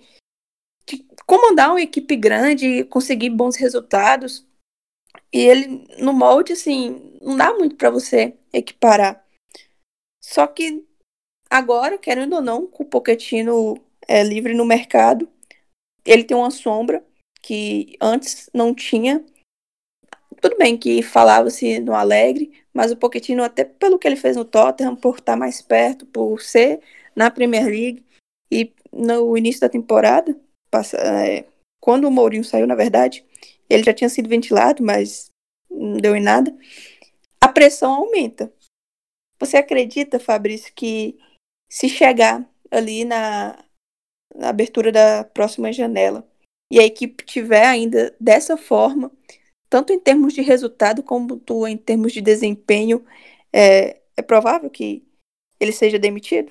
de 0.90 1.06
comandar 1.26 1.70
uma 1.70 1.80
equipe 1.80 2.16
grande, 2.16 2.84
conseguir 2.84 3.30
bons 3.30 3.56
resultados. 3.56 4.46
E 5.32 5.38
ele, 5.38 5.86
no 5.98 6.12
molde, 6.12 6.52
assim, 6.52 7.18
não 7.20 7.36
dá 7.36 7.52
muito 7.54 7.76
para 7.76 7.90
você 7.90 8.36
equiparar. 8.52 9.24
Só 10.22 10.46
que 10.46 10.84
agora, 11.48 11.98
querendo 11.98 12.34
ou 12.34 12.42
não, 12.42 12.66
com 12.66 12.82
o 12.82 12.86
Pochettino 12.86 13.76
é, 14.08 14.22
livre 14.22 14.54
no 14.54 14.64
mercado, 14.64 15.28
ele 16.04 16.24
tem 16.24 16.36
uma 16.36 16.50
sombra 16.50 17.04
que 17.40 17.96
antes 18.00 18.50
não 18.52 18.74
tinha. 18.74 19.24
Tudo 20.40 20.56
bem 20.56 20.76
que 20.76 21.02
falava-se 21.02 21.78
no 21.80 21.94
Alegre, 21.94 22.64
mas 22.72 22.90
o 22.90 22.96
Pochettino, 22.96 23.44
até 23.44 23.64
pelo 23.64 23.98
que 23.98 24.08
ele 24.08 24.16
fez 24.16 24.36
no 24.36 24.44
Tottenham, 24.44 24.96
por 24.96 25.18
estar 25.18 25.36
mais 25.36 25.60
perto, 25.62 26.06
por 26.06 26.40
ser 26.40 26.80
na 27.20 27.30
Premier 27.30 27.66
League, 27.66 28.02
e 28.50 28.72
no 28.90 29.36
início 29.36 29.60
da 29.60 29.68
temporada, 29.68 30.34
é, 30.94 31.44
quando 31.78 32.08
o 32.08 32.10
Mourinho 32.10 32.42
saiu, 32.42 32.66
na 32.66 32.74
verdade, 32.74 33.22
ele 33.68 33.84
já 33.84 33.92
tinha 33.92 34.08
sido 34.08 34.26
ventilado, 34.26 34.82
mas 34.82 35.30
não 35.70 35.98
deu 35.98 36.16
em 36.16 36.22
nada. 36.22 36.56
A 37.38 37.46
pressão 37.46 37.92
aumenta. 37.92 38.50
Você 39.38 39.58
acredita, 39.58 40.18
Fabrício, 40.18 40.72
que 40.74 41.18
se 41.70 41.90
chegar 41.90 42.48
ali 42.70 43.04
na, 43.04 43.62
na 44.34 44.48
abertura 44.48 44.90
da 44.90 45.22
próxima 45.22 45.70
janela 45.74 46.26
e 46.72 46.80
a 46.80 46.84
equipe 46.84 47.22
tiver 47.24 47.66
ainda 47.66 48.16
dessa 48.18 48.56
forma, 48.56 49.12
tanto 49.68 49.92
em 49.92 50.00
termos 50.00 50.32
de 50.32 50.40
resultado 50.40 51.02
como 51.02 51.42
em 51.68 51.76
termos 51.76 52.12
de 52.12 52.22
desempenho, 52.22 53.04
é, 53.52 54.00
é 54.16 54.22
provável 54.22 54.70
que 54.70 55.04
ele 55.60 55.72
seja 55.72 55.98
demitido? 55.98 56.50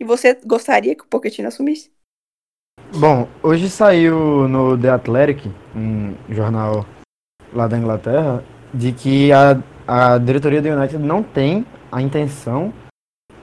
E 0.00 0.04
você 0.04 0.38
gostaria 0.44 0.94
que 0.94 1.04
o 1.04 1.06
Pochettino 1.06 1.48
assumisse? 1.48 1.90
Bom, 2.96 3.28
hoje 3.42 3.70
saiu 3.70 4.48
no 4.48 4.76
The 4.76 4.90
Athletic, 4.90 5.48
um 5.74 6.14
jornal 6.28 6.84
lá 7.52 7.68
da 7.68 7.78
Inglaterra, 7.78 8.44
de 8.72 8.92
que 8.92 9.32
a, 9.32 9.60
a 9.86 10.18
diretoria 10.18 10.60
do 10.60 10.68
United 10.68 10.98
não 10.98 11.22
tem 11.22 11.64
a 11.90 12.02
intenção 12.02 12.72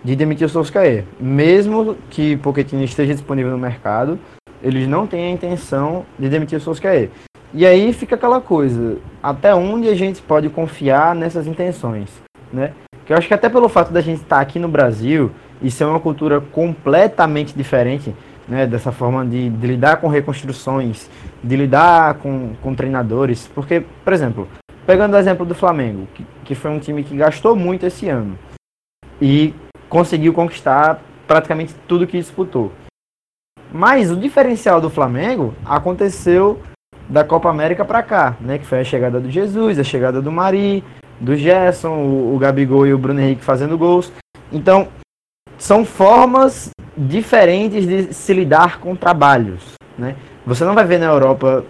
de 0.04 0.16
demitir 0.16 0.46
o 0.46 0.50
Solskjaer. 0.50 1.06
Mesmo 1.20 1.96
que 2.10 2.36
Pochettino 2.38 2.84
esteja 2.84 3.14
disponível 3.14 3.52
no 3.52 3.58
mercado, 3.58 4.20
eles 4.62 4.88
não 4.88 5.08
têm 5.08 5.28
a 5.28 5.30
intenção 5.32 6.06
de 6.20 6.28
demitir 6.28 6.58
o 6.58 6.62
Solskjaer. 6.62 7.10
E 7.54 7.66
aí 7.66 7.92
fica 7.94 8.16
aquela 8.16 8.40
coisa, 8.40 8.98
até 9.22 9.54
onde 9.54 9.90
a 9.90 9.96
gente 9.96 10.22
pode 10.22 10.50
confiar 10.50 11.16
nessas 11.16 11.48
intenções, 11.48 12.10
né? 12.52 12.74
Eu 13.12 13.18
acho 13.18 13.28
que 13.28 13.34
até 13.34 13.50
pelo 13.50 13.68
fato 13.68 13.92
da 13.92 14.00
gente 14.00 14.22
estar 14.22 14.40
aqui 14.40 14.58
no 14.58 14.70
Brasil 14.70 15.32
e 15.62 15.70
ser 15.70 15.84
uma 15.84 16.00
cultura 16.00 16.40
completamente 16.40 17.54
diferente, 17.54 18.16
né, 18.48 18.66
dessa 18.66 18.94
forma 18.94 19.26
de, 19.26 19.50
de, 19.50 19.68
lidar 19.68 19.98
com 19.98 20.08
reconstruções, 20.08 21.10
de 21.44 21.56
lidar 21.58 22.14
com, 22.20 22.54
com 22.62 22.74
treinadores. 22.74 23.52
Porque, 23.54 23.84
por 24.06 24.14
exemplo, 24.14 24.48
pegando 24.88 25.14
o 25.16 25.18
exemplo 25.18 25.46
do 25.46 25.54
Flamengo, 25.54 26.08
que, 26.14 26.26
que 26.46 26.56
foi 26.56 26.72
um 26.72 26.80
time 26.80 27.04
que 27.04 27.18
gastou 27.18 27.54
muito 27.54 27.86
esse 27.86 28.08
ano 28.08 28.40
e 29.22 29.54
conseguiu 29.90 30.32
conquistar 30.32 31.02
praticamente 31.28 31.76
tudo 31.90 32.08
que 32.08 32.18
disputou. 32.18 32.72
Mas 33.74 34.10
o 34.10 34.16
diferencial 34.16 34.80
do 34.80 34.90
Flamengo 34.90 35.54
aconteceu 35.66 36.62
da 37.10 37.26
Copa 37.26 37.50
América 37.50 37.84
para 37.84 38.02
cá, 38.04 38.38
né? 38.40 38.58
Que 38.58 38.66
foi 38.66 38.80
a 38.80 38.86
chegada 38.86 39.20
do 39.20 39.30
Jesus, 39.30 39.78
a 39.78 39.84
chegada 39.84 40.22
do 40.22 40.32
Mari, 40.32 40.82
do 41.22 41.36
Gerson, 41.36 41.96
o, 41.96 42.36
o 42.36 42.40
Gabigol 42.40 42.88
e 42.88 42.94
o 42.94 42.98
Bruno 42.98 43.22
Henrique 43.22 43.44
fazendo 43.44 43.78
gols. 43.78 44.12
Então, 44.52 44.90
são 45.58 45.86
formas 45.86 46.72
diferentes 46.98 47.88
de 47.88 48.14
se 48.14 48.34
lidar 48.34 48.80
com 48.80 48.96
trabalhos, 48.96 49.74
né? 49.98 50.16
Você 50.46 50.66
não 50.66 50.74
vai 50.74 50.84
ver 50.84 51.00
na 51.00 51.06
Europa 51.06 51.64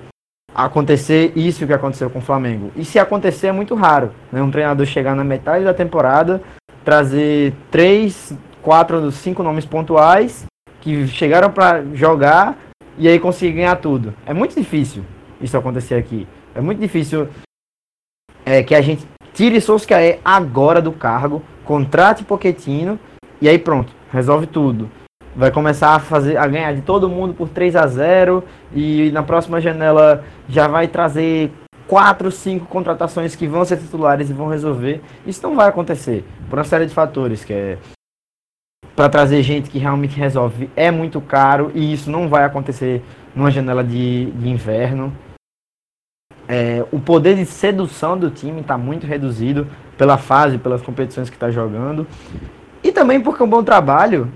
acontecer 0.56 1.34
isso 1.36 1.68
que 1.68 1.74
aconteceu 1.74 2.10
com 2.10 2.20
o 2.20 2.24
Flamengo. 2.24 2.72
E 2.76 2.86
se 2.86 2.98
acontecer 2.98 3.48
é 3.48 3.52
muito 3.52 3.76
raro, 3.76 4.12
né? 4.32 4.42
Um 4.42 4.50
treinador 4.50 4.86
chegar 4.86 5.16
na 5.16 5.24
metade 5.24 5.66
da 5.66 5.74
temporada, 5.74 6.42
trazer 6.84 7.54
três, 7.70 8.34
quatro, 8.62 9.12
cinco 9.12 9.44
nomes 9.44 9.66
pontuais 9.66 10.46
que 10.80 11.08
chegaram 11.08 11.52
para 11.52 11.84
jogar 11.94 12.58
e 12.98 13.08
aí 13.08 13.20
conseguir 13.20 13.58
ganhar 13.58 13.76
tudo. 13.76 14.14
É 14.26 14.34
muito 14.34 14.56
difícil 14.56 15.04
isso 15.42 15.58
acontecer 15.58 15.96
aqui. 15.96 16.28
É 16.56 16.62
muito 16.62 16.80
difícil 16.80 17.28
é, 18.46 18.64
que 18.64 18.74
a 18.74 18.82
gente 18.82 19.06
tire 19.34 19.60
Solskjaer 19.60 20.20
agora 20.24 20.82
do 20.82 20.92
cargo, 20.92 21.42
contrate 21.64 22.24
Pochettino 22.24 23.00
e 23.42 23.48
aí 23.48 23.58
pronto, 23.58 23.94
resolve 24.12 24.48
tudo 24.48 24.90
vai 25.36 25.52
começar 25.52 25.96
a 25.96 26.00
fazer 26.00 26.38
a 26.38 26.48
ganhar 26.48 26.74
de 26.74 26.82
todo 26.82 27.10
mundo 27.10 27.34
por 27.34 27.50
3 27.50 27.76
a 27.76 27.88
0 27.88 28.44
e 28.74 29.12
na 29.12 29.24
próxima 29.24 29.62
janela 29.62 30.24
já 30.48 30.68
vai 30.68 30.88
trazer 30.88 31.52
quatro, 31.88 32.32
cinco 32.32 32.66
contratações 32.66 33.36
que 33.36 33.48
vão 33.48 33.66
ser 33.66 33.78
titulares 33.78 34.30
e 34.30 34.34
vão 34.34 34.48
resolver. 34.48 35.02
Isso 35.26 35.42
não 35.44 35.56
vai 35.56 35.68
acontecer 35.68 36.24
por 36.50 36.58
uma 36.58 36.66
série 36.66 36.86
de 36.86 36.94
fatores, 36.94 37.44
que 37.44 37.54
é 37.54 37.78
para 38.96 39.10
trazer 39.10 39.42
gente 39.42 39.70
que 39.70 39.80
realmente 39.80 40.18
resolve 40.18 40.70
é 40.76 40.92
muito 40.92 41.20
caro 41.22 41.72
e 41.74 41.94
isso 41.94 42.12
não 42.12 42.28
vai 42.28 42.44
acontecer 42.44 43.02
numa 43.36 43.50
janela 43.50 43.84
de, 43.84 44.32
de 44.32 44.50
inverno. 44.50 45.14
É, 46.54 46.86
o 46.92 47.00
poder 47.00 47.38
de 47.38 47.46
sedução 47.46 48.18
do 48.18 48.30
time 48.30 48.60
está 48.60 48.78
muito 48.78 49.08
reduzido 49.08 49.66
pela 49.98 50.18
fase, 50.18 50.58
pelas 50.58 50.82
competições 50.82 51.30
que 51.30 51.38
está 51.38 51.50
jogando. 51.50 52.06
E 52.84 52.92
também 52.92 53.22
porque 53.22 53.42
um 53.42 53.50
bom 53.50 53.64
trabalho 53.64 54.30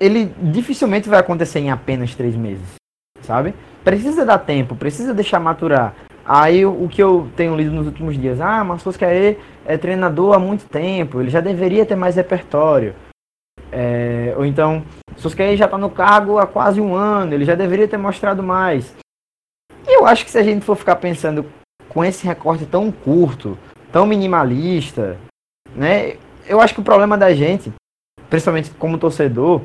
ele 0.00 0.32
dificilmente 0.40 1.06
vai 1.06 1.18
acontecer 1.18 1.58
em 1.58 1.70
apenas 1.70 2.14
três 2.14 2.34
meses, 2.34 2.76
sabe? 3.20 3.54
Precisa 3.84 4.24
dar 4.24 4.38
tempo, 4.38 4.74
precisa 4.74 5.12
deixar 5.12 5.38
maturar. 5.38 5.94
Aí 6.24 6.64
o 6.64 6.88
que 6.88 7.02
eu 7.02 7.28
tenho 7.36 7.54
lido 7.54 7.72
nos 7.72 7.86
últimos 7.86 8.18
dias, 8.18 8.40
ah, 8.40 8.64
mas 8.64 8.80
Solskjaer 8.80 9.36
é 9.66 9.76
treinador 9.76 10.34
há 10.34 10.38
muito 10.38 10.66
tempo, 10.66 11.20
ele 11.20 11.28
já 11.28 11.42
deveria 11.42 11.84
ter 11.84 11.96
mais 11.96 12.16
repertório. 12.16 12.94
É, 13.70 14.32
ou 14.34 14.46
então, 14.46 14.82
Solskjaer 15.14 15.58
já 15.58 15.66
está 15.66 15.76
no 15.76 15.90
cargo 15.90 16.38
há 16.38 16.46
quase 16.46 16.80
um 16.80 16.94
ano, 16.94 17.34
ele 17.34 17.44
já 17.44 17.54
deveria 17.54 17.86
ter 17.86 17.98
mostrado 17.98 18.42
mais. 18.42 18.96
E 19.88 19.96
eu 19.96 20.06
acho 20.06 20.24
que 20.24 20.30
se 20.30 20.38
a 20.38 20.42
gente 20.42 20.64
for 20.64 20.76
ficar 20.76 20.96
pensando 20.96 21.46
com 21.88 22.04
esse 22.04 22.26
recorte 22.26 22.66
tão 22.66 22.92
curto, 22.92 23.56
tão 23.90 24.04
minimalista, 24.04 25.16
né? 25.74 26.16
Eu 26.46 26.60
acho 26.60 26.74
que 26.74 26.80
o 26.80 26.84
problema 26.84 27.16
da 27.16 27.32
gente, 27.32 27.72
principalmente 28.28 28.70
como 28.72 28.98
torcedor, 28.98 29.62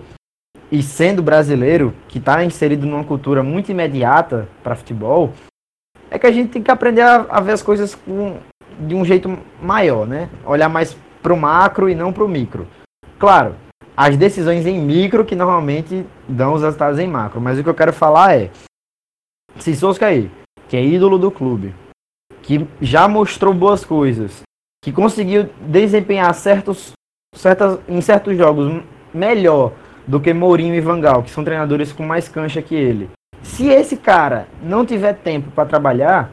e 0.71 0.81
sendo 0.81 1.21
brasileiro, 1.21 1.93
que 2.07 2.19
está 2.19 2.43
inserido 2.43 2.87
numa 2.87 3.03
cultura 3.03 3.43
muito 3.43 3.69
imediata 3.69 4.47
para 4.63 4.75
futebol, 4.75 5.33
é 6.09 6.17
que 6.17 6.25
a 6.25 6.31
gente 6.31 6.51
tem 6.51 6.63
que 6.63 6.71
aprender 6.71 7.01
a, 7.01 7.25
a, 7.29 7.41
ver 7.41 7.51
as 7.51 7.61
coisas 7.61 7.93
com, 7.93 8.37
de 8.79 8.95
um 8.95 9.03
jeito 9.03 9.37
maior, 9.61 10.07
né? 10.07 10.29
Olhar 10.45 10.69
mais 10.69 10.97
pro 11.21 11.35
macro 11.35 11.89
e 11.89 11.95
não 11.95 12.13
pro 12.13 12.27
micro. 12.27 12.65
Claro, 13.19 13.55
as 13.95 14.15
decisões 14.15 14.65
em 14.65 14.79
micro 14.79 15.25
que 15.25 15.35
normalmente 15.35 16.05
dão 16.27 16.53
os 16.53 16.61
resultados 16.61 16.97
em 16.97 17.07
macro, 17.07 17.41
mas 17.41 17.59
o 17.59 17.63
que 17.63 17.69
eu 17.69 17.75
quero 17.75 17.93
falar 17.93 18.35
é 18.35 18.49
se 19.59 19.75
Solskjaer, 19.75 20.29
que 20.67 20.77
é 20.77 20.83
ídolo 20.83 21.17
do 21.17 21.31
clube, 21.31 21.73
que 22.41 22.67
já 22.81 23.07
mostrou 23.07 23.53
boas 23.53 23.85
coisas, 23.85 24.41
que 24.83 24.91
conseguiu 24.91 25.49
desempenhar 25.61 26.33
certos, 26.33 26.93
certas, 27.35 27.79
em 27.87 28.01
certos 28.01 28.37
jogos 28.37 28.83
melhor 29.13 29.73
do 30.07 30.19
que 30.19 30.33
Mourinho 30.33 30.75
e 30.75 30.81
Vangal, 30.81 31.23
que 31.23 31.29
são 31.29 31.43
treinadores 31.43 31.93
com 31.93 32.03
mais 32.03 32.27
cancha 32.27 32.61
que 32.61 32.75
ele. 32.75 33.09
Se 33.41 33.67
esse 33.67 33.97
cara 33.97 34.47
não 34.61 34.85
tiver 34.85 35.13
tempo 35.13 35.51
para 35.51 35.67
trabalhar, 35.67 36.31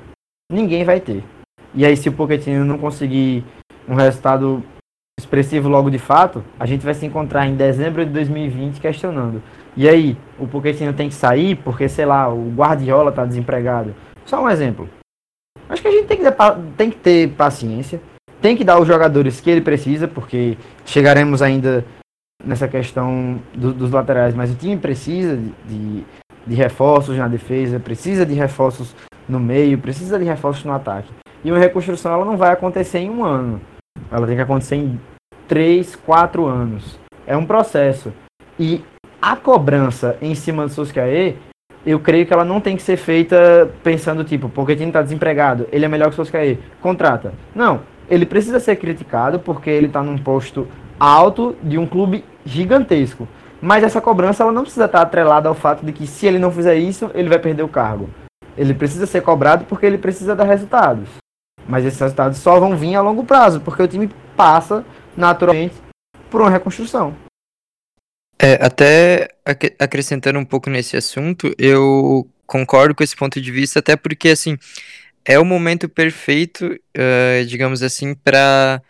ninguém 0.50 0.84
vai 0.84 1.00
ter. 1.00 1.22
E 1.74 1.84
aí, 1.84 1.96
se 1.96 2.08
o 2.08 2.12
Pochettino 2.12 2.64
não 2.64 2.78
conseguir 2.78 3.44
um 3.88 3.94
resultado 3.94 4.64
expressivo 5.18 5.68
logo 5.68 5.90
de 5.90 5.98
fato, 5.98 6.42
a 6.58 6.66
gente 6.66 6.84
vai 6.84 6.94
se 6.94 7.06
encontrar 7.06 7.46
em 7.46 7.54
dezembro 7.54 8.04
de 8.04 8.10
2020 8.12 8.80
questionando. 8.80 9.42
E 9.76 9.88
aí, 9.88 10.16
o 10.38 10.46
Pochettino 10.46 10.92
tem 10.92 11.08
que 11.08 11.14
sair 11.14 11.56
porque, 11.56 11.88
sei 11.88 12.04
lá, 12.04 12.28
o 12.28 12.50
Guardiola 12.50 13.10
está 13.10 13.24
desempregado. 13.24 13.94
Só 14.24 14.42
um 14.42 14.48
exemplo. 14.48 14.88
Acho 15.68 15.82
que 15.82 15.88
a 15.88 15.92
gente 15.92 16.06
tem 16.06 16.18
que, 16.18 16.24
tem 16.76 16.90
que 16.90 16.98
ter 16.98 17.30
paciência, 17.30 18.00
tem 18.40 18.56
que 18.56 18.64
dar 18.64 18.80
os 18.80 18.88
jogadores 18.88 19.40
que 19.40 19.50
ele 19.50 19.60
precisa, 19.60 20.08
porque 20.08 20.56
chegaremos 20.84 21.42
ainda 21.42 21.84
nessa 22.44 22.66
questão 22.66 23.40
do, 23.54 23.72
dos 23.72 23.90
laterais, 23.90 24.34
mas 24.34 24.50
o 24.50 24.56
time 24.56 24.76
precisa 24.76 25.36
de, 25.36 25.52
de, 25.66 26.04
de 26.46 26.54
reforços 26.54 27.16
na 27.16 27.28
defesa, 27.28 27.78
precisa 27.78 28.24
de 28.24 28.34
reforços 28.34 28.94
no 29.28 29.38
meio, 29.38 29.78
precisa 29.78 30.18
de 30.18 30.24
reforços 30.24 30.64
no 30.64 30.72
ataque. 30.72 31.12
E 31.44 31.50
uma 31.50 31.58
reconstrução 31.58 32.12
ela 32.12 32.24
não 32.24 32.36
vai 32.36 32.50
acontecer 32.50 32.98
em 32.98 33.10
um 33.10 33.24
ano. 33.24 33.60
Ela 34.10 34.26
tem 34.26 34.36
que 34.36 34.42
acontecer 34.42 34.76
em 34.76 35.00
três, 35.46 35.94
quatro 35.94 36.46
anos. 36.46 36.98
É 37.26 37.36
um 37.36 37.46
processo. 37.46 38.12
E 38.58 38.82
a 39.20 39.36
cobrança 39.36 40.16
em 40.20 40.34
cima 40.34 40.66
do 40.66 40.72
Solskjaer, 40.72 41.36
eu 41.84 41.98
creio 41.98 42.26
que 42.26 42.32
ela 42.32 42.44
não 42.44 42.60
tem 42.60 42.76
que 42.76 42.82
ser 42.82 42.96
feita 42.96 43.70
pensando, 43.82 44.24
tipo, 44.24 44.48
porque 44.48 44.72
o 44.72 44.76
time 44.76 44.88
está 44.88 45.02
desempregado, 45.02 45.66
ele 45.72 45.84
é 45.84 45.88
melhor 45.88 46.08
que 46.08 46.12
o 46.12 46.16
Solskjaer, 46.16 46.58
contrata. 46.80 47.32
Não, 47.54 47.80
ele 48.08 48.26
precisa 48.26 48.60
ser 48.60 48.76
criticado 48.76 49.38
porque 49.38 49.70
ele 49.70 49.86
está 49.86 50.02
num 50.02 50.18
posto 50.18 50.68
alto 50.98 51.56
de 51.62 51.78
um 51.78 51.86
clube 51.86 52.24
gigantesco. 52.44 53.26
Mas 53.62 53.84
essa 53.84 54.00
cobrança 54.00 54.42
ela 54.42 54.52
não 54.52 54.62
precisa 54.62 54.86
estar 54.86 55.02
atrelada 55.02 55.48
ao 55.48 55.54
fato 55.54 55.84
de 55.84 55.92
que 55.92 56.06
se 56.06 56.26
ele 56.26 56.38
não 56.38 56.50
fizer 56.50 56.76
isso, 56.76 57.10
ele 57.14 57.28
vai 57.28 57.38
perder 57.38 57.62
o 57.62 57.68
cargo. 57.68 58.08
Ele 58.56 58.74
precisa 58.74 59.06
ser 59.06 59.20
cobrado 59.20 59.64
porque 59.66 59.86
ele 59.86 59.98
precisa 59.98 60.34
dar 60.34 60.44
resultados. 60.44 61.08
Mas 61.68 61.84
esses 61.84 62.00
resultados 62.00 62.38
só 62.38 62.58
vão 62.58 62.76
vir 62.76 62.96
a 62.96 63.02
longo 63.02 63.24
prazo, 63.24 63.60
porque 63.60 63.82
o 63.82 63.88
time 63.88 64.10
passa 64.36 64.84
naturalmente 65.16 65.74
por 66.30 66.40
uma 66.40 66.50
reconstrução. 66.50 67.14
É, 68.42 68.54
até 68.64 69.28
ac 69.44 69.76
acrescentando 69.78 70.38
um 70.38 70.44
pouco 70.46 70.70
nesse 70.70 70.96
assunto, 70.96 71.54
eu 71.58 72.26
concordo 72.46 72.94
com 72.94 73.04
esse 73.04 73.14
ponto 73.14 73.38
de 73.38 73.52
vista, 73.52 73.80
até 73.80 73.96
porque 73.96 74.30
assim 74.30 74.56
é 75.26 75.38
o 75.38 75.44
momento 75.44 75.90
perfeito, 75.90 76.66
uh, 76.66 77.44
digamos 77.46 77.82
assim, 77.82 78.14
para 78.14 78.82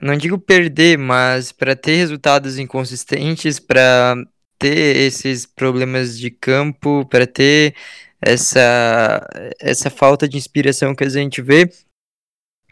não 0.00 0.16
digo 0.16 0.38
perder, 0.38 0.98
mas 0.98 1.50
para 1.50 1.74
ter 1.74 1.96
resultados 1.96 2.58
inconsistentes, 2.58 3.58
para 3.58 4.14
ter 4.58 4.96
esses 4.96 5.46
problemas 5.46 6.16
de 6.16 6.30
campo, 6.30 7.04
para 7.06 7.26
ter 7.26 7.74
essa 8.20 9.26
essa 9.60 9.90
falta 9.90 10.28
de 10.28 10.36
inspiração 10.36 10.94
que 10.94 11.04
a 11.04 11.08
gente 11.08 11.42
vê, 11.42 11.68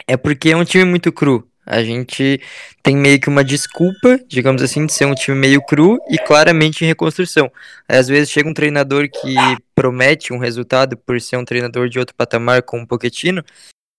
é 0.06 0.16
porque 0.16 0.50
é 0.50 0.56
um 0.56 0.64
time 0.64 0.84
muito 0.84 1.12
cru. 1.12 1.48
A 1.66 1.82
gente 1.82 2.40
tem 2.82 2.96
meio 2.96 3.20
que 3.20 3.28
uma 3.28 3.42
desculpa, 3.42 4.18
digamos 4.28 4.62
assim, 4.62 4.84
de 4.86 4.92
ser 4.92 5.06
um 5.06 5.14
time 5.14 5.36
meio 5.36 5.62
cru 5.62 5.98
e 6.10 6.18
claramente 6.18 6.84
em 6.84 6.88
reconstrução. 6.88 7.50
Às 7.88 8.08
vezes 8.08 8.30
chega 8.30 8.48
um 8.48 8.54
treinador 8.54 9.08
que 9.08 9.34
promete 9.74 10.32
um 10.32 10.38
resultado 10.38 10.96
por 10.96 11.20
ser 11.20 11.36
um 11.36 11.44
treinador 11.44 11.88
de 11.88 11.98
outro 11.98 12.14
patamar, 12.14 12.62
como 12.62 12.82
um 12.82 12.86
Pochettino, 12.86 13.42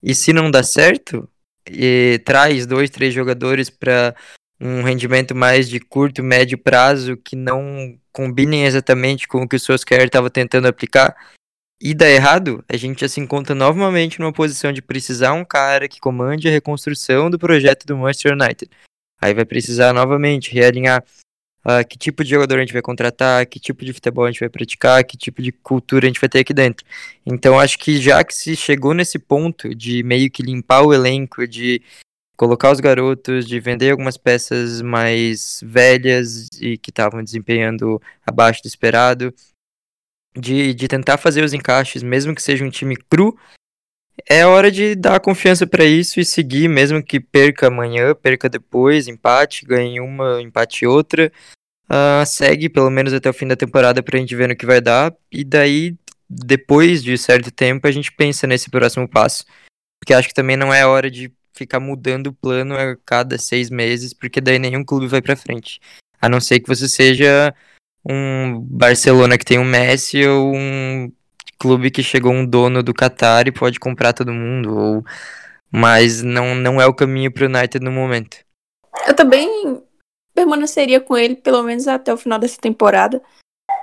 e 0.04 0.14
se 0.14 0.32
não 0.32 0.52
dá 0.52 0.62
certo, 0.62 1.28
e 1.70 2.22
traz 2.24 2.66
dois, 2.66 2.90
três 2.90 3.14
jogadores 3.14 3.70
para 3.70 4.16
um 4.60 4.84
rendimento 4.84 5.36
mais 5.36 5.68
de 5.68 5.80
curto, 5.80 6.24
médio 6.24 6.58
prazo 6.58 7.18
que 7.18 7.36
não 7.36 7.98
combinem 8.12 8.66
exatamente 8.66 9.28
com 9.28 9.42
o 9.42 9.48
que 9.48 9.56
o 9.56 9.60
Solskjaer 9.60 10.06
estava 10.06 10.30
tentando 10.30 10.68
aplicar, 10.68 11.16
e 11.88 11.94
dá 11.94 12.10
errado, 12.10 12.66
a 12.68 12.76
gente 12.76 13.02
já 13.02 13.08
se 13.08 13.20
encontra 13.20 13.54
novamente 13.54 14.20
numa 14.20 14.34
posição 14.34 14.74
de 14.74 14.82
precisar 14.82 15.34
um 15.34 15.46
cara 15.46 15.88
que 15.88 16.00
comande 16.00 16.48
a 16.48 16.52
reconstrução 16.52 17.30
do 17.30 17.38
projeto 17.38 17.86
do 17.86 17.96
Manchester 17.96 18.34
United. 18.34 18.72
Aí 19.22 19.36
vai 19.36 19.46
precisar 19.46 19.94
novamente 19.94 20.52
realinhar 20.52 21.04
uh, 21.64 21.88
que 21.88 21.96
tipo 21.96 22.24
de 22.24 22.32
jogador 22.32 22.58
a 22.58 22.62
gente 22.62 22.74
vai 22.74 22.82
contratar, 22.82 23.46
que 23.46 23.60
tipo 23.60 23.86
de 23.86 23.94
futebol 23.94 24.26
a 24.26 24.32
gente 24.32 24.40
vai 24.40 24.50
praticar, 24.50 25.04
que 25.04 25.16
tipo 25.16 25.44
de 25.44 25.52
cultura 25.52 26.08
a 26.08 26.10
gente 26.10 26.20
vai 26.20 26.28
ter 26.28 26.40
aqui 26.40 26.56
dentro. 26.56 26.84
Então 27.24 27.60
acho 27.60 27.78
que 27.78 28.02
já 28.02 28.24
que 28.24 28.34
se 28.34 28.56
chegou 28.56 28.96
nesse 28.96 29.20
ponto 29.20 29.76
de 29.76 30.02
meio 30.02 30.32
que 30.32 30.42
limpar 30.42 30.82
o 30.82 30.92
elenco, 30.92 31.48
de 31.48 31.84
colocar 32.36 32.72
os 32.72 32.80
garotos, 32.80 33.46
de 33.46 33.60
vender 33.60 33.92
algumas 33.92 34.18
peças 34.18 34.82
mais 34.82 35.60
velhas 35.64 36.48
e 36.60 36.80
que 36.80 36.90
estavam 36.90 37.24
desempenhando 37.24 38.02
abaixo 38.26 38.64
do 38.64 38.68
esperado, 38.68 39.32
de, 40.36 40.74
de 40.74 40.88
tentar 40.88 41.18
fazer 41.18 41.44
os 41.44 41.54
encaixes, 41.54 42.04
mesmo 42.04 42.36
que 42.36 42.42
seja 42.42 42.66
um 42.66 42.70
time 42.70 42.96
cru, 42.96 43.38
é 44.28 44.46
hora 44.46 44.72
de 44.72 44.96
dar 44.96 45.20
confiança 45.20 45.68
para 45.68 45.84
isso 45.84 46.20
e 46.20 46.26
seguir, 46.26 46.68
mesmo 46.68 47.04
que 47.04 47.20
perca 47.20 47.68
amanhã, 47.68 48.16
perca 48.16 48.50
depois, 48.50 49.08
empate, 49.08 49.66
ganhe 49.66 50.00
uma, 50.00 50.42
empate 50.42 50.86
outra. 50.86 51.32
Uh, 51.88 52.26
segue 52.26 52.68
pelo 52.68 52.90
menos 52.90 53.14
até 53.14 53.30
o 53.30 53.34
fim 53.34 53.48
da 53.48 53.56
temporada 53.56 54.02
pra 54.02 54.18
gente 54.18 54.36
ver 54.36 54.48
no 54.48 54.56
que 54.56 54.66
vai 54.66 54.82
dar. 54.82 55.14
E 55.32 55.44
daí, 55.44 55.96
depois 56.30 57.04
de 57.04 57.18
certo 57.18 57.52
tempo, 57.52 57.88
a 57.88 57.92
gente 57.92 58.12
pensa 58.12 58.48
nesse 58.48 58.70
próximo 58.70 59.08
passo. 59.08 59.46
Porque 60.00 60.14
acho 60.14 60.28
que 60.28 60.34
também 60.34 60.58
não 60.58 60.74
é 60.74 60.86
hora 60.86 61.12
de 61.12 61.32
ficar 61.54 61.80
mudando 61.80 62.28
o 62.28 62.34
plano 62.34 62.76
a 62.76 62.96
cada 63.06 63.38
seis 63.38 63.70
meses, 63.70 64.14
porque 64.14 64.42
daí 64.42 64.60
nenhum 64.60 64.84
clube 64.84 65.08
vai 65.08 65.22
pra 65.22 65.36
frente. 65.36 65.80
A 66.22 66.28
não 66.28 66.42
ser 66.42 66.60
que 66.60 66.68
você 66.68 66.88
seja 66.88 67.54
um 68.08 68.60
Barcelona 68.62 69.38
que 69.38 69.46
tem 69.46 69.58
um 69.58 69.66
Messi 69.66 70.26
ou 70.26 70.54
um 70.54 71.12
clube 71.58 71.90
que 71.90 72.04
chegou 72.04 72.32
um 72.32 72.46
dono 72.46 72.84
do 72.84 72.94
Qatar 72.94 73.48
e 73.48 73.52
pode 73.52 73.80
comprar 73.80 74.14
todo 74.14 74.34
mundo, 74.34 74.78
ou 74.78 75.04
mas 75.72 76.22
não, 76.22 76.56
não 76.56 76.80
é 76.80 76.86
o 76.86 76.94
caminho 76.94 77.32
para 77.32 77.44
o 77.44 77.50
United 77.50 77.84
no 77.84 77.92
momento. 77.92 78.38
Eu 79.08 79.16
também 79.16 79.82
permaneceria 80.34 81.02
com 81.02 81.18
ele 81.18 81.36
pelo 81.36 81.64
menos 81.64 81.88
até 81.88 82.14
o 82.14 82.18
final 82.18 82.40
dessa 82.40 82.60
temporada. 82.60 83.22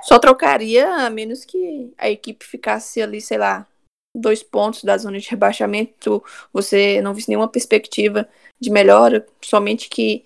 Só 0.03 0.17
trocaria 0.17 0.87
a 0.87 1.09
menos 1.09 1.45
que 1.45 1.93
a 1.97 2.09
equipe 2.09 2.45
ficasse 2.45 3.01
ali, 3.01 3.21
sei 3.21 3.37
lá, 3.37 3.67
dois 4.15 4.43
pontos 4.43 4.83
da 4.83 4.97
zona 4.97 5.19
de 5.19 5.29
rebaixamento, 5.29 6.23
você 6.51 7.01
não 7.01 7.13
visse 7.13 7.29
nenhuma 7.29 7.47
perspectiva 7.47 8.27
de 8.61 8.69
melhora, 8.69 9.25
somente 9.43 9.89
que 9.89 10.23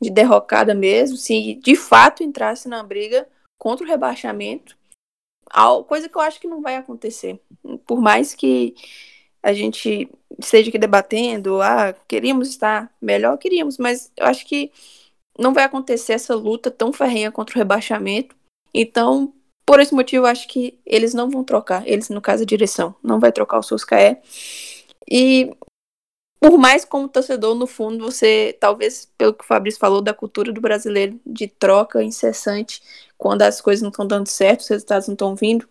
de 0.00 0.10
derrocada 0.10 0.74
mesmo, 0.74 1.16
se 1.16 1.54
de 1.54 1.74
fato 1.74 2.22
entrasse 2.22 2.68
na 2.68 2.82
briga 2.82 3.26
contra 3.64 3.82
o 3.82 3.88
rebaixamento, 3.88 4.76
coisa 5.88 6.06
que 6.06 6.14
eu 6.14 6.20
acho 6.20 6.38
que 6.38 6.46
não 6.46 6.60
vai 6.60 6.76
acontecer. 6.76 7.40
Por 7.86 7.98
mais 7.98 8.34
que 8.34 8.74
a 9.42 9.54
gente 9.54 10.06
esteja 10.38 10.68
aqui 10.68 10.76
debatendo, 10.76 11.62
ah, 11.62 11.94
queríamos 12.06 12.50
estar 12.50 12.94
melhor, 13.00 13.38
queríamos, 13.38 13.78
mas 13.78 14.12
eu 14.18 14.26
acho 14.26 14.44
que 14.44 14.70
não 15.38 15.54
vai 15.54 15.64
acontecer 15.64 16.12
essa 16.12 16.34
luta 16.34 16.70
tão 16.70 16.92
ferrenha 16.92 17.32
contra 17.32 17.54
o 17.54 17.58
rebaixamento. 17.58 18.36
Então, 18.74 19.32
por 19.64 19.80
esse 19.80 19.94
motivo, 19.94 20.26
eu 20.26 20.30
acho 20.30 20.46
que 20.46 20.78
eles 20.84 21.14
não 21.14 21.30
vão 21.30 21.42
trocar. 21.42 21.88
Eles, 21.88 22.10
no 22.10 22.20
caso, 22.20 22.42
a 22.42 22.46
direção, 22.46 22.94
não 23.02 23.18
vai 23.18 23.32
trocar 23.32 23.58
o 23.58 23.62
Suscaé. 23.62 24.20
E 25.10 25.56
por 26.44 26.58
mais 26.58 26.84
como 26.84 27.08
torcedor, 27.08 27.54
no 27.54 27.66
fundo, 27.66 28.04
você, 28.04 28.54
talvez, 28.60 29.10
pelo 29.16 29.32
que 29.32 29.42
o 29.42 29.46
Fabrício 29.46 29.80
falou, 29.80 30.02
da 30.02 30.12
cultura 30.12 30.52
do 30.52 30.60
brasileiro 30.60 31.18
de 31.24 31.48
troca 31.48 32.02
incessante, 32.02 32.82
quando 33.24 33.40
as 33.40 33.58
coisas 33.58 33.80
não 33.80 33.88
estão 33.88 34.06
dando 34.06 34.28
certo, 34.28 34.60
os 34.60 34.68
resultados 34.68 35.08
não 35.08 35.14
estão 35.14 35.34
vindo, 35.34 35.66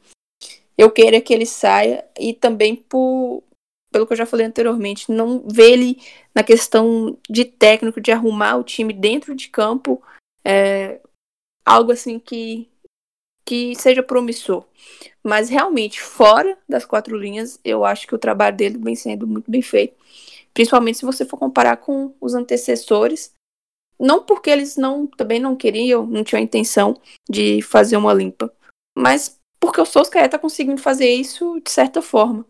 eu 0.76 0.90
queira 0.90 1.22
que 1.22 1.32
ele 1.32 1.46
saia 1.46 2.04
e 2.20 2.34
também 2.34 2.76
por, 2.76 3.44
pelo 3.92 4.08
que 4.08 4.14
eu 4.14 4.18
já 4.18 4.26
falei 4.26 4.48
anteriormente, 4.48 5.12
não 5.12 5.48
ver 5.48 5.74
ele 5.74 6.02
na 6.34 6.42
questão 6.42 7.16
de 7.30 7.46
técnico, 7.46 8.02
de 8.02 8.12
arrumar 8.12 8.56
o 8.56 8.64
time 8.64 8.92
dentro 8.92 9.36
de 9.36 9.50
campo, 9.50 10.02
é, 10.44 11.00
algo 11.64 11.92
assim 11.92 12.18
que, 12.18 12.68
que 13.46 13.76
seja 13.76 14.02
promissor. 14.02 14.66
Mas 15.24 15.48
realmente, 15.48 16.02
fora 16.02 16.58
das 16.68 16.86
quatro 16.86 17.16
linhas, 17.16 17.60
eu 17.64 17.86
acho 17.86 18.08
que 18.08 18.16
o 18.16 18.20
trabalho 18.20 18.58
dele 18.58 18.80
vem 18.80 18.96
sendo 18.96 19.28
muito 19.28 19.52
bem 19.52 19.62
feito. 19.62 19.96
Principalmente 20.56 20.98
se 20.98 21.06
você 21.06 21.24
for 21.24 21.38
comparar 21.38 21.78
com 21.78 22.16
os 22.20 22.34
antecessores. 22.34 23.32
Não 24.00 24.24
porque 24.24 24.50
eles 24.50 24.76
não 24.76 25.08
também 25.08 25.40
não 25.40 25.56
queriam, 25.56 26.06
não 26.06 26.24
tinham 26.24 26.40
a 26.40 26.44
intenção 26.44 27.00
de 27.30 27.62
fazer 27.62 27.96
uma 27.98 28.14
limpa, 28.14 28.54
mas 28.98 29.40
porque 29.60 29.80
o 29.80 29.86
Solskjaer 29.86 30.26
está 30.26 30.38
conseguindo 30.38 30.82
fazer 30.82 31.10
isso 31.10 31.60
de 31.62 31.72
certa 31.72 32.02
forma. 32.02 32.46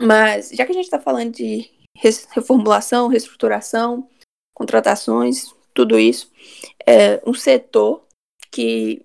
Mas 0.00 0.50
já 0.50 0.64
que 0.64 0.72
a 0.72 0.74
gente 0.74 0.86
está 0.86 0.98
falando 0.98 1.32
de 1.32 1.70
reformulação, 1.94 3.08
reestruturação, 3.08 4.08
contratações, 4.54 5.54
tudo 5.74 5.98
isso. 5.98 6.32
É 6.86 7.22
um 7.26 7.34
setor 7.34 8.04
que 8.50 9.04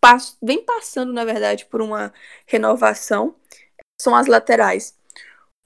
pass 0.00 0.36
vem 0.42 0.62
passando, 0.64 1.12
na 1.12 1.24
verdade, 1.24 1.64
por 1.66 1.80
uma 1.80 2.12
renovação. 2.46 3.34
São 4.00 4.14
as 4.14 4.26
laterais. 4.26 4.98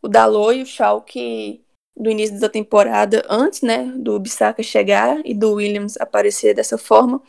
O 0.02 0.08
Dalot 0.08 0.58
e 0.58 0.62
o 0.62 0.66
Schalke 0.66 1.63
do 1.96 2.10
início 2.10 2.40
da 2.40 2.48
temporada, 2.48 3.24
antes 3.28 3.62
né, 3.62 3.84
do 3.96 4.18
Bissaka 4.18 4.62
chegar 4.62 5.20
e 5.24 5.32
do 5.32 5.52
Williams 5.52 5.96
aparecer 5.98 6.54
dessa 6.54 6.76
forma, 6.76 7.22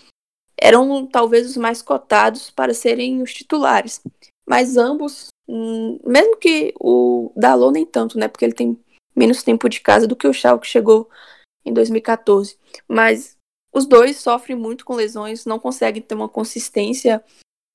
eram 0.57 1.05
talvez 1.05 1.47
os 1.49 1.57
mais 1.57 1.82
cotados 1.82 2.49
para 2.49 2.74
serem 2.74 3.22
os 3.22 3.34
titulares. 3.34 4.01
Mas 4.47 4.78
ambos, 4.78 5.28
hum, 5.47 5.99
mesmo 6.05 6.38
que 6.38 6.74
o 6.80 7.32
Dalot 7.36 7.74
nem 7.74 7.86
tanto, 7.86 8.18
né, 8.18 8.28
porque 8.28 8.45
ele 8.45 8.53
tem 8.53 8.80
menos 9.16 9.43
tempo 9.43 9.70
de 9.70 9.80
casa 9.80 10.07
do 10.07 10.16
que 10.16 10.28
o 10.28 10.34
Schalke 10.34 10.68
chegou 10.68 11.09
em 11.63 11.74
2014. 11.74 12.57
Mas 12.88 13.38
os 13.74 13.86
dois 13.86 14.18
sofrem 14.18 14.57
muito 14.57 14.86
com 14.86 14.95
lesões, 14.95 15.45
não 15.45 15.59
conseguem 15.59 16.01
ter 16.01 16.16
uma 16.16 16.30
consistência 16.30 17.24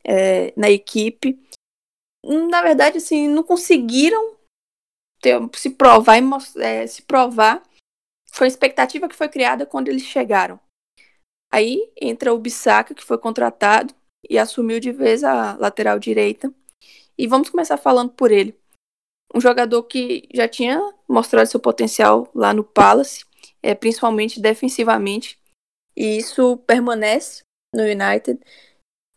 é, 0.04 0.52
na 0.56 0.70
equipe. 0.70 1.38
Na 2.24 2.62
verdade, 2.62 2.98
assim, 2.98 3.28
não 3.28 3.42
conseguiram 3.42 4.36
ter, 5.20 5.38
se 5.54 5.70
provar 5.70 6.18
e 6.18 6.22
é, 6.60 6.86
se 6.86 7.02
provar. 7.02 7.62
Foi 8.32 8.46
a 8.46 8.48
expectativa 8.48 9.08
que 9.08 9.16
foi 9.16 9.28
criada 9.28 9.66
quando 9.66 9.88
eles 9.88 10.02
chegaram. 10.02 10.58
Aí 11.52 11.92
entra 12.00 12.32
o 12.32 12.38
Bissaka, 12.38 12.94
que 12.94 13.04
foi 13.04 13.18
contratado 13.18 13.92
e 14.28 14.38
assumiu 14.38 14.78
de 14.78 14.92
vez 14.92 15.24
a 15.24 15.56
lateral 15.56 15.98
direita. 15.98 16.52
E 17.18 17.26
vamos 17.26 17.50
começar 17.50 17.76
falando 17.76 18.12
por 18.12 18.30
ele. 18.30 18.58
Um 19.34 19.40
jogador 19.40 19.82
que 19.84 20.28
já 20.32 20.48
tinha 20.48 20.80
mostrado 21.08 21.48
seu 21.48 21.60
potencial 21.60 22.30
lá 22.34 22.54
no 22.54 22.64
Palace, 22.64 23.24
é, 23.62 23.74
principalmente 23.74 24.40
defensivamente, 24.40 25.38
e 25.96 26.18
isso 26.18 26.56
permanece 26.58 27.42
no 27.74 27.82
United. 27.82 28.40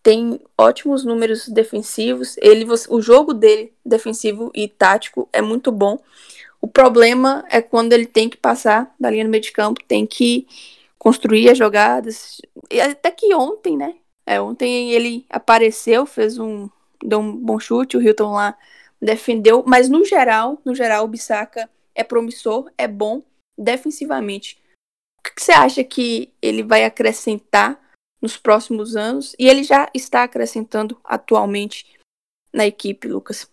Tem 0.04 0.40
ótimos 0.58 1.06
números 1.06 1.48
defensivos. 1.48 2.36
Ele, 2.38 2.68
o 2.90 3.02
jogo 3.02 3.34
dele, 3.34 3.74
defensivo 3.86 4.52
e 4.54 4.68
tático, 4.68 5.28
é 5.32 5.42
muito 5.42 5.72
bom. 5.72 5.98
O 6.62 6.68
problema 6.68 7.46
é 7.50 7.62
quando 7.62 7.94
ele 7.94 8.06
tem 8.06 8.30
que 8.30 8.38
passar 8.38 8.94
da 9.00 9.10
linha 9.10 9.24
do 9.24 9.30
meio 9.30 9.42
de 9.42 9.52
campo, 9.52 9.84
tem 9.88 10.06
que 10.06 10.46
construir 11.00 11.50
as 11.50 11.58
jogadas. 11.58 12.42
E 12.70 12.80
até 12.80 13.12
que 13.12 13.34
ontem, 13.34 13.76
né? 13.76 13.96
É, 14.26 14.40
ontem 14.40 14.92
ele 14.92 15.26
apareceu, 15.30 16.06
fez 16.06 16.38
um. 16.38 16.70
deu 17.04 17.20
um 17.20 17.36
bom 17.36 17.60
chute, 17.60 17.98
o 17.98 18.02
Hilton 18.02 18.34
lá 18.34 18.58
defendeu, 19.02 19.64
mas 19.68 19.90
no 19.90 20.06
geral, 20.06 20.58
no 20.64 20.74
geral, 20.74 21.04
o 21.04 21.08
Bissaka 21.10 21.70
é 21.94 22.04
promissor, 22.04 22.72
é 22.78 22.88
bom 22.88 23.22
defensivamente. 23.58 24.58
O 25.20 25.24
que, 25.24 25.36
que 25.36 25.44
você 25.44 25.52
acha 25.52 25.84
que 25.84 26.34
ele 26.42 26.64
vai 26.64 26.86
acrescentar 26.86 27.78
nos 28.24 28.38
próximos 28.38 28.96
anos? 28.96 29.36
E 29.38 29.50
ele 29.50 29.64
já 29.64 29.90
está 29.94 30.24
acrescentando 30.24 30.98
atualmente 31.04 31.86
na 32.54 32.66
equipe, 32.66 33.10
Lucas? 33.10 33.50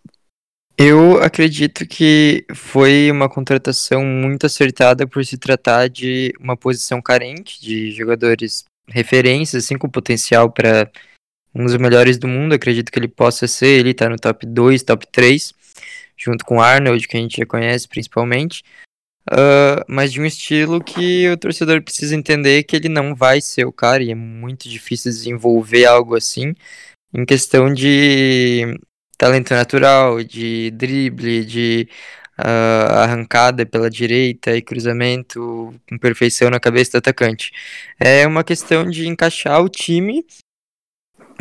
Eu 0.79 1.21
acredito 1.23 1.87
que 1.87 2.47
foi 2.55 3.11
uma 3.11 3.29
contratação 3.29 4.05
muito 4.05 4.47
acertada 4.47 5.07
por 5.07 5.25
se 5.27 5.37
tratar 5.37 5.89
de 5.89 6.33
uma 6.41 6.57
posição 6.57 7.03
carente 7.03 7.61
de 7.61 7.91
jogadores 7.91 8.65
referências, 8.89 9.65
assim, 9.65 9.77
com 9.77 9.91
potencial 9.91 10.51
para 10.51 10.91
um 11.55 11.65
dos 11.65 11.77
melhores 11.77 12.17
do 12.17 12.29
mundo. 12.29 12.55
Acredito 12.55 12.91
que 12.91 12.99
ele 12.99 13.09
possa 13.09 13.47
ser. 13.47 13.81
Ele 13.81 13.91
está 13.91 14.09
no 14.09 14.17
top 14.17 14.47
2, 14.47 14.83
top 14.85 15.07
3, 15.09 15.53
junto 16.17 16.45
com 16.45 16.63
Arnold, 16.63 17.07
que 17.07 17.17
a 17.17 17.21
gente 17.21 17.39
já 17.39 17.45
conhece 17.45 17.89
principalmente. 17.89 18.63
Uh, 19.29 19.85
mas 19.87 20.13
de 20.13 20.21
um 20.21 20.25
estilo 20.25 20.83
que 20.83 21.29
o 21.29 21.37
torcedor 21.37 21.83
precisa 21.83 22.17
entender 22.17 22.63
que 22.65 22.75
ele 22.75 22.89
não 22.89 23.15
vai 23.15 23.41
ser 23.41 23.65
o 23.65 23.73
cara, 23.73 24.03
e 24.03 24.11
é 24.11 24.15
muito 24.15 24.69
difícil 24.69 25.11
desenvolver 25.11 25.85
algo 25.85 26.17
assim, 26.17 26.55
em 27.13 27.25
questão 27.25 27.73
de 27.73 28.79
talento 29.19 29.53
natural, 29.53 30.23
de 30.25 30.71
drible, 30.73 31.45
de 31.45 31.89
uh, 32.39 32.93
arrancada 33.03 33.67
pela 33.67 33.91
direita 33.91 34.57
e 34.57 34.63
cruzamento 34.63 35.75
com 35.89 35.99
perfeição 35.99 36.51
na 36.51 36.59
cabeça 36.59 36.93
do 36.93 36.99
atacante. 36.99 37.53
É 37.99 38.27
uma 38.27 38.43
questão 38.43 38.89
de 38.89 39.07
encaixar 39.07 39.63
o 39.63 39.69
time 39.69 40.25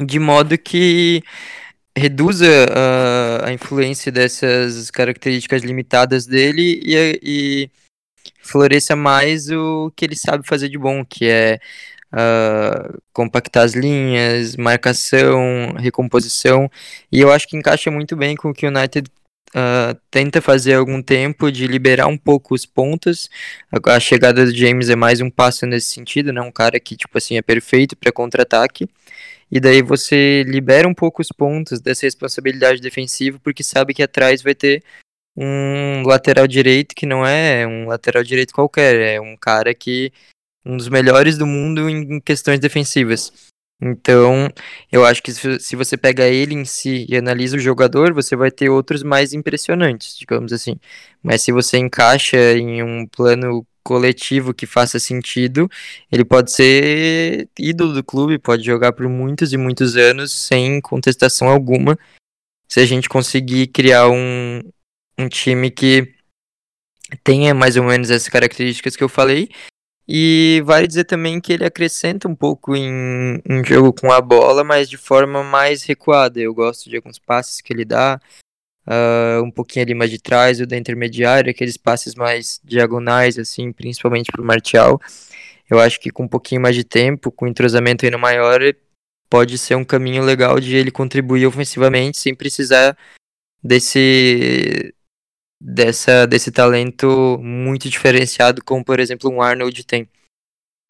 de 0.05 0.19
modo 0.19 0.57
que 0.57 1.21
reduza 1.97 2.45
uh, 2.45 3.45
a 3.45 3.53
influência 3.53 4.11
dessas 4.11 4.89
características 4.91 5.63
limitadas 5.63 6.25
dele 6.25 6.81
e, 6.83 7.19
e 7.21 7.71
floresça 8.41 8.95
mais 8.95 9.49
o 9.49 9.91
que 9.95 10.05
ele 10.05 10.15
sabe 10.15 10.47
fazer 10.47 10.69
de 10.69 10.77
bom, 10.77 11.03
que 11.05 11.27
é 11.27 11.59
uh, 12.13 13.01
compactar 13.13 13.63
as 13.63 13.73
linhas, 13.73 14.55
marcação, 14.55 15.73
recomposição, 15.77 16.69
e 17.11 17.19
eu 17.19 17.31
acho 17.31 17.47
que 17.47 17.57
encaixa 17.57 17.91
muito 17.91 18.15
bem 18.15 18.35
com 18.35 18.49
o 18.49 18.53
que 18.53 18.65
o 18.65 18.69
United 18.69 19.09
uh, 19.49 19.99
tenta 20.09 20.41
fazer 20.41 20.73
há 20.73 20.77
algum 20.77 21.01
tempo, 21.01 21.51
de 21.51 21.67
liberar 21.67 22.07
um 22.07 22.17
pouco 22.17 22.53
os 22.53 22.65
pontos. 22.65 23.29
A, 23.71 23.95
a 23.95 23.99
chegada 23.99 24.45
do 24.45 24.55
James 24.55 24.89
é 24.89 24.95
mais 24.95 25.21
um 25.21 25.29
passo 25.29 25.65
nesse 25.65 25.87
sentido, 25.87 26.31
né? 26.33 26.41
um 26.41 26.51
cara 26.51 26.79
que 26.79 26.95
tipo 26.95 27.17
assim 27.17 27.37
é 27.37 27.41
perfeito 27.41 27.95
para 27.95 28.11
contra-ataque. 28.11 28.87
E 29.51 29.59
daí 29.59 29.81
você 29.81 30.43
libera 30.43 30.87
um 30.87 30.93
pouco 30.93 31.21
os 31.21 31.29
pontos 31.29 31.79
dessa 31.81 32.05
responsabilidade 32.05 32.81
defensiva, 32.81 33.39
porque 33.43 33.63
sabe 33.63 33.93
que 33.93 34.03
atrás 34.03 34.41
vai 34.41 34.53
ter 34.53 34.83
um 35.35 36.03
lateral 36.05 36.47
direito 36.47 36.93
que 36.95 37.05
não 37.05 37.25
é 37.25 37.65
um 37.65 37.87
lateral 37.87 38.23
direito 38.23 38.53
qualquer, 38.53 39.15
é 39.15 39.21
um 39.21 39.35
cara 39.37 39.73
que 39.73 40.11
um 40.65 40.77
dos 40.77 40.89
melhores 40.89 41.37
do 41.37 41.47
mundo 41.47 41.89
em 41.89 42.19
questões 42.19 42.59
defensivas. 42.59 43.31
Então, 43.81 44.49
eu 44.91 45.05
acho 45.05 45.23
que 45.23 45.31
se 45.31 45.75
você 45.75 45.95
pega 45.95 46.27
ele 46.27 46.53
em 46.53 46.65
si 46.65 47.05
e 47.07 47.15
analisa 47.15 47.55
o 47.55 47.59
jogador, 47.59 48.13
você 48.13 48.35
vai 48.35 48.51
ter 48.51 48.69
outros 48.69 49.03
mais 49.03 49.33
impressionantes, 49.33 50.17
digamos 50.17 50.51
assim. 50.51 50.75
Mas 51.23 51.41
se 51.41 51.51
você 51.53 51.77
encaixa 51.77 52.37
em 52.57 52.83
um 52.83 53.07
plano 53.07 53.65
coletivo 53.83 54.53
que 54.53 54.65
faça 54.65 54.99
sentido, 54.99 55.69
ele 56.11 56.25
pode 56.25 56.51
ser 56.51 57.49
ídolo 57.57 57.93
do 57.93 58.03
clube, 58.03 58.37
pode 58.37 58.63
jogar 58.63 58.93
por 58.93 59.07
muitos 59.07 59.53
e 59.53 59.57
muitos 59.57 59.95
anos 59.95 60.31
sem 60.31 60.81
contestação 60.81 61.49
alguma. 61.49 61.97
Se 62.67 62.79
a 62.79 62.85
gente 62.85 63.09
conseguir 63.09 63.67
criar 63.67 64.09
um, 64.09 64.61
um 65.17 65.27
time 65.27 65.71
que 65.71 66.13
tenha 67.23 67.53
mais 67.53 67.75
ou 67.77 67.83
menos 67.83 68.11
essas 68.11 68.29
características 68.29 68.95
que 68.95 69.03
eu 69.03 69.09
falei 69.09 69.49
e 70.07 70.61
vale 70.65 70.87
dizer 70.87 71.03
também 71.03 71.39
que 71.39 71.53
ele 71.53 71.65
acrescenta 71.65 72.27
um 72.27 72.35
pouco 72.35 72.75
em, 72.75 73.39
em 73.47 73.63
jogo 73.63 73.93
com 73.93 74.11
a 74.11 74.19
bola, 74.19 74.63
mas 74.63 74.89
de 74.89 74.97
forma 74.97 75.43
mais 75.43 75.83
recuada. 75.83 76.39
Eu 76.39 76.51
gosto 76.51 76.89
de 76.89 76.95
alguns 76.95 77.19
passes 77.19 77.61
que 77.61 77.71
ele 77.71 77.85
dá, 77.85 78.19
uh, 78.89 79.43
um 79.43 79.51
pouquinho 79.51 79.85
ali 79.85 79.93
mais 79.93 80.09
de 80.09 80.19
trás, 80.19 80.59
o 80.59 80.65
da 80.65 80.75
intermediária, 80.75 81.51
aqueles 81.51 81.77
passes 81.77 82.15
mais 82.15 82.59
diagonais, 82.63 83.37
assim, 83.37 83.71
principalmente 83.71 84.31
para 84.31 84.41
o 84.41 84.45
Martial. 84.45 84.99
Eu 85.69 85.79
acho 85.79 85.99
que 85.99 86.09
com 86.09 86.23
um 86.23 86.27
pouquinho 86.27 86.61
mais 86.61 86.75
de 86.75 86.83
tempo, 86.83 87.31
com 87.31 87.47
entrosamento 87.47 88.03
ainda 88.05 88.17
maior, 88.17 88.59
pode 89.29 89.57
ser 89.57 89.75
um 89.75 89.85
caminho 89.85 90.23
legal 90.23 90.59
de 90.59 90.75
ele 90.75 90.91
contribuir 90.91 91.45
ofensivamente 91.45 92.17
sem 92.17 92.33
precisar 92.33 92.97
desse 93.63 94.93
dessa, 95.61 96.25
desse 96.25 96.51
talento 96.51 97.37
muito 97.41 97.89
diferenciado, 97.89 98.63
como 98.63 98.83
por 98.83 98.99
exemplo 98.99 99.29
um 99.29 99.41
Arnold 99.41 99.85
tem. 99.85 100.09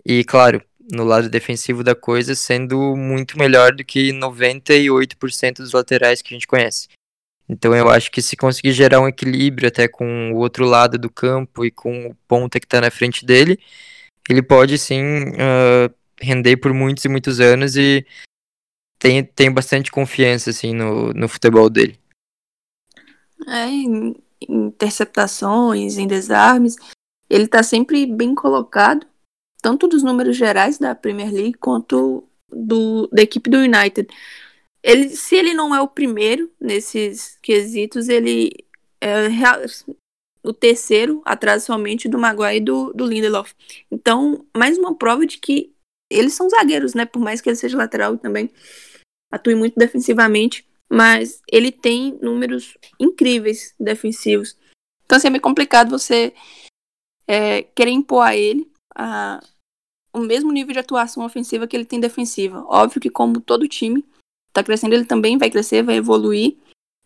E 0.05 0.23
claro, 0.23 0.63
no 0.91 1.03
lado 1.03 1.29
defensivo 1.29 1.83
da 1.83 1.95
coisa, 1.95 2.35
sendo 2.35 2.95
muito 2.95 3.37
melhor 3.37 3.73
do 3.73 3.83
que 3.83 4.13
98% 4.13 5.57
dos 5.57 5.73
laterais 5.73 6.21
que 6.21 6.33
a 6.33 6.37
gente 6.37 6.47
conhece. 6.47 6.87
Então 7.49 7.75
eu 7.75 7.89
acho 7.89 8.11
que 8.11 8.21
se 8.21 8.37
conseguir 8.37 8.73
gerar 8.73 9.01
um 9.01 9.07
equilíbrio 9.07 9.67
até 9.67 9.87
com 9.87 10.31
o 10.31 10.37
outro 10.37 10.65
lado 10.65 10.99
do 10.99 11.09
campo 11.09 11.65
e 11.65 11.71
com 11.71 12.07
o 12.07 12.15
ponta 12.27 12.59
que 12.59 12.65
está 12.65 12.79
na 12.79 12.91
frente 12.91 13.25
dele, 13.25 13.59
ele 14.29 14.43
pode 14.43 14.77
sim 14.77 15.01
uh, 15.29 15.93
render 16.21 16.57
por 16.57 16.71
muitos 16.73 17.03
e 17.03 17.09
muitos 17.09 17.39
anos 17.39 17.75
e 17.75 18.05
tem, 18.99 19.23
tem 19.23 19.51
bastante 19.51 19.89
confiança 19.89 20.51
assim 20.51 20.75
no, 20.75 21.11
no 21.11 21.27
futebol 21.27 21.69
dele. 21.69 21.97
É, 23.47 23.67
interceptações, 24.47 25.97
em 25.97 26.05
desarmes. 26.05 26.75
Ele 27.29 27.45
está 27.45 27.63
sempre 27.63 28.05
bem 28.05 28.35
colocado, 28.35 29.07
tanto 29.61 29.87
dos 29.87 30.03
números 30.03 30.37
gerais 30.37 30.77
da 30.77 30.93
Premier 30.93 31.31
League 31.31 31.53
quanto 31.53 32.27
do, 32.51 33.07
da 33.07 33.21
equipe 33.21 33.49
do 33.49 33.57
United. 33.57 34.07
Ele, 34.81 35.09
se 35.09 35.35
ele 35.35 35.53
não 35.53 35.75
é 35.75 35.81
o 35.81 35.87
primeiro 35.87 36.51
nesses 36.59 37.37
quesitos, 37.41 38.07
ele 38.07 38.51
é 39.01 39.27
o 40.43 40.53
terceiro, 40.53 41.21
atrás 41.25 41.63
somente 41.63 42.07
do 42.07 42.17
Maguire 42.17 42.57
e 42.57 42.61
do, 42.61 42.93
do 42.93 43.05
Lindelof. 43.05 43.53
Então, 43.91 44.45
mais 44.55 44.77
uma 44.77 44.95
prova 44.95 45.25
de 45.25 45.37
que 45.37 45.73
eles 46.09 46.33
são 46.33 46.49
zagueiros, 46.49 46.93
né? 46.93 47.05
Por 47.05 47.19
mais 47.19 47.41
que 47.41 47.49
ele 47.49 47.55
seja 47.55 47.77
lateral 47.77 48.17
também 48.17 48.49
atue 49.31 49.53
muito 49.53 49.75
defensivamente 49.77 50.67
mas 50.89 51.41
ele 51.47 51.71
tem 51.71 52.17
números 52.19 52.75
incríveis 52.99 53.75
defensivos. 53.79 54.57
Então, 55.05 55.17
assim, 55.17 55.27
é 55.27 55.29
meio 55.29 55.41
complicado 55.41 55.91
você 55.91 56.33
é, 57.27 57.61
querer 57.61 57.91
impor 57.91 58.25
a 58.25 58.35
ele 58.35 58.69
a, 58.95 59.39
o 60.11 60.19
mesmo 60.19 60.51
nível 60.51 60.73
de 60.73 60.79
atuação 60.79 61.23
ofensiva 61.23 61.67
que 61.67 61.77
ele 61.77 61.85
tem 61.85 61.99
defensiva. 61.99 62.65
Óbvio 62.67 62.99
que, 62.99 63.09
como 63.09 63.39
todo 63.39 63.67
time 63.67 64.03
está 64.49 64.63
crescendo, 64.63 64.93
ele 64.93 65.05
também 65.05 65.37
vai 65.37 65.49
crescer, 65.49 65.83
vai 65.83 65.95
evoluir. 65.95 66.57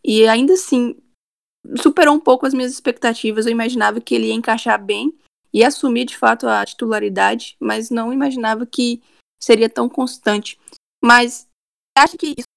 E 0.03 0.27
ainda 0.27 0.53
assim, 0.53 0.95
superou 1.77 2.15
um 2.15 2.19
pouco 2.19 2.45
as 2.45 2.53
minhas 2.53 2.71
expectativas. 2.71 3.45
Eu 3.45 3.51
imaginava 3.51 4.01
que 4.01 4.15
ele 4.15 4.27
ia 4.27 4.33
encaixar 4.33 4.83
bem 4.83 5.13
e 5.53 5.63
assumir 5.63 6.05
de 6.05 6.17
fato 6.17 6.47
a 6.47 6.65
titularidade, 6.65 7.55
mas 7.59 7.89
não 7.89 8.11
imaginava 8.11 8.65
que 8.65 9.01
seria 9.41 9.69
tão 9.69 9.87
constante. 9.87 10.59
Mas 11.03 11.47
acha 11.97 12.17
que 12.17 12.33
isso 12.37 12.47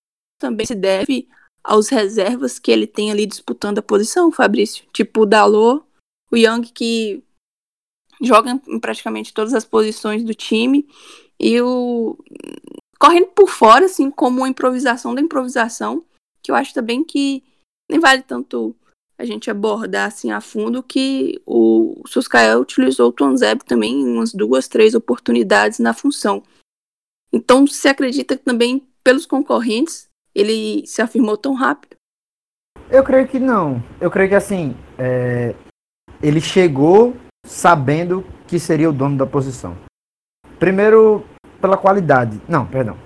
também 0.41 0.67
se 0.67 0.75
deve 0.75 1.29
aos 1.63 1.89
reservas 1.89 2.59
que 2.59 2.71
ele 2.71 2.87
tem 2.87 3.11
ali 3.11 3.27
disputando 3.27 3.79
a 3.79 3.83
posição, 3.83 4.31
Fabrício? 4.31 4.87
Tipo 4.93 5.23
o 5.23 5.27
Dalot, 5.27 5.85
o 6.31 6.37
Young 6.37 6.63
que 6.63 7.23
joga 8.23 8.61
em 8.67 8.81
praticamente 8.81 9.35
todas 9.35 9.53
as 9.53 9.65
posições 9.65 10.25
do 10.25 10.33
time 10.33 10.89
e 11.39 11.61
o 11.61 12.17
correndo 12.99 13.29
por 13.29 13.49
fora, 13.49 13.87
assim, 13.87 14.11
como 14.11 14.39
uma 14.39 14.49
improvisação 14.49 15.15
da 15.15 15.21
improvisação, 15.21 16.05
que 16.43 16.51
eu 16.51 16.55
acho 16.55 16.73
também 16.73 17.05
que 17.05 17.43
nem 17.91 18.01
vale 18.01 18.23
tanto 18.23 18.75
a 19.19 19.25
gente 19.25 19.51
abordar 19.51 20.09
assim 20.09 20.31
a 20.31 20.41
fundo 20.41 20.83
que 20.83 21.41
o 21.47 22.03
Suscael 22.07 22.61
utilizou 22.61 23.09
o 23.09 23.13
Tonzeb 23.13 23.65
também 23.65 24.03
em 24.03 24.09
umas 24.09 24.33
duas, 24.33 24.69
três 24.69 24.95
oportunidades 24.95 25.79
na 25.79 25.95
função. 25.95 26.43
Então, 27.33 27.67
se 27.67 27.89
acredita 27.89 28.37
que 28.37 28.45
também 28.45 28.87
pelos 29.03 29.27
concorrentes 29.27 30.09
ele 30.35 30.87
se 30.87 31.01
afirmou 31.01 31.37
tão 31.37 31.55
rápido? 31.55 31.97
Eu 32.91 33.03
creio 33.03 33.27
que 33.27 33.39
não. 33.39 33.83
Eu 34.01 34.11
creio 34.11 34.29
que 34.29 34.35
assim, 34.35 34.77
é... 34.99 35.55
ele 36.23 36.41
chegou 36.41 37.17
sabendo 37.47 38.25
que 38.47 38.59
seria 38.59 38.91
o 38.91 38.93
dono 38.93 39.17
da 39.17 39.27
posição. 39.27 39.77
Primeiro, 40.59 41.25
pela 41.61 41.77
qualidade. 41.77 42.41
Não, 42.49 42.67
perdão. 42.67 42.97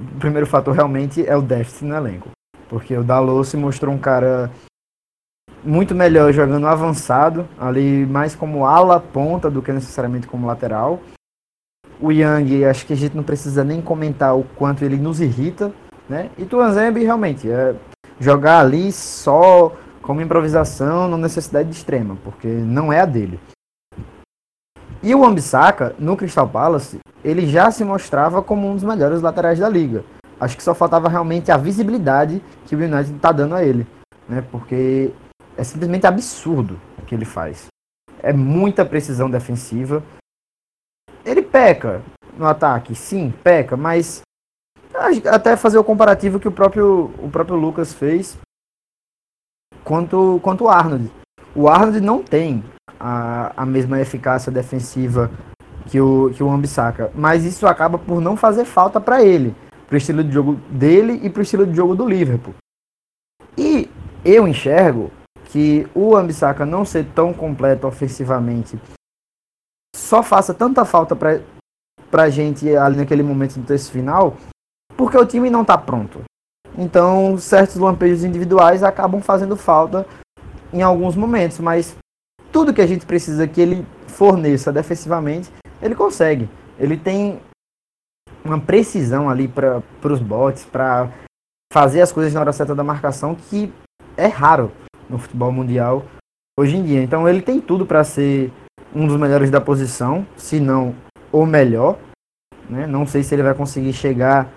O 0.00 0.18
primeiro 0.18 0.46
fator 0.46 0.74
realmente 0.74 1.26
é 1.26 1.36
o 1.36 1.42
déficit 1.42 1.84
no 1.84 1.94
elenco. 1.94 2.30
Porque 2.68 2.96
o 2.96 3.04
Dalot 3.04 3.46
se 3.46 3.56
mostrou 3.56 3.94
um 3.94 3.98
cara 3.98 4.50
muito 5.64 5.94
melhor 5.94 6.32
jogando 6.32 6.66
avançado, 6.66 7.48
ali 7.58 8.04
mais 8.06 8.34
como 8.34 8.66
ala 8.66 8.98
ponta 8.98 9.50
do 9.50 9.62
que 9.62 9.72
necessariamente 9.72 10.26
como 10.26 10.46
lateral. 10.46 11.00
O 12.00 12.10
Yang, 12.10 12.64
acho 12.64 12.86
que 12.86 12.92
a 12.92 12.96
gente 12.96 13.16
não 13.16 13.22
precisa 13.22 13.62
nem 13.62 13.80
comentar 13.80 14.36
o 14.36 14.42
quanto 14.42 14.84
ele 14.84 14.96
nos 14.96 15.20
irrita, 15.20 15.72
né? 16.08 16.30
E 16.36 16.44
Tuanzembe 16.44 17.04
realmente 17.04 17.48
é 17.48 17.76
jogar 18.18 18.60
ali 18.60 18.90
só 18.90 19.76
como 20.00 20.20
improvisação, 20.20 21.06
não 21.06 21.16
necessidade 21.16 21.70
extrema, 21.70 22.16
porque 22.24 22.48
não 22.48 22.92
é 22.92 23.00
a 23.00 23.06
dele. 23.06 23.38
E 25.02 25.14
o 25.14 25.24
Ambisaka, 25.24 25.96
no 25.98 26.16
Crystal 26.16 26.48
Palace, 26.48 27.00
ele 27.24 27.46
já 27.46 27.70
se 27.70 27.82
mostrava 27.84 28.40
como 28.40 28.68
um 28.68 28.74
dos 28.74 28.84
melhores 28.84 29.20
laterais 29.20 29.58
da 29.58 29.68
liga. 29.68 30.04
Acho 30.38 30.56
que 30.56 30.62
só 30.62 30.74
faltava 30.74 31.08
realmente 31.08 31.50
a 31.50 31.56
visibilidade 31.56 32.42
que 32.66 32.76
o 32.76 32.78
United 32.78 33.14
está 33.16 33.32
dando 33.32 33.54
a 33.56 33.64
ele, 33.64 33.86
né? 34.28 34.44
Porque 34.50 35.12
é 35.56 35.64
simplesmente 35.64 36.06
absurdo 36.06 36.80
o 36.98 37.02
que 37.02 37.14
ele 37.14 37.24
faz. 37.24 37.66
É 38.22 38.32
muita 38.32 38.84
precisão 38.84 39.28
defensiva. 39.28 40.02
Ele 41.24 41.42
peca 41.42 42.02
no 42.36 42.46
ataque, 42.46 42.94
sim, 42.94 43.32
peca, 43.42 43.76
mas 43.76 44.22
até 45.30 45.56
fazer 45.56 45.78
o 45.78 45.84
comparativo 45.84 46.38
que 46.38 46.48
o 46.48 46.52
próprio, 46.52 47.12
o 47.18 47.28
próprio 47.28 47.56
Lucas 47.56 47.92
fez 47.92 48.38
quanto, 49.84 50.38
quanto 50.42 50.64
o 50.64 50.68
Arnold. 50.68 51.10
O 51.54 51.68
Arnold 51.68 52.00
não 52.00 52.22
tem 52.22 52.64
a, 53.02 53.52
a 53.56 53.66
mesma 53.66 54.00
eficácia 54.00 54.52
defensiva 54.52 55.28
que 55.86 56.00
o, 56.00 56.30
que 56.30 56.42
o 56.42 56.50
Ambissaca, 56.50 57.10
mas 57.14 57.44
isso 57.44 57.66
acaba 57.66 57.98
por 57.98 58.20
não 58.20 58.36
fazer 58.36 58.64
falta 58.64 59.00
para 59.00 59.24
ele, 59.24 59.54
para 59.88 59.94
o 59.94 59.98
estilo 59.98 60.22
de 60.22 60.32
jogo 60.32 60.54
dele 60.70 61.20
e 61.24 61.28
para 61.28 61.40
o 61.40 61.42
estilo 61.42 61.66
de 61.66 61.74
jogo 61.74 61.96
do 61.96 62.08
Liverpool. 62.08 62.54
E 63.58 63.90
eu 64.24 64.46
enxergo 64.46 65.10
que 65.46 65.86
o 65.92 66.16
Ambissaca 66.16 66.64
não 66.64 66.84
ser 66.84 67.04
tão 67.12 67.34
completo 67.34 67.86
ofensivamente 67.86 68.78
só 69.94 70.22
faça 70.22 70.54
tanta 70.54 70.84
falta 70.84 71.16
para 71.16 71.40
pra 72.10 72.28
gente 72.28 72.74
ali 72.76 72.98
naquele 72.98 73.22
momento 73.22 73.58
do 73.58 73.66
terço 73.66 73.90
final, 73.90 74.36
porque 74.96 75.16
o 75.16 75.24
time 75.24 75.48
não 75.48 75.62
está 75.62 75.78
pronto. 75.78 76.20
Então, 76.76 77.38
certos 77.38 77.76
lampejos 77.76 78.22
individuais 78.22 78.82
acabam 78.82 79.22
fazendo 79.22 79.56
falta 79.56 80.06
em 80.72 80.82
alguns 80.82 81.16
momentos, 81.16 81.58
mas 81.58 81.96
tudo 82.52 82.74
que 82.74 82.82
a 82.82 82.86
gente 82.86 83.06
precisa 83.06 83.48
que 83.48 83.60
ele 83.60 83.86
forneça 84.06 84.70
defensivamente, 84.70 85.50
ele 85.80 85.94
consegue. 85.94 86.48
Ele 86.78 86.96
tem 86.96 87.40
uma 88.44 88.60
precisão 88.60 89.30
ali 89.30 89.48
para 89.48 89.82
os 90.04 90.20
bots, 90.20 90.64
para 90.64 91.10
fazer 91.72 92.02
as 92.02 92.12
coisas 92.12 92.34
na 92.34 92.40
hora 92.40 92.52
certa 92.52 92.74
da 92.74 92.84
marcação, 92.84 93.34
que 93.34 93.72
é 94.16 94.26
raro 94.26 94.70
no 95.08 95.18
futebol 95.18 95.50
mundial 95.50 96.04
hoje 96.58 96.76
em 96.76 96.84
dia. 96.84 97.02
Então 97.02 97.26
ele 97.28 97.40
tem 97.40 97.60
tudo 97.60 97.86
para 97.86 98.04
ser 98.04 98.52
um 98.94 99.06
dos 99.06 99.16
melhores 99.16 99.50
da 99.50 99.60
posição, 99.60 100.26
se 100.36 100.60
não 100.60 100.94
o 101.32 101.46
melhor. 101.46 101.98
Né? 102.68 102.86
Não 102.86 103.06
sei 103.06 103.22
se 103.22 103.34
ele 103.34 103.42
vai 103.42 103.54
conseguir 103.54 103.92
chegar 103.94 104.52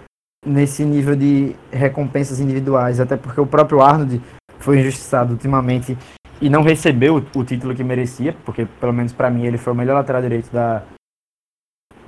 nesse 0.45 0.83
nível 0.83 1.15
de 1.15 1.55
recompensas 1.71 2.39
individuais, 2.39 2.99
até 2.99 3.15
porque 3.15 3.39
o 3.39 3.47
próprio 3.47 3.81
Arnold 3.81 4.21
foi 4.59 4.79
injustiçado 4.79 5.33
ultimamente 5.33 5.97
e 6.41 6.49
não 6.49 6.61
recebeu 6.61 7.23
o, 7.35 7.43
título 7.43 7.75
que 7.75 7.83
merecia, 7.83 8.35
porque 8.45 8.65
pelo 8.65 8.93
menos 8.93 9.13
para 9.13 9.29
mim 9.29 9.45
ele 9.45 9.57
foi 9.57 9.73
o 9.73 9.75
melhor 9.75 9.95
lateral 9.95 10.21
direito 10.21 10.51
da, 10.51 10.83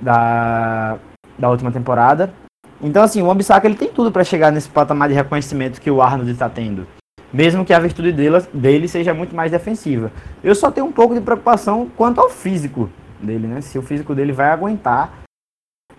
da, 0.00 0.98
da 1.38 1.50
última 1.50 1.72
temporada. 1.72 2.32
Então 2.80 3.02
assim, 3.02 3.22
o 3.22 3.30
Ambissaca 3.30 3.66
ele 3.66 3.76
tem 3.76 3.88
tudo 3.88 4.12
para 4.12 4.24
chegar 4.24 4.52
nesse 4.52 4.68
patamar 4.68 5.08
de 5.08 5.14
reconhecimento 5.14 5.80
que 5.80 5.90
o 5.90 6.02
Arnold 6.02 6.30
está 6.30 6.48
tendo 6.48 6.86
mesmo 7.32 7.64
que 7.64 7.72
a 7.72 7.78
virtude 7.78 8.12
dele, 8.12 8.40
dele 8.52 8.88
seja 8.88 9.12
muito 9.12 9.34
mais 9.34 9.50
defensiva. 9.50 10.10
Eu 10.42 10.54
só 10.54 10.70
tenho 10.70 10.86
um 10.86 10.92
pouco 10.92 11.14
de 11.14 11.20
preocupação 11.20 11.88
quanto 11.96 12.20
ao 12.20 12.30
físico 12.30 12.90
dele, 13.20 13.46
né? 13.46 13.60
Se 13.60 13.78
o 13.78 13.82
físico 13.82 14.14
dele 14.14 14.32
vai 14.32 14.50
aguentar 14.50 15.12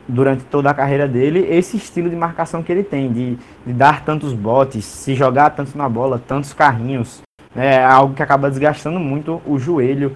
durante 0.07 0.43
toda 0.45 0.71
a 0.71 0.73
carreira 0.73 1.07
dele 1.07 1.45
esse 1.49 1.77
estilo 1.77 2.09
de 2.09 2.15
marcação 2.15 2.63
que 2.63 2.71
ele 2.71 2.83
tem, 2.83 3.11
de, 3.11 3.37
de 3.65 3.73
dar 3.73 4.03
tantos 4.03 4.33
botes, 4.33 4.85
se 4.85 5.13
jogar 5.13 5.51
tanto 5.51 5.77
na 5.77 5.87
bola, 5.87 6.19
tantos 6.19 6.51
carrinhos. 6.53 7.21
É 7.55 7.83
algo 7.83 8.13
que 8.13 8.23
acaba 8.23 8.49
desgastando 8.49 8.99
muito 8.99 9.41
o 9.45 9.57
joelho 9.57 10.15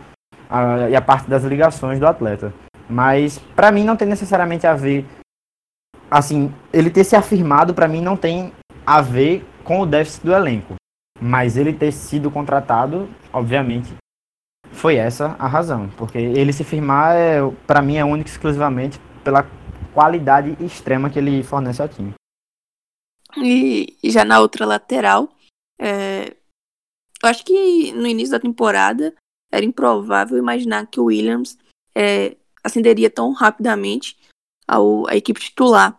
a, 0.50 0.90
e 0.90 0.96
a 0.96 1.02
parte 1.02 1.30
das 1.30 1.44
ligações 1.44 2.00
do 2.00 2.08
atleta. 2.08 2.54
Mas 2.90 3.40
para 3.56 3.72
mim 3.72 3.84
não 3.84 3.96
tem 3.96 4.08
necessariamente 4.08 4.68
a 4.68 4.76
ver 4.76 5.06
assim, 6.14 6.54
ele 6.72 6.92
ter 6.92 7.04
se 7.04 7.16
afirmado 7.16 7.74
para 7.74 7.88
mim 7.88 8.00
não 8.00 8.16
tem 8.16 8.54
a 8.86 9.02
ver 9.02 9.44
com 9.64 9.80
o 9.80 9.86
déficit 9.86 10.26
do 10.26 10.34
elenco. 10.34 10.76
Mas 11.20 11.58
ele 11.58 11.74
ter 11.74 11.92
sido 11.92 12.30
contratado, 12.30 13.10
obviamente, 13.32 13.94
foi 14.72 14.98
essa 14.98 15.36
a 15.40 15.48
razão. 15.48 15.90
Porque 15.98 16.18
ele 16.18 16.54
se 16.54 16.64
firmar, 16.64 17.16
é, 17.16 17.40
para 17.66 17.82
mim, 17.82 17.96
é 17.96 18.06
único 18.06 18.30
exclusivamente 18.30 19.00
pela 19.24 19.48
qualidade 19.94 20.56
extrema 20.60 21.10
que 21.10 21.18
ele 21.18 21.42
fornece 21.44 21.82
ao 21.82 21.88
time. 21.88 22.14
E 23.38 23.98
já 24.04 24.24
na 24.24 24.40
outra 24.40 24.66
lateral, 24.66 25.30
é... 25.80 26.36
eu 27.24 27.30
acho 27.30 27.46
que 27.46 27.92
no 27.94 28.06
início 28.06 28.32
da 28.32 28.40
temporada 28.40 29.16
era 29.52 29.64
improvável 29.64 30.38
imaginar 30.38 30.88
que 30.88 31.00
o 31.00 31.06
Williams 31.06 31.58
é, 31.96 32.36
ascenderia 32.62 33.10
tão 33.10 33.32
rapidamente 33.32 34.18
ao, 34.68 35.08
à 35.08 35.16
equipe 35.16 35.40
titular. 35.40 35.98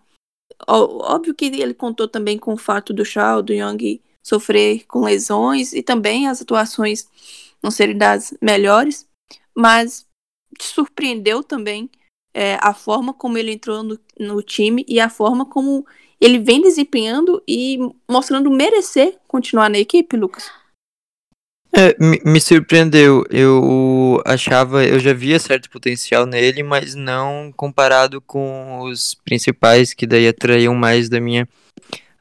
Óbvio 0.66 1.35
que 1.35 1.47
ele 1.47 1.72
contou 1.72 2.07
também 2.07 2.39
com 2.39 2.53
o 2.53 2.59
fato 2.59 2.93
do 2.93 3.05
Shaw, 3.05 3.43
do 3.43 3.53
Young 3.53 4.03
sofrer 4.22 4.85
com 4.87 5.05
lesões 5.05 5.72
e 5.72 5.83
também 5.83 6.29
as 6.29 6.43
atuações 6.43 7.09
não 7.62 7.70
serem 7.70 7.97
das 7.97 8.35
melhores, 8.41 9.09
mas 9.55 10.07
te 10.59 10.66
surpreendeu 10.66 11.43
também 11.43 11.91
é, 12.35 12.59
a 12.61 12.75
forma 12.75 13.14
como 13.14 13.39
ele 13.39 13.53
entrou 13.53 13.83
no, 13.83 13.99
no 14.18 14.43
time 14.43 14.85
e 14.87 15.01
a 15.01 15.09
forma 15.09 15.47
como 15.47 15.87
ele 16.20 16.39
vem 16.39 16.61
desempenhando 16.61 17.43
e 17.47 17.79
mostrando 18.09 18.51
merecer 18.51 19.18
continuar 19.27 19.70
na 19.70 19.79
equipe, 19.79 20.16
Lucas? 20.16 20.51
É, 21.77 21.97
me, 21.99 22.41
surpreendeu. 22.41 23.25
Eu 23.31 24.22
achava, 24.25 24.85
eu 24.85 25.01
já 25.01 25.12
via 25.12 25.41
certo 25.41 25.68
potencial 25.68 26.25
nele, 26.25 26.62
mas 26.62 26.95
não 26.95 27.53
comparado 27.57 28.20
com 28.20 28.79
os 28.83 29.14
principais 29.14 29.93
que 29.93 30.07
daí 30.07 30.29
atraíam 30.29 30.72
mais 30.72 31.09
da 31.09 31.20
minha 31.20 31.49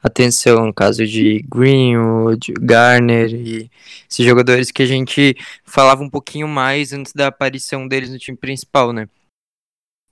atenção, 0.02 0.66
no 0.66 0.74
caso 0.74 1.06
de 1.06 1.42
Greenwood, 1.48 2.52
Garner 2.60 3.32
e 3.32 3.70
esses 4.10 4.26
jogadores 4.26 4.70
que 4.70 4.82
a 4.82 4.86
gente 4.86 5.36
falava 5.64 6.02
um 6.02 6.10
pouquinho 6.10 6.48
mais 6.48 6.92
antes 6.92 7.12
da 7.12 7.28
aparição 7.28 7.86
deles 7.86 8.10
no 8.10 8.18
time 8.18 8.36
principal, 8.36 8.92
né? 8.92 9.08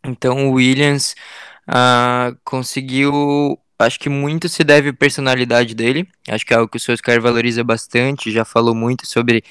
Então 0.05 0.49
o 0.49 0.53
Williams 0.53 1.15
uh, 1.69 2.37
conseguiu, 2.45 3.59
acho 3.79 3.99
que 3.99 4.09
muito 4.09 4.49
se 4.49 4.63
deve 4.65 4.91
à 4.91 4.93
personalidade 4.93 5.75
dele, 5.75 6.09
acho 6.29 6.47
que 6.47 6.55
é 6.55 6.57
algo 6.57 6.69
que 6.69 6.77
o 6.77 6.81
Solskjaer 6.81 7.21
valoriza 7.21 7.65
bastante, 7.65 8.31
já 8.31 8.45
falou 8.45 8.75
muito 8.75 9.07
sobre 9.07 9.43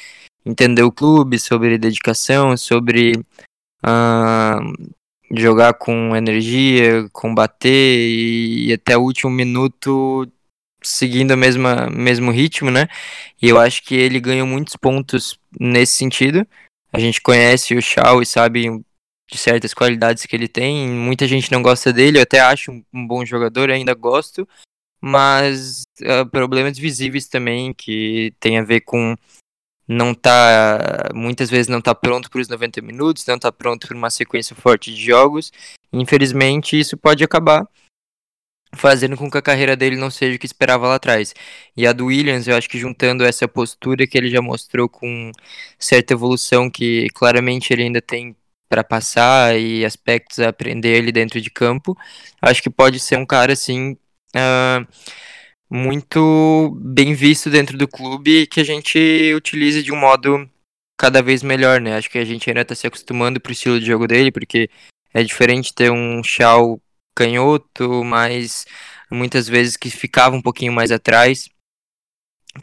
entender 0.46 0.84
o 0.84 0.92
clube, 0.92 1.38
sobre 1.40 1.78
dedicação, 1.78 2.56
sobre 2.58 3.14
uh, 3.84 4.92
jogar 5.34 5.74
com 5.74 6.16
energia, 6.16 7.08
combater 7.12 7.70
e, 7.70 8.74
até 8.74 8.98
o 8.98 9.02
último 9.02 9.32
minuto 9.32 10.28
seguindo 10.84 11.32
o 11.32 11.38
mesmo 11.92 12.32
ritmo, 12.32 12.72
né? 12.72 12.88
E 13.42 13.48
eu 13.50 13.60
acho 13.60 13.84
que 13.84 13.96
ele 13.96 14.20
ganhou 14.20 14.48
muitos 14.48 14.76
pontos 14.76 15.40
nesse 15.60 15.94
sentido. 15.94 16.46
A 16.92 17.00
gente 17.00 17.22
conhece 17.22 17.76
o 17.76 17.82
Shaw 17.82 18.22
e 18.22 18.26
sabe 18.26 18.84
de 19.32 19.38
certas 19.38 19.74
qualidades 19.74 20.26
que 20.26 20.36
ele 20.36 20.48
tem. 20.48 20.90
Muita 20.90 21.28
gente 21.28 21.52
não 21.52 21.62
gosta 21.62 21.94
dele, 21.94 22.18
eu 22.18 22.24
até 22.24 22.42
acho 22.42 22.72
um 22.94 23.08
bom 23.08 23.26
jogador, 23.26 23.70
ainda 23.70 23.94
gosto, 23.94 24.48
mas 25.02 25.84
uh, 26.02 26.30
problemas 26.30 26.78
visíveis 26.78 27.28
também 27.28 27.74
que 27.74 28.34
tem 28.40 28.58
a 28.58 28.64
ver 28.64 28.82
com 28.82 29.16
não 29.88 30.14
tá 30.14 31.10
muitas 31.14 31.50
vezes 31.50 31.68
não 31.68 31.82
tá 31.82 31.94
pronto 31.94 32.30
para 32.30 32.42
os 32.42 32.48
90 32.48 32.82
minutos, 32.82 33.26
não 33.26 33.40
tá 33.40 33.52
pronto 33.52 33.88
para 33.88 33.98
uma 33.98 34.10
sequência 34.10 34.56
forte 34.56 34.94
de 34.94 35.04
jogos. 35.04 35.52
Infelizmente, 35.92 36.80
isso 36.80 36.98
pode 36.98 37.24
acabar 37.24 37.68
fazendo 38.74 39.18
com 39.18 39.30
que 39.30 39.38
a 39.38 39.42
carreira 39.42 39.76
dele 39.76 39.98
não 39.98 40.10
seja 40.10 40.36
o 40.36 40.40
que 40.40 40.46
esperava 40.46 40.88
lá 40.88 40.96
atrás. 40.96 41.34
E 41.76 41.86
a 41.86 41.94
do 41.94 42.06
Williams, 42.06 42.48
eu 42.48 42.56
acho 42.56 42.70
que 42.70 42.80
juntando 42.80 43.26
essa 43.26 43.48
postura 43.48 44.08
que 44.08 44.18
ele 44.18 44.30
já 44.30 44.42
mostrou 44.42 44.88
com 44.88 45.32
certa 45.80 46.14
evolução 46.14 46.70
que 46.70 47.08
claramente 47.14 47.74
ele 47.74 47.84
ainda 47.84 48.02
tem 48.02 48.36
para 48.72 48.86
passar 48.86 49.60
e 49.60 49.84
aspectos 49.84 50.40
a 50.40 50.48
aprender 50.48 50.98
ali 50.98 51.12
dentro 51.12 51.42
de 51.42 51.50
campo, 51.50 51.98
acho 52.42 52.64
que 52.64 52.70
pode 52.70 53.02
ser 53.02 53.18
um 53.18 53.26
cara 53.26 53.52
assim 53.52 53.98
uh, 54.34 54.88
muito 55.70 56.74
bem 56.82 57.14
visto 57.14 57.50
dentro 57.50 57.78
do 57.78 57.86
clube 57.86 58.48
que 58.48 58.62
a 58.62 58.64
gente 58.64 59.34
utilize 59.36 59.84
de 59.84 59.92
um 59.92 59.98
modo 59.98 60.50
cada 60.98 61.22
vez 61.22 61.44
melhor, 61.44 61.82
né? 61.82 61.98
Acho 61.98 62.10
que 62.10 62.18
a 62.18 62.24
gente 62.24 62.50
ainda 62.50 62.62
está 62.62 62.74
se 62.74 62.88
acostumando 62.88 63.42
pro 63.42 63.52
estilo 63.52 63.78
de 63.78 63.86
jogo 63.86 64.08
dele, 64.08 64.32
porque 64.32 64.70
é 65.14 65.22
diferente 65.22 65.74
ter 65.74 65.92
um 65.92 66.24
Shaw 66.24 66.82
canhoto, 67.14 68.06
mas 68.06 68.66
muitas 69.12 69.50
vezes 69.50 69.76
que 69.76 69.90
ficava 69.90 70.34
um 70.34 70.42
pouquinho 70.42 70.72
mais 70.72 70.92
atrás, 70.94 71.50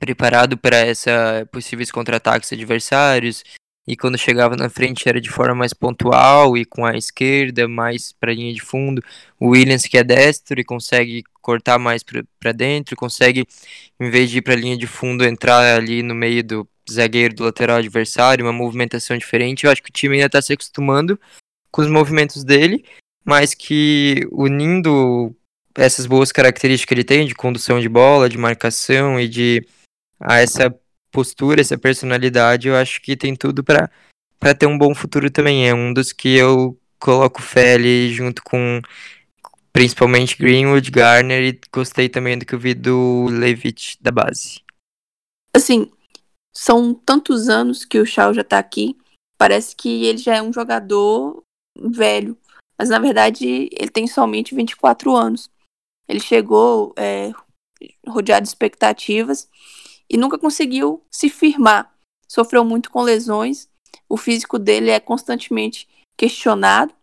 preparado 0.00 0.56
para 0.56 0.78
essa 0.78 1.46
possíveis 1.52 1.90
contra-ataques 1.90 2.50
adversários, 2.50 3.44
e 3.88 3.96
quando 3.96 4.18
chegava 4.18 4.54
na 4.54 4.68
frente 4.68 5.08
era 5.08 5.18
de 5.18 5.30
forma 5.30 5.54
mais 5.54 5.72
pontual 5.72 6.58
e 6.58 6.64
com 6.66 6.84
a 6.84 6.94
esquerda 6.94 7.66
mais 7.66 8.12
para 8.12 8.34
linha 8.34 8.52
de 8.52 8.60
fundo. 8.60 9.02
O 9.40 9.48
Williams 9.48 9.86
que 9.86 9.96
é 9.96 10.04
destro 10.04 10.60
e 10.60 10.64
consegue 10.64 11.24
cortar 11.40 11.78
mais 11.78 12.02
para 12.38 12.52
dentro, 12.52 12.94
consegue 12.94 13.46
em 13.98 14.10
vez 14.10 14.30
de 14.30 14.38
ir 14.38 14.42
para 14.42 14.52
a 14.52 14.56
linha 14.56 14.76
de 14.76 14.86
fundo 14.86 15.24
entrar 15.24 15.74
ali 15.74 16.02
no 16.02 16.14
meio 16.14 16.44
do 16.44 16.68
zagueiro 16.90 17.34
do 17.34 17.44
lateral 17.44 17.78
adversário, 17.78 18.44
uma 18.44 18.52
movimentação 18.52 19.16
diferente. 19.16 19.64
Eu 19.64 19.70
acho 19.70 19.82
que 19.82 19.88
o 19.88 19.92
time 19.92 20.16
ainda 20.16 20.26
está 20.26 20.42
se 20.42 20.52
acostumando 20.52 21.18
com 21.72 21.80
os 21.80 21.88
movimentos 21.88 22.44
dele, 22.44 22.84
mas 23.24 23.54
que 23.54 24.28
unindo 24.30 25.34
essas 25.74 26.04
boas 26.04 26.30
características 26.30 26.88
que 26.88 26.94
ele 26.94 27.04
tem 27.04 27.26
de 27.26 27.34
condução 27.34 27.80
de 27.80 27.88
bola, 27.88 28.28
de 28.28 28.36
marcação 28.36 29.18
e 29.18 29.26
de 29.26 29.66
a 30.20 30.40
essa 30.40 30.74
postura, 31.18 31.60
essa 31.60 31.76
personalidade, 31.76 32.68
eu 32.68 32.76
acho 32.76 33.02
que 33.02 33.16
tem 33.16 33.34
tudo 33.34 33.64
para 33.64 33.90
ter 34.56 34.66
um 34.66 34.78
bom 34.78 34.94
futuro 34.94 35.28
também. 35.28 35.68
É 35.68 35.74
um 35.74 35.92
dos 35.92 36.12
que 36.12 36.36
eu 36.36 36.78
coloco 37.00 37.42
fé 37.42 37.74
ali 37.74 38.08
junto 38.14 38.40
com 38.44 38.80
principalmente 39.72 40.38
Greenwood, 40.38 40.88
Garner 40.92 41.42
e 41.42 41.60
gostei 41.72 42.08
também 42.08 42.38
do 42.38 42.46
que 42.46 42.54
eu 42.54 42.58
vi 42.58 42.72
do 42.72 43.26
Levitt 43.30 43.98
da 44.00 44.12
base. 44.12 44.60
Assim, 45.52 45.90
são 46.56 46.94
tantos 46.94 47.48
anos 47.48 47.84
que 47.84 47.98
o 47.98 48.06
Shaw 48.06 48.32
já 48.32 48.44
tá 48.44 48.60
aqui, 48.60 48.96
parece 49.36 49.74
que 49.74 50.04
ele 50.04 50.18
já 50.18 50.36
é 50.36 50.42
um 50.42 50.52
jogador 50.52 51.42
velho, 51.76 52.38
mas 52.78 52.90
na 52.90 53.00
verdade 53.00 53.68
ele 53.72 53.90
tem 53.90 54.06
somente 54.06 54.54
24 54.54 55.16
anos. 55.16 55.50
Ele 56.08 56.20
chegou 56.20 56.94
é, 56.96 57.32
rodeado 58.06 58.44
de 58.44 58.48
expectativas 58.48 59.48
e 60.10 60.16
nunca 60.16 60.38
conseguiu 60.38 61.04
se 61.10 61.28
firmar. 61.28 61.94
Sofreu 62.26 62.64
muito 62.64 62.90
com 62.90 63.02
lesões, 63.02 63.68
o 64.08 64.16
físico 64.16 64.58
dele 64.58 64.90
é 64.90 65.00
constantemente 65.00 65.88
questionado. 66.16 66.94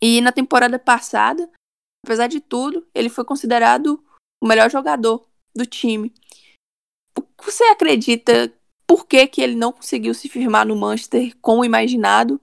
E 0.00 0.20
na 0.20 0.32
temporada 0.32 0.78
passada, 0.78 1.50
apesar 2.04 2.28
de 2.28 2.40
tudo, 2.40 2.86
ele 2.94 3.08
foi 3.08 3.24
considerado 3.24 4.02
o 4.42 4.46
melhor 4.46 4.70
jogador 4.70 5.26
do 5.54 5.66
time. 5.66 6.12
Você 7.42 7.64
acredita 7.64 8.52
por 8.86 9.06
que, 9.06 9.26
que 9.26 9.42
ele 9.42 9.54
não 9.54 9.72
conseguiu 9.72 10.14
se 10.14 10.28
firmar 10.28 10.66
no 10.66 10.76
Manchester 10.76 11.36
como 11.42 11.64
imaginado? 11.64 12.40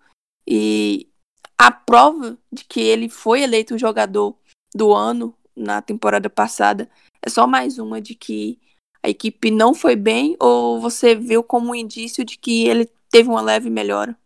E 0.48 1.10
a 1.58 1.72
prova 1.72 2.38
de 2.52 2.64
que 2.66 2.80
ele 2.80 3.10
foi 3.10 3.42
eleito 3.42 3.76
o 3.76 3.80
jogador 3.80 4.38
do 4.74 4.94
ano 4.94 5.36
na 5.56 5.82
temporada 5.82 6.30
passada 6.30 6.90
é 7.22 7.30
só 7.30 7.48
mais 7.48 7.80
uma 7.80 8.02
de 8.02 8.14
que 8.14 8.60
a 9.06 9.10
equipe 9.10 9.52
não 9.52 9.76
foi 9.76 9.96
bem 9.96 10.36
ou 10.40 10.82
você 10.82 11.14
viu 11.14 11.44
como 11.44 11.70
um 11.70 11.76
indício 11.76 12.26
de 12.26 12.40
que 12.40 12.68
ele 12.68 12.90
teve 13.12 13.30
uma 13.30 13.42
leve 13.42 13.70
melhora? 13.70 14.18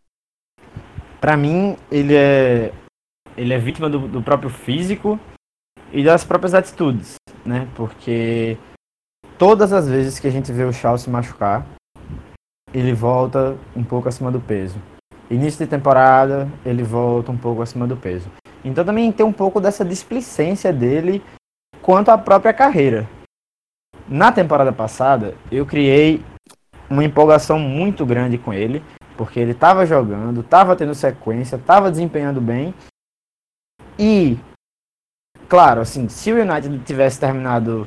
Para 1.20 1.36
mim, 1.36 1.76
ele 1.90 2.14
é 2.16 2.72
ele 3.36 3.52
é 3.52 3.58
vítima 3.58 3.90
do, 3.90 4.08
do, 4.08 4.22
próprio 4.22 4.48
físico 4.48 5.20
e 5.92 6.02
das 6.02 6.24
próprias 6.24 6.54
atitudes, 6.54 7.16
né? 7.44 7.68
Porque 7.74 8.56
todas 9.38 9.72
as 9.72 9.86
vezes 9.86 10.18
que 10.18 10.26
a 10.26 10.30
gente 10.30 10.50
vê 10.50 10.64
o 10.64 10.72
Shaw 10.72 10.96
se 10.96 11.10
machucar, 11.10 11.66
ele 12.72 12.94
volta 12.94 13.58
um 13.76 13.84
pouco 13.84 14.08
acima 14.08 14.32
do 14.32 14.40
peso. 14.40 14.80
Início 15.30 15.64
de 15.64 15.70
temporada, 15.70 16.50
ele 16.64 16.82
volta 16.82 17.30
um 17.30 17.36
pouco 17.36 17.60
acima 17.60 17.86
do 17.86 17.96
peso. 17.96 18.30
Então 18.64 18.84
também 18.84 19.12
tem 19.12 19.24
um 19.24 19.32
pouco 19.32 19.60
dessa 19.60 19.84
displicência 19.84 20.72
dele 20.72 21.22
quanto 21.82 22.10
à 22.10 22.16
própria 22.16 22.52
carreira. 22.52 23.06
Na 24.10 24.32
temporada 24.32 24.72
passada, 24.72 25.36
eu 25.52 25.64
criei 25.64 26.20
uma 26.90 27.04
empolgação 27.04 27.60
muito 27.60 28.04
grande 28.04 28.36
com 28.36 28.52
ele, 28.52 28.82
porque 29.16 29.38
ele 29.38 29.52
estava 29.52 29.86
jogando, 29.86 30.40
estava 30.40 30.74
tendo 30.74 30.96
sequência, 30.96 31.54
estava 31.54 31.92
desempenhando 31.92 32.40
bem. 32.40 32.74
E, 33.96 34.36
claro, 35.48 35.80
assim, 35.80 36.08
se 36.08 36.32
o 36.32 36.42
United 36.42 36.76
tivesse 36.80 37.20
terminado 37.20 37.86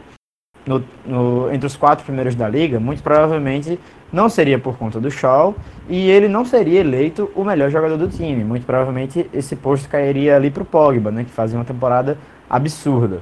no, 0.66 0.82
no, 1.06 1.54
entre 1.54 1.68
os 1.68 1.76
quatro 1.76 2.06
primeiros 2.06 2.36
da 2.36 2.48
liga, 2.48 2.80
muito 2.80 3.04
provavelmente 3.04 3.78
não 4.10 4.30
seria 4.30 4.58
por 4.58 4.78
conta 4.78 5.02
do 5.02 5.12
Shaw 5.12 5.54
e 5.90 6.10
ele 6.10 6.30
não 6.30 6.46
seria 6.46 6.80
eleito 6.80 7.30
o 7.36 7.44
melhor 7.44 7.70
jogador 7.70 7.98
do 7.98 8.08
time. 8.08 8.46
Muito 8.46 8.66
provavelmente 8.66 9.30
esse 9.34 9.58
posto 9.58 9.90
cairia 9.90 10.38
ali 10.38 10.50
para 10.50 10.64
o 10.64 10.66
Pogba, 10.66 11.12
né, 11.12 11.26
que 11.26 11.32
fazia 11.32 11.60
uma 11.60 11.66
temporada 11.66 12.18
absurda, 12.50 13.22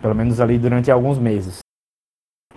pelo 0.00 0.14
menos 0.16 0.40
ali 0.40 0.58
durante 0.58 0.90
alguns 0.90 1.18
meses. 1.18 1.62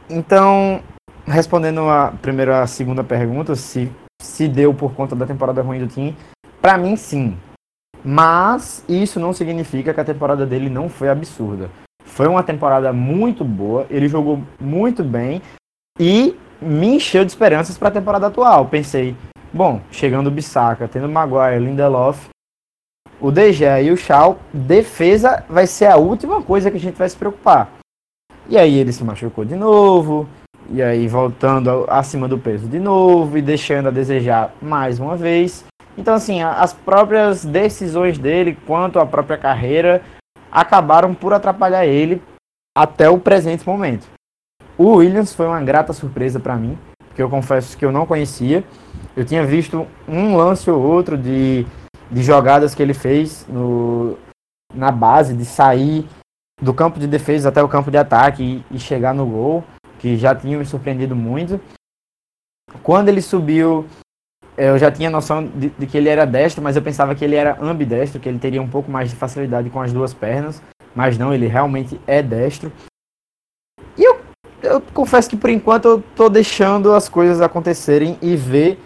Então, 0.10 0.82
respondendo 1.26 1.82
a 1.90 2.14
primeira 2.22 2.62
a 2.62 2.68
segunda 2.68 3.04
pergunta, 3.04 3.56
se 3.56 3.92
se 4.22 4.48
deu 4.48 4.74
por 4.74 4.94
conta 4.94 5.16
da 5.16 5.26
temporada 5.26 5.62
ruim 5.62 5.80
do 5.80 5.88
time, 5.88 6.16
para 6.62 6.78
mim 6.78 6.96
sim. 6.96 7.38
Mas 8.04 8.84
isso 8.88 9.20
não 9.20 9.34
significa 9.34 9.94
que 9.94 10.00
a 10.00 10.06
temporada 10.06 10.46
dele 10.46 10.70
não 10.70 10.90
foi 10.90 11.10
absurda. 11.10 11.70
Foi 12.04 12.28
uma 12.28 12.44
temporada 12.44 12.94
muito 12.94 13.44
boa, 13.44 13.86
ele 13.90 14.08
jogou 14.08 14.42
muito 14.60 15.04
bem 15.04 15.42
e 16.00 16.38
me 16.62 16.96
encheu 16.96 17.26
de 17.26 17.32
esperanças 17.32 17.78
para 17.78 17.90
a 17.90 17.92
temporada 17.92 18.28
atual. 18.28 18.68
Pensei, 18.68 19.16
bom, 19.52 19.82
chegando 19.92 20.28
o 20.28 20.32
Bissaka, 20.32 20.88
tendo 20.88 21.10
Maguire, 21.10 21.60
Lindelof, 21.60 22.28
o 23.20 23.32
DG 23.32 23.66
e 23.84 23.92
o 23.92 23.98
Shaw, 23.98 24.38
defesa 24.54 25.44
vai 25.50 25.66
ser 25.66 25.88
a 25.88 25.98
última 25.98 26.42
coisa 26.42 26.70
que 26.70 26.78
a 26.78 26.80
gente 26.80 26.98
vai 26.98 27.10
se 27.10 27.18
preocupar. 27.18 27.72
E 28.48 28.58
aí 28.58 28.78
ele 28.78 28.94
se 28.94 29.04
machucou 29.04 29.44
de 29.44 29.56
novo, 29.56 30.28
e 30.70 30.82
aí 30.82 31.08
voltando 31.08 31.86
acima 31.88 32.28
do 32.28 32.38
peso 32.38 32.68
de 32.68 32.80
novo 32.80 33.38
e 33.38 33.42
deixando 33.42 33.88
a 33.88 33.92
desejar 33.92 34.54
mais 34.62 35.00
uma 35.00 35.16
vez. 35.16 35.66
Então 35.98 36.14
assim, 36.14 36.42
as 36.42 36.74
próprias 36.74 37.46
decisões 37.46 38.18
dele 38.18 38.58
quanto 38.66 39.00
à 39.00 39.06
própria 39.06 39.38
carreira 39.38 40.02
acabaram 40.52 41.14
por 41.14 41.34
atrapalhar 41.34 41.86
ele 41.86 42.22
até 42.78 43.10
o 43.10 43.20
presente 43.20 43.66
momento. 43.66 44.08
O 44.78 44.96
Williams 44.96 45.34
foi 45.34 45.48
uma 45.48 45.62
grata 45.62 45.94
surpresa 45.94 46.40
para 46.40 46.56
mim, 46.56 46.78
porque 47.08 47.22
eu 47.22 47.30
confesso 47.30 47.78
que 47.78 47.86
eu 47.86 47.92
não 47.92 48.06
conhecia. 48.06 48.64
Eu 49.16 49.24
tinha 49.24 49.46
visto 49.46 49.88
um 50.08 50.36
lance 50.36 50.70
ou 50.70 50.82
outro 50.82 51.18
de, 51.18 51.66
de 52.12 52.22
jogadas 52.22 52.76
que 52.76 52.84
ele 52.84 52.94
fez 52.94 53.46
no, 53.48 54.18
na 54.74 54.92
base, 54.92 55.34
de 55.34 55.46
sair 55.46 56.06
do 56.62 56.74
campo 56.74 57.00
de 57.00 57.08
defesa 57.08 57.50
até 57.50 57.62
o 57.62 57.70
campo 57.70 57.92
de 57.92 57.98
ataque 57.98 58.64
e, 58.72 58.76
e 58.76 58.80
chegar 58.80 59.14
no 59.14 59.26
gol, 59.26 59.64
que 60.00 60.18
já 60.18 60.34
tinha 60.34 60.58
me 60.58 60.66
surpreendido 60.66 61.16
muito. 61.16 61.60
Quando 62.82 63.10
ele 63.10 63.22
subiu, 63.22 63.86
eu 64.58 64.78
já 64.78 64.92
tinha 64.92 65.10
noção 65.10 65.46
de, 65.46 65.70
de, 65.70 65.88
que 65.88 65.98
ele 65.98 66.10
era 66.10 66.26
destro, 66.26 66.64
mas 66.64 66.76
eu 66.76 66.82
pensava 66.82 67.14
que 67.14 67.24
ele 67.24 67.36
era 67.36 67.62
ambidestro, 67.62 68.20
que 68.20 68.30
ele 68.30 68.40
teria 68.40 68.62
um 68.62 68.70
pouco 68.70 68.90
mais 68.90 69.10
de 69.10 69.16
facilidade 69.16 69.70
com 69.70 69.82
as 69.82 69.92
duas 69.92 70.14
pernas, 70.14 70.62
mas 70.96 71.18
não, 71.18 71.34
ele 71.34 71.48
realmente 71.48 72.00
é 72.08 72.22
destro. 72.22 72.72
E 73.98 74.04
eu, 74.04 74.22
eu 74.64 74.82
confesso 74.94 75.30
que 75.30 75.38
por 75.38 75.50
enquanto 75.50 75.86
eu 75.86 76.02
tô 76.16 76.30
deixando 76.30 76.94
as 76.94 77.10
coisas 77.10 77.42
acontecerem 77.42 78.18
e 78.22 78.36
ver 78.36 78.80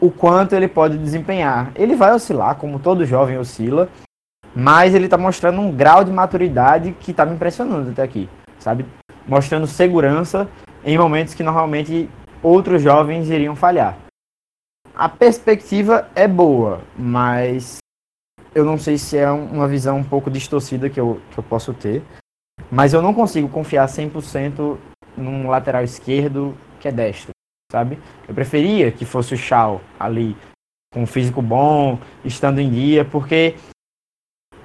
o 0.00 0.10
quanto 0.10 0.54
ele 0.54 0.66
pode 0.66 0.96
desempenhar. 0.98 1.70
Ele 1.76 1.94
vai 1.94 2.12
oscilar, 2.12 2.56
como 2.56 2.80
todo 2.80 3.04
jovem 3.04 3.38
oscila, 3.38 3.88
mas 4.54 4.94
ele 4.94 5.04
está 5.04 5.16
mostrando 5.16 5.60
um 5.60 5.74
grau 5.74 6.04
de 6.04 6.10
maturidade 6.10 6.92
que 7.00 7.10
está 7.10 7.24
me 7.24 7.34
impressionando 7.34 7.90
até 7.90 8.02
aqui, 8.02 8.28
sabe? 8.58 8.84
Mostrando 9.26 9.66
segurança 9.66 10.48
em 10.84 10.98
momentos 10.98 11.34
que 11.34 11.42
normalmente 11.42 12.08
outros 12.42 12.82
jovens 12.82 13.28
iriam 13.28 13.54
falhar. 13.54 13.96
A 14.94 15.08
perspectiva 15.08 16.08
é 16.14 16.26
boa, 16.26 16.82
mas 16.96 17.78
eu 18.54 18.64
não 18.64 18.76
sei 18.76 18.98
se 18.98 19.16
é 19.16 19.30
uma 19.30 19.68
visão 19.68 19.98
um 19.98 20.04
pouco 20.04 20.30
distorcida 20.30 20.90
que 20.90 20.98
eu, 20.98 21.20
que 21.30 21.38
eu 21.38 21.44
posso 21.44 21.72
ter. 21.72 22.02
Mas 22.70 22.92
eu 22.92 23.00
não 23.00 23.14
consigo 23.14 23.48
confiar 23.48 23.86
100% 23.86 24.76
num 25.16 25.48
lateral 25.48 25.82
esquerdo 25.82 26.56
que 26.78 26.88
é 26.88 26.92
destro, 26.92 27.30
sabe? 27.70 27.98
Eu 28.28 28.34
preferia 28.34 28.90
que 28.90 29.04
fosse 29.04 29.34
o 29.34 29.38
Shaw 29.38 29.80
ali, 29.98 30.36
com 30.92 31.02
um 31.02 31.06
físico 31.06 31.40
bom, 31.40 31.98
estando 32.24 32.60
em 32.60 32.70
dia, 32.70 33.04
porque 33.04 33.54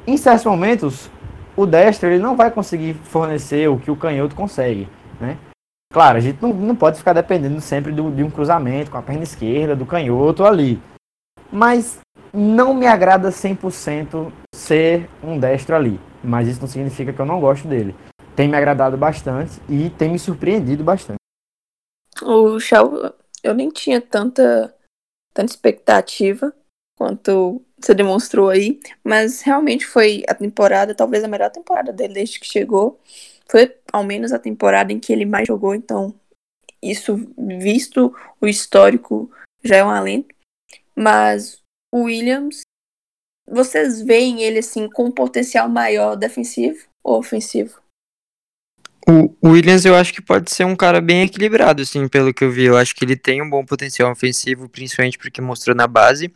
em 0.08 0.18
certos 0.18 0.46
momentos 0.46 1.10
o 1.56 1.66
destro 1.66 2.10
ele 2.10 2.22
não 2.22 2.36
vai 2.36 2.52
conseguir 2.52 2.94
fornecer 2.94 3.70
o 3.70 3.80
que 3.80 3.90
o 3.90 3.96
canhoto 3.96 4.36
consegue, 4.36 4.88
né? 5.20 5.38
Claro, 5.94 6.18
a 6.18 6.22
gente 6.22 6.42
não, 6.42 6.54
não 6.54 6.76
pode 6.76 6.98
ficar 6.98 7.14
dependendo 7.14 7.62
sempre 7.62 7.92
do, 7.92 8.12
de 8.12 8.22
um 8.22 8.30
cruzamento 8.30 8.92
com 8.92 8.98
a 8.98 9.02
perna 9.02 9.24
esquerda, 9.24 9.76
do 9.76 9.86
canhoto 9.86 10.44
ali. 10.44 10.82
Mas 11.50 12.00
não 12.34 12.74
me 12.74 12.86
agrada 12.86 13.30
100% 13.30 14.32
ser 14.54 15.10
um 15.24 15.40
destro 15.40 15.76
ali. 15.76 16.00
Mas 16.22 16.50
isso 16.50 16.60
não 16.60 16.68
significa 16.68 17.14
que 17.14 17.20
eu 17.20 17.26
não 17.26 17.40
gosto 17.40 17.68
dele. 17.68 17.96
Tem 18.36 18.50
me 18.50 18.58
agradado 18.58 18.98
bastante 18.98 19.62
e 19.70 19.90
tem 19.92 20.10
me 20.10 20.20
surpreendido 20.20 20.84
bastante. 20.84 21.20
O 22.22 22.60
Shaw, 22.60 23.14
eu 23.42 23.54
nem 23.54 23.70
tinha 23.70 24.02
tanta, 24.02 24.76
tanta 25.34 25.52
expectativa 25.52 26.54
quanto 26.98 27.62
você 27.86 27.94
demonstrou 27.94 28.50
aí, 28.50 28.80
mas 29.04 29.42
realmente 29.42 29.86
foi 29.86 30.24
a 30.28 30.34
temporada, 30.34 30.96
talvez 30.96 31.24
a 31.24 31.28
melhor 31.28 31.52
temporada 31.52 31.94
dele 31.94 32.16
desde 32.16 32.40
que 32.40 32.48
chegou. 32.48 33.00
Foi 33.48 33.76
ao 33.94 34.04
menos 34.04 34.34
a 34.34 34.40
temporada 34.40 34.92
em 34.92 35.00
que 35.00 35.14
ele 35.14 35.26
mais 35.26 35.48
jogou, 35.48 35.76
então 35.76 36.14
isso, 36.82 37.16
visto 37.38 38.16
o 38.42 38.48
histórico, 38.48 39.32
já 39.64 39.78
é 39.78 39.84
um 39.84 39.90
alento. 39.90 40.34
Mas 40.96 41.62
o 41.94 42.04
Williams, 42.04 42.62
vocês 43.48 44.02
veem 44.02 44.42
ele 44.42 44.60
assim 44.60 44.90
com 44.90 45.06
um 45.06 45.12
potencial 45.12 45.70
maior 45.70 46.16
defensivo 46.16 46.80
ou 47.04 47.20
ofensivo? 47.20 47.80
O 49.08 49.50
Williams 49.50 49.86
eu 49.86 49.94
acho 49.94 50.12
que 50.12 50.22
pode 50.22 50.52
ser 50.52 50.66
um 50.66 50.76
cara 50.76 51.00
bem 51.00 51.22
equilibrado, 51.22 51.84
assim, 51.84 52.08
pelo 52.08 52.34
que 52.34 52.44
eu 52.44 52.52
vi. 52.52 52.64
Eu 52.64 52.76
acho 52.76 52.96
que 52.96 53.06
ele 53.06 53.16
tem 53.16 53.40
um 53.40 53.50
bom 53.50 53.64
potencial 53.64 54.12
ofensivo, 54.12 54.68
principalmente 54.68 55.20
porque 55.20 55.40
mostrou 55.40 55.76
na 55.76 55.86
base. 55.86 56.34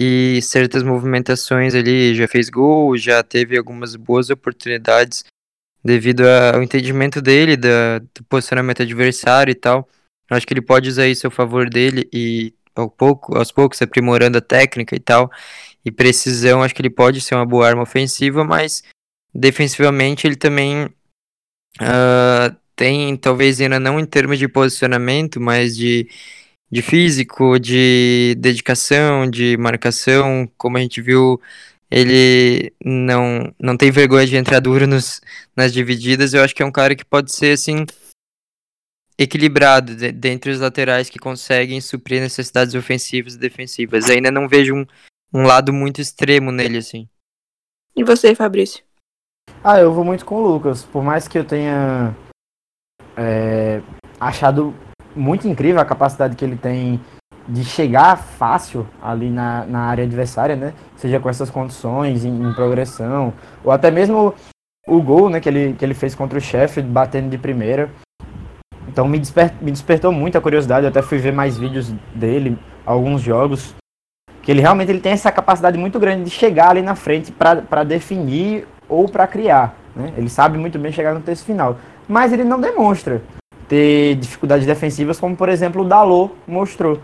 E 0.00 0.40
certas 0.42 0.84
movimentações 0.84 1.74
ali, 1.74 2.14
já 2.14 2.28
fez 2.28 2.48
gol, 2.48 2.96
já 2.96 3.20
teve 3.20 3.58
algumas 3.58 3.96
boas 3.96 4.30
oportunidades 4.30 5.24
devido 5.84 6.22
ao 6.54 6.62
entendimento 6.62 7.20
dele, 7.20 7.56
da, 7.56 7.98
do 7.98 8.22
posicionamento 8.28 8.80
adversário 8.80 9.50
e 9.50 9.56
tal. 9.56 9.88
Eu 10.30 10.36
acho 10.36 10.46
que 10.46 10.52
ele 10.52 10.62
pode 10.62 10.88
usar 10.88 11.08
isso 11.08 11.26
a 11.26 11.30
favor 11.30 11.68
dele 11.68 12.08
e 12.12 12.54
ao 12.76 12.88
pouco, 12.88 13.36
aos 13.36 13.50
poucos 13.50 13.82
aprimorando 13.82 14.38
a 14.38 14.40
técnica 14.40 14.94
e 14.94 15.00
tal. 15.00 15.32
E 15.84 15.90
precisão, 15.90 16.62
acho 16.62 16.74
que 16.74 16.82
ele 16.82 16.90
pode 16.90 17.20
ser 17.20 17.34
uma 17.34 17.46
boa 17.46 17.66
arma 17.66 17.82
ofensiva, 17.82 18.44
mas 18.44 18.84
defensivamente 19.34 20.28
ele 20.28 20.36
também 20.36 20.84
uh, 20.84 22.56
tem, 22.76 23.16
talvez 23.16 23.60
ainda 23.60 23.80
não 23.80 23.98
em 23.98 24.06
termos 24.06 24.38
de 24.38 24.46
posicionamento, 24.46 25.40
mas 25.40 25.76
de, 25.76 26.08
de 26.70 26.82
físico, 26.82 27.58
de 27.58 28.34
dedicação, 28.38 29.28
de 29.28 29.56
marcação, 29.56 30.50
como 30.56 30.76
a 30.76 30.80
gente 30.80 31.00
viu 31.00 31.40
ele 31.90 32.72
não, 32.84 33.52
não 33.58 33.76
tem 33.76 33.90
vergonha 33.90 34.26
de 34.26 34.36
entrar 34.36 34.60
duro 34.60 34.86
nos, 34.86 35.20
nas 35.56 35.72
divididas. 35.72 36.34
Eu 36.34 36.42
acho 36.42 36.54
que 36.54 36.62
é 36.62 36.66
um 36.66 36.72
cara 36.72 36.94
que 36.94 37.04
pode 37.04 37.32
ser 37.32 37.52
assim 37.52 37.86
equilibrado 39.18 39.96
de, 39.96 40.12
dentre 40.12 40.50
os 40.50 40.60
laterais 40.60 41.08
que 41.08 41.18
conseguem 41.18 41.80
suprir 41.80 42.20
necessidades 42.20 42.74
ofensivas 42.74 43.34
e 43.34 43.38
defensivas. 43.38 44.08
Ainda 44.10 44.30
não 44.30 44.46
vejo 44.46 44.74
um, 44.74 44.86
um 45.32 45.42
lado 45.42 45.72
muito 45.72 46.00
extremo 46.00 46.52
nele 46.52 46.78
assim. 46.78 47.08
E 47.96 48.04
você, 48.04 48.34
Fabrício? 48.34 48.84
Ah, 49.64 49.80
eu 49.80 49.92
vou 49.92 50.04
muito 50.04 50.24
com 50.26 50.36
o 50.36 50.46
Lucas. 50.46 50.84
Por 50.84 51.02
mais 51.02 51.26
que 51.26 51.38
eu 51.38 51.44
tenha 51.44 52.14
é, 53.16 53.82
achado 54.20 54.74
muito 55.18 55.48
incrível 55.48 55.80
a 55.80 55.84
capacidade 55.84 56.36
que 56.36 56.44
ele 56.44 56.56
tem 56.56 57.00
de 57.48 57.64
chegar 57.64 58.16
fácil 58.16 58.86
ali 59.02 59.30
na, 59.30 59.64
na 59.64 59.80
área 59.80 60.04
adversária, 60.04 60.54
né? 60.54 60.74
Seja 60.96 61.18
com 61.18 61.30
essas 61.30 61.48
condições, 61.48 62.24
em, 62.24 62.42
em, 62.42 62.52
progressão, 62.52 63.32
ou 63.64 63.72
até 63.72 63.90
mesmo 63.90 64.34
o 64.86 65.02
gol 65.02 65.30
né, 65.30 65.40
que, 65.40 65.48
ele, 65.48 65.72
que 65.72 65.84
ele 65.84 65.94
fez 65.94 66.14
contra 66.14 66.38
o 66.38 66.40
chefe, 66.40 66.82
batendo 66.82 67.30
de 67.30 67.38
primeira. 67.38 67.90
Então 68.86 69.08
me, 69.08 69.18
desper, 69.18 69.52
me 69.60 69.70
despertou 69.70 70.12
muita 70.12 70.40
curiosidade, 70.40 70.84
eu 70.84 70.90
até 70.90 71.00
fui 71.00 71.18
ver 71.18 71.32
mais 71.32 71.56
vídeos 71.56 71.92
dele, 72.14 72.58
alguns 72.84 73.22
jogos, 73.22 73.74
que 74.42 74.50
ele 74.50 74.60
realmente 74.60 74.90
ele 74.90 75.00
tem 75.00 75.12
essa 75.12 75.32
capacidade 75.32 75.78
muito 75.78 75.98
grande 75.98 76.24
de 76.24 76.30
chegar 76.30 76.70
ali 76.70 76.82
na 76.82 76.94
frente 76.94 77.32
para 77.32 77.84
definir 77.84 78.66
ou 78.88 79.08
para 79.08 79.26
criar. 79.26 79.74
Né? 79.94 80.12
Ele 80.16 80.28
sabe 80.28 80.58
muito 80.58 80.78
bem 80.78 80.92
chegar 80.92 81.14
no 81.14 81.20
texto 81.20 81.44
final, 81.44 81.78
mas 82.06 82.32
ele 82.32 82.44
não 82.44 82.60
demonstra 82.60 83.22
ter 83.68 84.16
dificuldades 84.16 84.66
defensivas, 84.66 85.20
como 85.20 85.36
por 85.36 85.48
exemplo 85.48 85.82
o 85.82 85.84
Dalot 85.84 86.32
mostrou 86.46 87.00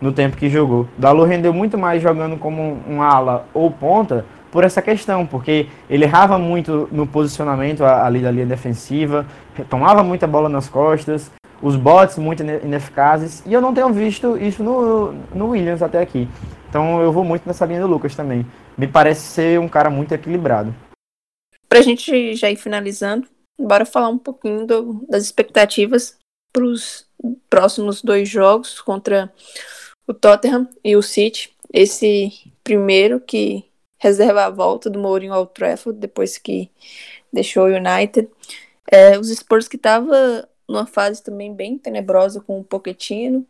no 0.00 0.12
tempo 0.12 0.36
que 0.36 0.48
jogou. 0.48 0.86
Dalot 0.98 1.28
rendeu 1.28 1.52
muito 1.52 1.78
mais 1.78 2.02
jogando 2.02 2.36
como 2.36 2.78
um 2.88 3.00
ala 3.00 3.46
ou 3.54 3.70
ponta 3.70 4.24
por 4.50 4.64
essa 4.64 4.82
questão, 4.82 5.26
porque 5.26 5.66
ele 5.88 6.04
errava 6.04 6.38
muito 6.38 6.88
no 6.92 7.06
posicionamento 7.06 7.84
ali 7.84 8.20
da 8.20 8.30
linha 8.30 8.44
defensiva, 8.44 9.26
tomava 9.70 10.02
muita 10.02 10.26
bola 10.26 10.48
nas 10.48 10.68
costas, 10.68 11.30
os 11.62 11.74
bots 11.74 12.18
muito 12.18 12.42
ineficazes, 12.42 13.42
e 13.46 13.52
eu 13.52 13.62
não 13.62 13.72
tenho 13.72 13.90
visto 13.92 14.36
isso 14.36 14.62
no, 14.62 15.12
no 15.34 15.50
Williams 15.50 15.80
até 15.80 16.02
aqui. 16.02 16.28
Então 16.68 17.00
eu 17.00 17.10
vou 17.12 17.24
muito 17.24 17.46
nessa 17.46 17.64
linha 17.64 17.80
do 17.80 17.86
Lucas 17.86 18.14
também. 18.14 18.44
Me 18.76 18.86
parece 18.86 19.20
ser 19.22 19.60
um 19.60 19.68
cara 19.68 19.88
muito 19.88 20.12
equilibrado. 20.12 20.74
Pra 21.68 21.80
gente 21.80 22.34
já 22.34 22.50
ir 22.50 22.56
finalizando, 22.56 23.26
bora 23.62 23.84
falar 23.86 24.08
um 24.08 24.18
pouquinho 24.18 24.66
do, 24.66 25.06
das 25.08 25.24
expectativas 25.24 26.18
para 26.52 26.64
os 26.64 27.06
próximos 27.48 28.02
dois 28.02 28.28
jogos 28.28 28.80
contra 28.80 29.32
o 30.06 30.12
Tottenham 30.12 30.68
e 30.84 30.96
o 30.96 31.02
City. 31.02 31.54
Esse 31.72 32.52
primeiro 32.62 33.20
que 33.20 33.64
reserva 33.98 34.44
a 34.44 34.50
volta 34.50 34.90
do 34.90 34.98
Mourinho 34.98 35.32
ao 35.32 35.46
Trafford 35.46 35.98
depois 35.98 36.36
que 36.36 36.70
deixou 37.32 37.66
o 37.66 37.74
United. 37.74 38.28
É, 38.90 39.18
os 39.18 39.28
Spurs 39.28 39.68
que 39.68 39.76
estava 39.76 40.48
numa 40.68 40.86
fase 40.86 41.22
também 41.22 41.54
bem 41.54 41.78
tenebrosa 41.78 42.40
com 42.40 42.60
o 42.60 42.64
Pochettino. 42.64 43.46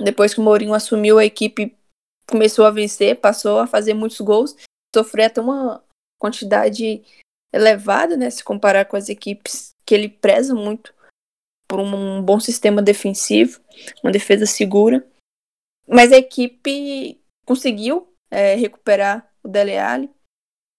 Depois 0.00 0.34
que 0.34 0.40
o 0.40 0.42
Mourinho 0.42 0.74
assumiu 0.74 1.18
a 1.18 1.24
equipe, 1.24 1.76
começou 2.28 2.64
a 2.64 2.70
vencer, 2.70 3.16
passou 3.16 3.58
a 3.58 3.66
fazer 3.66 3.94
muitos 3.94 4.20
gols, 4.20 4.56
sofreu 4.94 5.26
até 5.26 5.40
uma 5.40 5.82
quantidade 6.18 7.04
elevada, 7.52 8.16
né, 8.16 8.28
se 8.30 8.44
comparar 8.44 8.84
com 8.84 8.96
as 8.96 9.08
equipes 9.08 9.74
que 9.84 9.94
ele 9.94 10.08
preza 10.08 10.54
muito 10.54 10.94
por 11.68 11.80
um 11.80 12.22
bom 12.22 12.38
sistema 12.38 12.82
defensivo, 12.82 13.60
uma 14.02 14.12
defesa 14.12 14.46
segura. 14.46 15.06
Mas 15.86 16.12
a 16.12 16.16
equipe 16.16 17.20
conseguiu 17.44 18.12
é, 18.30 18.54
recuperar 18.54 19.32
o 19.42 19.48
Dele 19.48 19.78
Alli. 19.78 20.10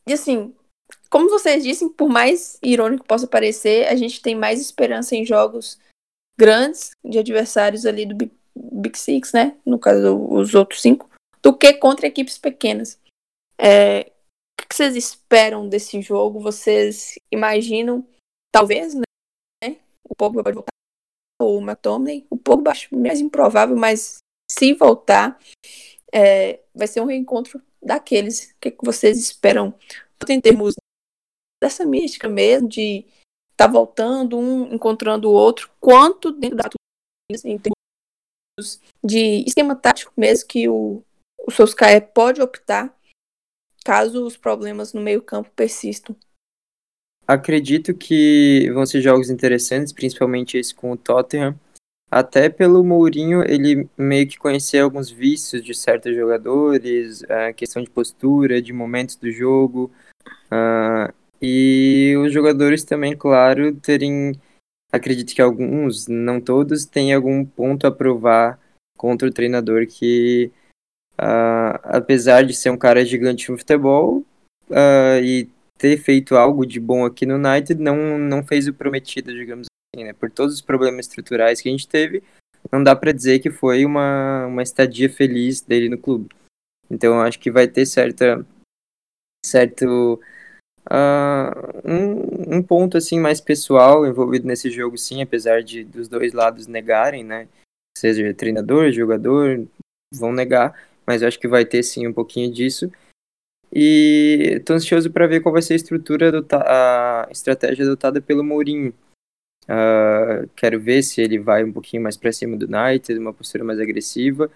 E 0.05 0.13
assim, 0.13 0.53
como 1.09 1.29
vocês 1.29 1.63
disseram, 1.63 1.91
por 1.91 2.09
mais 2.09 2.57
irônico 2.61 3.05
possa 3.05 3.27
parecer, 3.27 3.87
a 3.87 3.95
gente 3.95 4.21
tem 4.21 4.35
mais 4.35 4.59
esperança 4.59 5.15
em 5.15 5.25
jogos 5.25 5.79
grandes 6.37 6.91
de 7.03 7.17
adversários 7.19 7.85
ali 7.85 8.05
do 8.05 8.15
Big, 8.15 8.31
Big 8.55 8.97
Six, 8.97 9.33
né? 9.33 9.57
No 9.65 9.79
caso, 9.79 10.17
os 10.29 10.53
outros 10.53 10.81
cinco, 10.81 11.09
do 11.41 11.55
que 11.55 11.73
contra 11.73 12.07
equipes 12.07 12.37
pequenas. 12.37 12.99
É, 13.57 14.11
que 14.65 14.75
vocês 14.75 14.95
esperam 14.95 15.67
desse 15.67 16.01
jogo? 16.01 16.39
Vocês 16.39 17.19
imaginam, 17.31 18.07
talvez, 18.51 18.95
né? 18.95 19.77
O 20.09 20.15
Pogba 20.15 20.43
pode 20.43 20.55
voltar, 20.55 20.71
ou 21.41 21.57
o 21.57 21.61
McTominay. 21.61 22.25
O 22.29 22.37
Pogba 22.37 22.71
acho 22.71 22.95
mais 22.95 23.19
improvável, 23.19 23.75
mas 23.75 24.17
se 24.49 24.73
voltar, 24.73 25.39
é, 26.13 26.61
vai 26.73 26.87
ser 26.87 27.01
um 27.01 27.05
reencontro 27.05 27.61
daqueles. 27.81 28.51
O 28.51 28.55
que, 28.61 28.71
que 28.71 28.85
vocês 28.85 29.17
esperam? 29.17 29.73
Tanto 30.17 30.31
em 30.31 30.41
termos 30.41 30.75
dessa 31.61 31.85
mística 31.85 32.27
mesmo, 32.27 32.67
de 32.67 33.05
estar 33.51 33.65
tá 33.65 33.67
voltando, 33.67 34.37
um 34.37 34.73
encontrando 34.73 35.29
o 35.29 35.33
outro, 35.33 35.69
quanto 35.79 36.31
dentro 36.31 36.57
da 36.57 36.69
em 37.43 37.57
termos 37.57 38.79
de 39.03 39.43
esquema 39.45 39.75
tático 39.75 40.13
mesmo 40.15 40.47
que 40.47 40.69
o, 40.69 41.03
o 41.45 41.51
Solskjaer 41.51 42.11
pode 42.13 42.41
optar 42.41 42.96
caso 43.87 44.25
os 44.25 44.35
problemas 44.35 44.91
no 44.91 44.99
meio 44.99 45.21
campo 45.21 45.49
persistam. 45.55 46.13
Acredito 47.25 47.95
que 47.95 48.69
vão 48.73 48.85
ser 48.85 48.99
jogos 48.99 49.29
interessantes, 49.29 49.93
principalmente 49.93 50.57
esse 50.57 50.75
com 50.75 50.91
o 50.91 50.97
Tottenham. 50.97 51.57
até 52.11 52.49
pelo 52.49 52.83
Mourinho, 52.83 53.43
ele 53.49 53.89
meio 53.97 54.27
que 54.27 54.37
conhecia 54.37 54.83
alguns 54.83 55.09
vícios 55.09 55.63
de 55.63 55.73
certos 55.73 56.13
jogadores, 56.13 57.23
a 57.29 57.53
questão 57.53 57.81
de 57.81 57.89
postura, 57.89 58.61
de 58.61 58.73
momentos 58.73 59.15
do 59.15 59.31
jogo, 59.31 59.89
uh, 60.51 61.13
e 61.41 62.13
os 62.17 62.33
jogadores 62.33 62.83
também, 62.83 63.15
claro, 63.15 63.73
terem, 63.75 64.33
acredito 64.91 65.33
que 65.33 65.41
alguns, 65.41 66.07
não 66.07 66.41
todos, 66.41 66.85
têm 66.85 67.13
algum 67.13 67.45
ponto 67.45 67.87
a 67.87 67.91
provar 67.91 68.59
contra 68.97 69.27
o 69.27 69.33
treinador 69.33 69.87
que, 69.87 70.51
uh, 71.19 71.79
apesar 71.83 72.43
de 72.43 72.53
ser 72.53 72.69
um 72.69 72.77
cara 72.77 73.03
gigante 73.05 73.51
no 73.51 73.57
futebol 73.57 74.23
uh, 74.69 75.21
e 75.21 75.49
ter 75.77 75.97
feito 75.97 76.35
algo 76.35 76.65
de 76.65 76.79
bom 76.79 77.05
aqui 77.05 77.25
no 77.25 77.35
United, 77.35 77.81
não, 77.81 78.17
não 78.17 78.43
fez 78.43 78.67
o 78.67 78.73
prometido, 78.73 79.33
digamos 79.33 79.67
assim, 79.95 80.05
né? 80.05 80.13
Por 80.13 80.29
todos 80.31 80.55
os 80.55 80.61
problemas 80.61 81.07
estruturais 81.07 81.61
que 81.61 81.69
a 81.69 81.71
gente 81.71 81.87
teve, 81.87 82.23
não 82.71 82.83
dá 82.83 82.95
para 82.95 83.11
dizer 83.11 83.39
que 83.39 83.51
foi 83.51 83.85
uma, 83.85 84.47
uma 84.47 84.63
estadia 84.63 85.09
feliz 85.09 85.61
dele 85.61 85.89
no 85.89 85.97
clube. 85.97 86.29
Então, 86.89 87.21
acho 87.21 87.39
que 87.39 87.51
vai 87.51 87.67
ter 87.67 87.85
certa 87.85 88.45
certo 89.45 90.19
Uh, 90.89 91.51
um, 91.83 92.57
um, 92.57 92.63
ponto 92.63 92.95
assim 92.95 93.19
mais 93.19 93.41
pessoal 93.41 94.07
envolvido 94.07 94.47
nesse 94.47 94.71
jogo, 94.71 94.97
sim, 94.97 95.21
apesar 95.21 95.61
de 95.61 95.83
dos 95.83 96.07
dois 96.07 96.31
lados 96.31 96.65
negarem, 96.65 97.25
né? 97.25 97.49
Seja 97.97 98.33
treinador, 98.33 98.89
jogador, 98.93 99.67
vão 100.13 100.31
negar, 100.31 100.86
mas 101.07 101.21
eu 101.21 101.27
acho 101.27 101.39
que 101.39 101.47
vai 101.47 101.65
ter 101.65 101.81
sim 101.83 102.05
um 102.05 102.13
pouquinho 102.13 102.51
disso. 102.51 102.91
E 103.71 104.61
tô 104.65 104.73
ansioso 104.73 105.11
para 105.11 105.27
ver 105.27 105.41
qual 105.41 105.53
vai 105.53 105.61
ser 105.61 105.73
a 105.73 105.75
estrutura, 105.77 106.31
do, 106.31 106.45
a 106.51 107.27
estratégia 107.31 107.85
adotada 107.85 108.21
pelo 108.21 108.43
Mourinho. 108.43 108.93
Uh, 109.63 110.47
quero 110.55 110.79
ver 110.79 111.03
se 111.03 111.21
ele 111.21 111.37
vai 111.37 111.63
um 111.63 111.73
pouquinho 111.73 112.01
mais 112.01 112.15
para 112.15 112.31
cima 112.31 112.55
do 112.55 112.65
United, 112.65 113.19
uma 113.19 113.33
postura 113.33 113.63
mais 113.63 113.79
agressiva, 113.79 114.49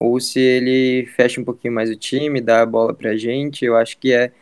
ou 0.00 0.18
se 0.18 0.40
ele 0.40 1.06
fecha 1.06 1.40
um 1.40 1.44
pouquinho 1.44 1.74
mais 1.74 1.90
o 1.90 1.96
time, 1.96 2.40
dá 2.40 2.62
a 2.62 2.66
bola 2.66 2.94
pra 2.94 3.16
gente. 3.16 3.64
Eu 3.64 3.76
acho 3.76 3.98
que 3.98 4.12
é 4.12 4.32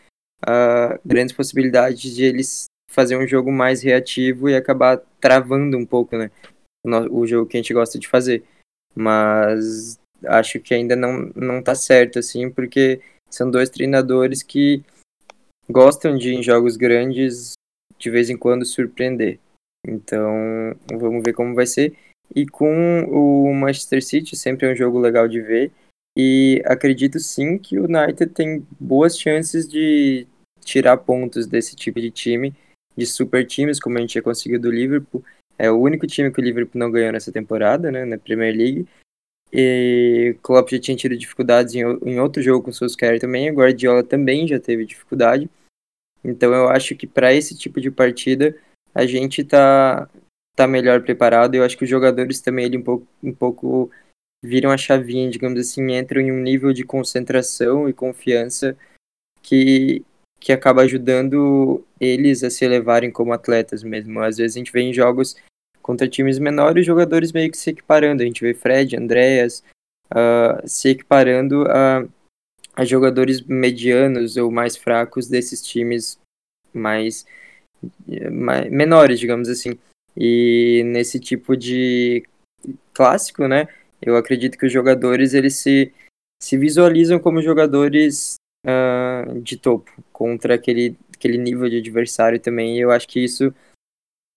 uh, 0.44 0.98
grandes 1.04 1.34
possibilidades 1.34 2.14
de 2.14 2.24
eles 2.24 2.66
fazer 2.88 3.16
um 3.16 3.26
jogo 3.26 3.50
mais 3.50 3.82
reativo 3.82 4.48
e 4.48 4.54
acabar 4.54 4.98
travando 5.20 5.76
um 5.76 5.86
pouco, 5.86 6.16
né? 6.16 6.30
O 7.10 7.26
jogo 7.26 7.48
que 7.48 7.56
a 7.56 7.60
gente 7.60 7.72
gosta 7.72 7.98
de 7.98 8.08
fazer. 8.08 8.44
Mas 8.94 9.98
acho 10.26 10.60
que 10.60 10.74
ainda 10.74 10.96
não, 10.96 11.30
não 11.34 11.62
tá 11.62 11.74
certo, 11.74 12.18
assim, 12.18 12.50
porque 12.50 13.00
são 13.30 13.50
dois 13.50 13.70
treinadores 13.70 14.42
que 14.42 14.82
gostam 15.68 16.16
de, 16.16 16.34
em 16.34 16.42
jogos 16.42 16.76
grandes, 16.76 17.54
de 17.98 18.10
vez 18.10 18.30
em 18.30 18.36
quando 18.36 18.64
surpreender. 18.64 19.38
Então, 19.86 20.76
vamos 20.90 21.22
ver 21.24 21.32
como 21.32 21.54
vai 21.54 21.66
ser. 21.66 21.96
E 22.34 22.46
com 22.46 23.02
o 23.10 23.52
Manchester 23.54 24.02
City, 24.02 24.36
sempre 24.36 24.66
é 24.66 24.72
um 24.72 24.76
jogo 24.76 24.98
legal 24.98 25.28
de 25.28 25.40
ver. 25.40 25.72
E 26.16 26.62
acredito 26.66 27.18
sim 27.18 27.58
que 27.58 27.78
o 27.78 27.84
United 27.84 28.26
tem 28.32 28.66
boas 28.78 29.18
chances 29.18 29.66
de 29.66 30.26
tirar 30.64 30.96
pontos 30.98 31.46
desse 31.46 31.74
tipo 31.74 32.00
de 32.00 32.10
time, 32.10 32.54
de 32.96 33.06
super 33.06 33.46
times, 33.46 33.80
como 33.80 33.98
a 33.98 34.00
gente 34.00 34.14
já 34.14 34.22
conseguiu 34.22 34.60
do 34.60 34.70
Liverpool. 34.70 35.24
É 35.58 35.70
o 35.70 35.78
único 35.78 36.06
time 36.06 36.30
que 36.30 36.40
o 36.40 36.44
Liverpool 36.44 36.78
não 36.78 36.90
ganhou 36.90 37.12
nessa 37.12 37.32
temporada, 37.32 37.90
né, 37.90 38.04
na 38.04 38.18
Premier 38.18 38.54
League. 38.54 38.86
E 39.52 40.34
o 40.34 40.40
Klopp 40.40 40.70
já 40.70 40.80
tinha 40.80 40.96
tido 40.96 41.16
dificuldades 41.16 41.74
em, 41.74 41.80
em 41.80 42.18
outro 42.18 42.42
jogo 42.42 42.64
com 42.64 42.70
o 42.70 42.72
Solskjaer 42.72 43.20
também, 43.20 43.50
o 43.50 43.54
Guardiola 43.54 44.02
também 44.02 44.48
já 44.48 44.58
teve 44.58 44.86
dificuldade. 44.86 45.50
Então 46.24 46.54
eu 46.54 46.68
acho 46.68 46.94
que 46.96 47.06
para 47.06 47.34
esse 47.34 47.56
tipo 47.56 47.80
de 47.80 47.90
partida 47.90 48.56
a 48.94 49.04
gente 49.06 49.44
tá, 49.44 50.08
tá 50.56 50.66
melhor 50.66 51.02
preparado. 51.02 51.54
Eu 51.54 51.64
acho 51.64 51.76
que 51.76 51.84
os 51.84 51.90
jogadores 51.90 52.40
também 52.40 52.66
ele 52.66 52.78
um 52.78 52.82
pouco, 52.82 53.06
um 53.22 53.34
pouco 53.34 53.90
viram 54.42 54.70
a 54.70 54.78
chavinha, 54.78 55.30
digamos 55.30 55.60
assim, 55.60 55.92
entram 55.92 56.20
em 56.20 56.32
um 56.32 56.40
nível 56.40 56.72
de 56.72 56.84
concentração 56.84 57.88
e 57.88 57.92
confiança 57.92 58.76
que, 59.42 60.04
que 60.40 60.52
acaba 60.52 60.82
ajudando 60.82 61.84
eles 62.00 62.42
a 62.42 62.50
se 62.50 62.64
elevarem 62.64 63.10
como 63.10 63.32
atletas 63.32 63.82
mesmo. 63.82 64.20
Às 64.20 64.38
vezes 64.38 64.56
a 64.56 64.58
gente 64.58 64.72
vê 64.72 64.80
em 64.80 64.94
jogos 64.94 65.36
contra 65.82 66.08
times 66.08 66.38
menores, 66.38 66.86
jogadores 66.86 67.32
meio 67.32 67.50
que 67.50 67.58
se 67.58 67.70
equiparando. 67.70 68.22
A 68.22 68.26
gente 68.26 68.40
vê 68.40 68.54
Fred, 68.54 68.96
Andreas 68.96 69.62
uh, 70.12 70.66
se 70.66 70.90
equiparando 70.90 71.64
a, 71.68 72.06
a 72.74 72.84
jogadores 72.84 73.42
medianos 73.42 74.36
ou 74.36 74.50
mais 74.50 74.76
fracos 74.76 75.28
desses 75.28 75.60
times 75.60 76.18
mais, 76.72 77.26
mais 78.30 78.70
menores, 78.70 79.18
digamos 79.18 79.48
assim. 79.48 79.78
E 80.16 80.82
nesse 80.86 81.18
tipo 81.18 81.56
de 81.56 82.24
clássico, 82.92 83.48
né? 83.48 83.68
Eu 84.00 84.16
acredito 84.16 84.58
que 84.58 84.66
os 84.66 84.72
jogadores 84.72 85.32
eles 85.34 85.56
se, 85.56 85.92
se 86.42 86.56
visualizam 86.56 87.18
como 87.18 87.42
jogadores 87.42 88.34
uh, 88.66 89.40
de 89.40 89.56
topo 89.56 89.90
contra 90.12 90.54
aquele, 90.54 90.96
aquele 91.14 91.38
nível 91.38 91.68
de 91.68 91.78
adversário 91.78 92.38
também. 92.40 92.76
E 92.76 92.80
eu 92.80 92.90
acho 92.90 93.08
que 93.08 93.22
isso, 93.22 93.54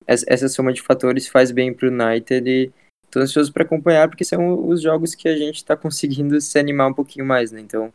essa 0.07 0.49
soma 0.49 0.73
de 0.73 0.81
fatores 0.81 1.27
faz 1.27 1.51
bem 1.51 1.73
para 1.73 1.87
o 1.87 1.91
United 1.91 2.49
e 2.49 2.71
estou 3.05 3.21
ansioso 3.21 3.51
para 3.51 3.63
acompanhar 3.63 4.07
porque 4.07 4.23
são 4.23 4.67
os 4.67 4.81
jogos 4.81 5.15
que 5.15 5.27
a 5.27 5.35
gente 5.35 5.57
está 5.57 5.75
conseguindo 5.75 6.39
se 6.41 6.59
animar 6.59 6.89
um 6.89 6.93
pouquinho 6.93 7.25
mais, 7.25 7.51
né? 7.51 7.61
Então 7.61 7.93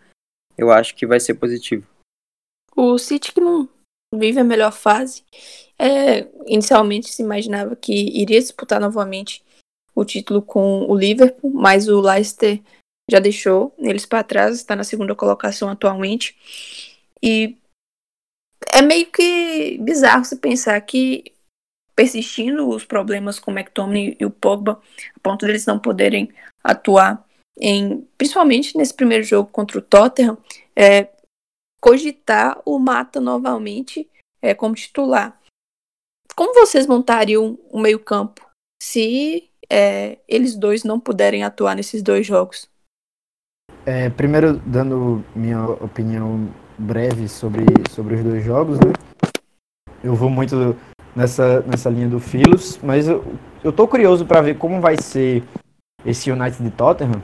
eu 0.57 0.71
acho 0.71 0.95
que 0.95 1.07
vai 1.07 1.21
ser 1.21 1.35
positivo. 1.35 1.87
O 2.77 2.99
City 2.99 3.33
que 3.33 3.41
não 3.41 3.69
vive 4.15 4.41
a 4.41 4.45
melhor 4.45 4.73
fase. 4.73 5.25
É, 5.79 6.29
inicialmente 6.47 7.11
se 7.11 7.23
imaginava 7.23 7.77
que 7.77 7.93
iria 7.93 8.41
disputar 8.41 8.81
novamente 8.81 9.43
o 9.95 10.05
título 10.05 10.43
com 10.43 10.87
o 10.89 10.97
Liverpool, 10.97 11.51
mas 11.53 11.89
o 11.89 12.01
Leicester 12.01 12.61
já 13.11 13.19
deixou 13.19 13.75
eles 13.79 14.07
para 14.07 14.23
trás, 14.23 14.57
está 14.57 14.77
na 14.77 14.85
segunda 14.85 15.15
colocação 15.15 15.69
atualmente. 15.69 16.37
E 17.23 17.57
é 18.73 18.83
meio 18.83 19.11
que 19.11 19.79
bizarro 19.79 20.25
se 20.25 20.37
pensar 20.37 20.81
que 20.81 21.33
persistindo 22.01 22.67
os 22.67 22.83
problemas 22.83 23.39
com 23.39 23.51
o 23.51 23.55
McTominay 23.55 24.17
e 24.19 24.25
o 24.25 24.31
Pogba, 24.31 24.81
a 25.15 25.21
ponto 25.23 25.45
deles 25.45 25.67
não 25.67 25.79
poderem 25.79 26.33
atuar 26.65 27.23
em, 27.61 28.09
principalmente 28.17 28.75
nesse 28.75 28.95
primeiro 28.95 29.23
jogo 29.23 29.51
contra 29.51 29.79
o 29.79 29.83
Tottenham, 29.83 30.39
é, 30.75 31.11
cogitar 31.79 32.59
o 32.65 32.79
Mata 32.79 33.21
novamente 33.21 34.09
é, 34.41 34.55
como 34.55 34.75
titular. 34.75 35.39
Como 36.35 36.55
vocês 36.55 36.87
montariam 36.87 37.59
o 37.71 37.79
meio 37.79 37.99
campo 37.99 38.49
se 38.83 39.51
é, 39.69 40.17
eles 40.27 40.57
dois 40.57 40.85
não 40.85 40.99
puderem 40.99 41.45
atuar 41.45 41.77
nesses 41.77 42.03
dois 42.03 42.27
jogos? 42.27 42.67
É, 43.85 44.09
primeiro, 44.09 44.57
dando 44.61 45.23
minha 45.37 45.69
opinião 45.69 46.49
breve 46.79 47.29
sobre, 47.29 47.67
sobre 47.91 48.15
os 48.15 48.25
dois 48.25 48.43
jogos, 48.43 48.79
né? 48.79 48.91
Eu 50.03 50.15
vou 50.15 50.31
muito 50.31 50.75
nessa, 51.15 51.61
nessa 51.67 51.91
linha 51.91 52.09
do 52.09 52.21
Filos, 52.21 52.79
mas 52.83 53.09
eu, 53.09 53.25
eu 53.63 53.73
tô 53.73 53.87
curioso 53.87 54.25
para 54.25 54.41
ver 54.41 54.57
como 54.57 54.81
vai 54.81 54.97
ser 54.97 55.43
esse 56.05 56.31
United 56.31 56.63
de 56.63 56.71
Tottenham, 56.71 57.23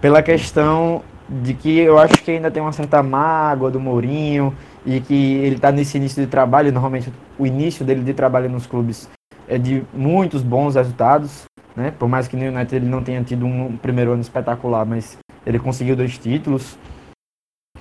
pela 0.00 0.22
questão 0.22 1.02
de 1.28 1.54
que 1.54 1.78
eu 1.78 1.98
acho 1.98 2.22
que 2.22 2.30
ainda 2.30 2.50
tem 2.50 2.62
uma 2.62 2.72
certa 2.72 3.02
mágoa 3.02 3.70
do 3.70 3.78
Mourinho 3.78 4.54
e 4.84 5.00
que 5.00 5.34
ele 5.36 5.56
está 5.56 5.70
nesse 5.70 5.98
início 5.98 6.22
de 6.22 6.30
trabalho, 6.30 6.72
normalmente 6.72 7.12
o 7.38 7.46
início 7.46 7.84
dele 7.84 8.02
de 8.02 8.14
trabalho 8.14 8.48
nos 8.48 8.66
clubes 8.66 9.08
é 9.46 9.58
de 9.58 9.82
muitos 9.92 10.42
bons 10.42 10.74
resultados, 10.74 11.44
né? 11.76 11.92
Por 11.98 12.08
mais 12.08 12.28
que 12.28 12.36
no 12.36 12.44
United 12.44 12.76
ele 12.76 12.86
não 12.86 13.02
tenha 13.02 13.22
tido 13.22 13.46
um 13.46 13.76
primeiro 13.76 14.12
ano 14.12 14.20
espetacular, 14.20 14.84
mas 14.84 15.18
ele 15.46 15.58
conseguiu 15.58 15.96
dois 15.96 16.18
títulos. 16.18 16.78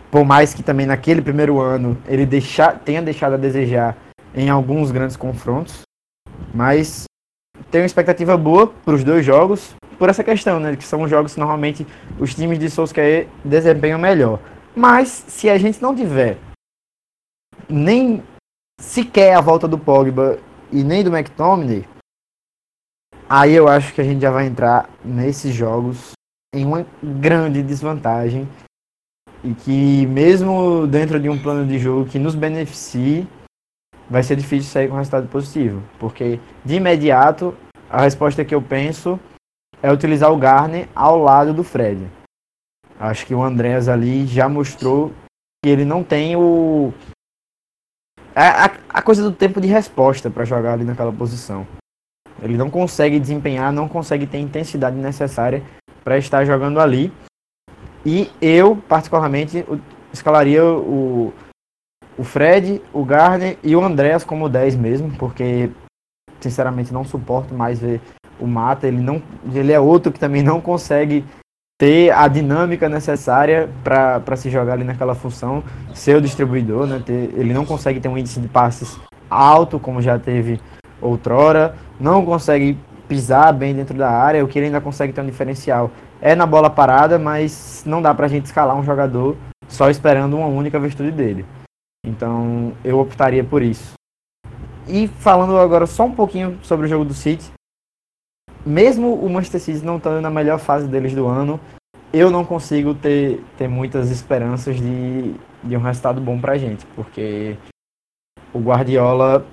Por 0.10 0.24
mais 0.24 0.54
que 0.54 0.64
também 0.64 0.86
naquele 0.86 1.22
primeiro 1.22 1.60
ano 1.60 1.98
ele 2.08 2.26
deixa, 2.26 2.72
tenha 2.72 3.02
deixado 3.02 3.34
a 3.34 3.38
desejar 3.38 3.98
em 4.34 4.50
alguns 4.50 4.92
grandes 4.92 5.16
confrontos. 5.16 5.82
Mas 6.54 7.06
tenho 7.72 7.86
expectativa 7.86 8.38
boa 8.38 8.68
para 8.68 8.96
os 8.96 9.04
dois 9.04 9.26
jogos, 9.26 9.76
por 9.98 10.10
essa 10.10 10.24
questão, 10.24 10.60
né? 10.60 10.76
Que 10.76 10.84
são 10.84 11.08
jogos 11.08 11.34
que 11.34 11.40
normalmente 11.40 11.86
os 12.20 12.34
times 12.34 12.60
de 12.60 12.70
Solskjaer 12.70 13.28
desempenham 13.44 14.00
melhor. 14.00 14.40
Mas 14.76 15.10
se 15.10 15.50
a 15.50 15.58
gente 15.58 15.82
não 15.82 15.96
tiver 15.96 16.38
nem 17.68 18.24
sequer 18.80 19.36
a 19.36 19.42
volta 19.42 19.68
do 19.68 19.78
Pogba 19.78 20.40
e 20.72 20.84
nem 20.84 21.04
do 21.04 21.16
McTominay, 21.16 21.86
aí 23.28 23.54
eu 23.54 23.68
acho 23.68 23.94
que 23.94 24.02
a 24.02 24.04
gente 24.04 24.22
já 24.22 24.32
vai 24.32 24.46
entrar 24.46 24.90
nesses 25.04 25.54
jogos 25.54 26.12
em 26.54 26.66
uma 26.66 26.86
grande 27.04 27.62
desvantagem 27.62 28.48
e 29.44 29.54
que 29.54 30.06
mesmo 30.08 30.88
dentro 30.88 31.20
de 31.20 31.30
um 31.30 31.42
plano 31.42 31.66
de 31.68 31.78
jogo 31.78 32.10
que 32.10 32.20
nos 32.20 32.36
beneficie, 32.36 33.28
vai 34.10 34.24
ser 34.24 34.36
difícil 34.36 34.72
sair 34.72 34.88
com 34.88 34.96
resultado 34.96 35.28
positivo, 35.28 35.82
porque 36.00 36.40
de 36.64 36.76
imediato 36.76 37.56
a 37.90 38.02
resposta 38.02 38.44
que 38.44 38.56
eu 38.56 38.62
penso 38.62 39.20
é 39.82 39.92
utilizar 39.92 40.32
o 40.32 40.38
Garner 40.38 40.88
ao 40.96 41.18
lado 41.18 41.54
do 41.54 41.64
Fred. 41.64 42.08
Acho 43.00 43.26
que 43.26 43.36
o 43.36 43.44
Andrés 43.44 43.88
ali 43.88 44.26
já 44.26 44.50
mostrou 44.50 45.12
que 45.64 45.70
ele 45.70 45.86
não 45.86 46.04
tem 46.04 46.36
o 46.36 46.94
a, 48.36 48.66
a, 48.66 48.72
a 48.90 49.02
coisa 49.02 49.24
do 49.24 49.32
tempo 49.32 49.60
de 49.60 49.68
resposta 49.68 50.30
para 50.30 50.46
jogar 50.46 50.74
ali 50.74 50.84
naquela 50.84 51.12
posição. 51.12 51.66
Ele 52.42 52.56
não 52.56 52.70
consegue 52.70 53.20
desempenhar, 53.20 53.74
não 53.74 53.88
consegue 53.88 54.28
ter 54.28 54.38
a 54.38 54.42
intensidade 54.42 54.96
necessária 54.96 55.64
para 56.04 56.20
estar 56.20 56.46
jogando 56.46 56.80
ali. 56.80 57.12
E 58.06 58.32
eu, 58.40 58.76
particularmente, 58.88 59.66
escalaria 60.14 60.64
o, 60.64 61.34
o 62.18 62.24
Fred, 62.24 62.82
o 62.92 63.06
Garner 63.06 63.58
e 63.64 63.76
o 63.76 63.84
Andreas 63.84 64.24
como 64.24 64.50
10 64.50 64.76
mesmo, 64.76 65.12
porque 65.18 65.70
sinceramente 66.40 66.94
não 66.94 67.04
suporto 67.04 67.54
mais 67.54 67.80
ver 67.80 68.02
o 68.40 68.48
Mata. 68.48 68.88
Ele, 68.88 69.02
não, 69.02 69.22
ele 69.54 69.72
é 69.72 69.80
outro 69.80 70.12
que 70.12 70.20
também 70.20 70.42
não 70.42 70.60
consegue 70.60 71.24
ter 71.80 72.12
a 72.12 72.28
dinâmica 72.28 72.90
necessária 72.90 73.70
para 73.84 74.36
se 74.36 74.50
jogar 74.50 74.74
ali 74.74 74.84
naquela 74.84 75.14
função, 75.14 75.64
ser 75.94 76.18
o 76.18 76.22
distribuidor, 76.22 76.88
né? 76.88 77.02
Ter, 77.06 77.32
ele 77.36 77.54
não 77.54 77.66
consegue 77.66 78.00
ter 78.00 78.08
um 78.08 78.18
índice 78.18 78.40
de 78.40 78.48
passes 78.48 79.00
alto, 79.30 79.80
como 79.80 80.02
já 80.02 80.18
teve 80.18 80.60
outrora, 81.00 81.76
não 82.00 82.26
consegue 82.26 82.78
pisar 83.08 83.54
bem 83.54 83.76
dentro 83.76 83.96
da 83.96 84.10
área, 84.10 84.44
o 84.44 84.48
que 84.48 84.58
ele 84.58 84.68
ainda 84.68 84.82
consegue 84.82 85.14
ter 85.14 85.22
um 85.22 85.26
diferencial 85.26 85.92
é 86.20 86.34
na 86.34 86.46
bola 86.46 86.70
parada, 86.70 87.20
mas 87.20 87.84
não 87.86 88.02
dá 88.02 88.14
pra 88.14 88.28
gente 88.28 88.46
escalar 88.46 88.76
um 88.76 88.84
jogador 88.84 89.38
só 89.68 89.90
esperando 89.90 90.38
uma 90.38 90.48
única 90.48 90.80
virtude 90.80 91.12
dele. 91.12 91.46
Então 92.08 92.74
eu 92.84 93.00
optaria 93.00 93.44
por 93.44 93.62
isso. 93.62 93.94
E 94.88 95.08
falando 95.08 95.58
agora 95.58 95.86
só 95.86 96.06
um 96.06 96.16
pouquinho 96.16 96.58
sobre 96.64 96.86
o 96.86 96.90
jogo 96.90 97.04
do 97.04 97.14
City, 97.14 97.52
mesmo 98.66 99.14
o 99.16 99.30
Manchester 99.30 99.60
City 99.60 99.86
não 99.86 99.98
estando 99.98 100.22
na 100.22 100.30
melhor 100.30 100.60
fase 100.60 100.88
deles 100.88 101.14
do 101.14 101.28
ano, 101.28 101.60
eu 102.14 102.32
não 102.32 102.46
consigo 102.46 102.96
ter, 102.96 103.44
ter 103.58 103.68
muitas 103.68 104.10
esperanças 104.10 104.78
de, 104.78 105.34
de 105.62 105.76
um 105.76 105.82
resultado 105.82 106.22
bom 106.22 106.40
pra 106.40 106.58
gente, 106.58 106.86
porque 106.96 107.58
o 108.54 108.60
Guardiola 108.60 109.46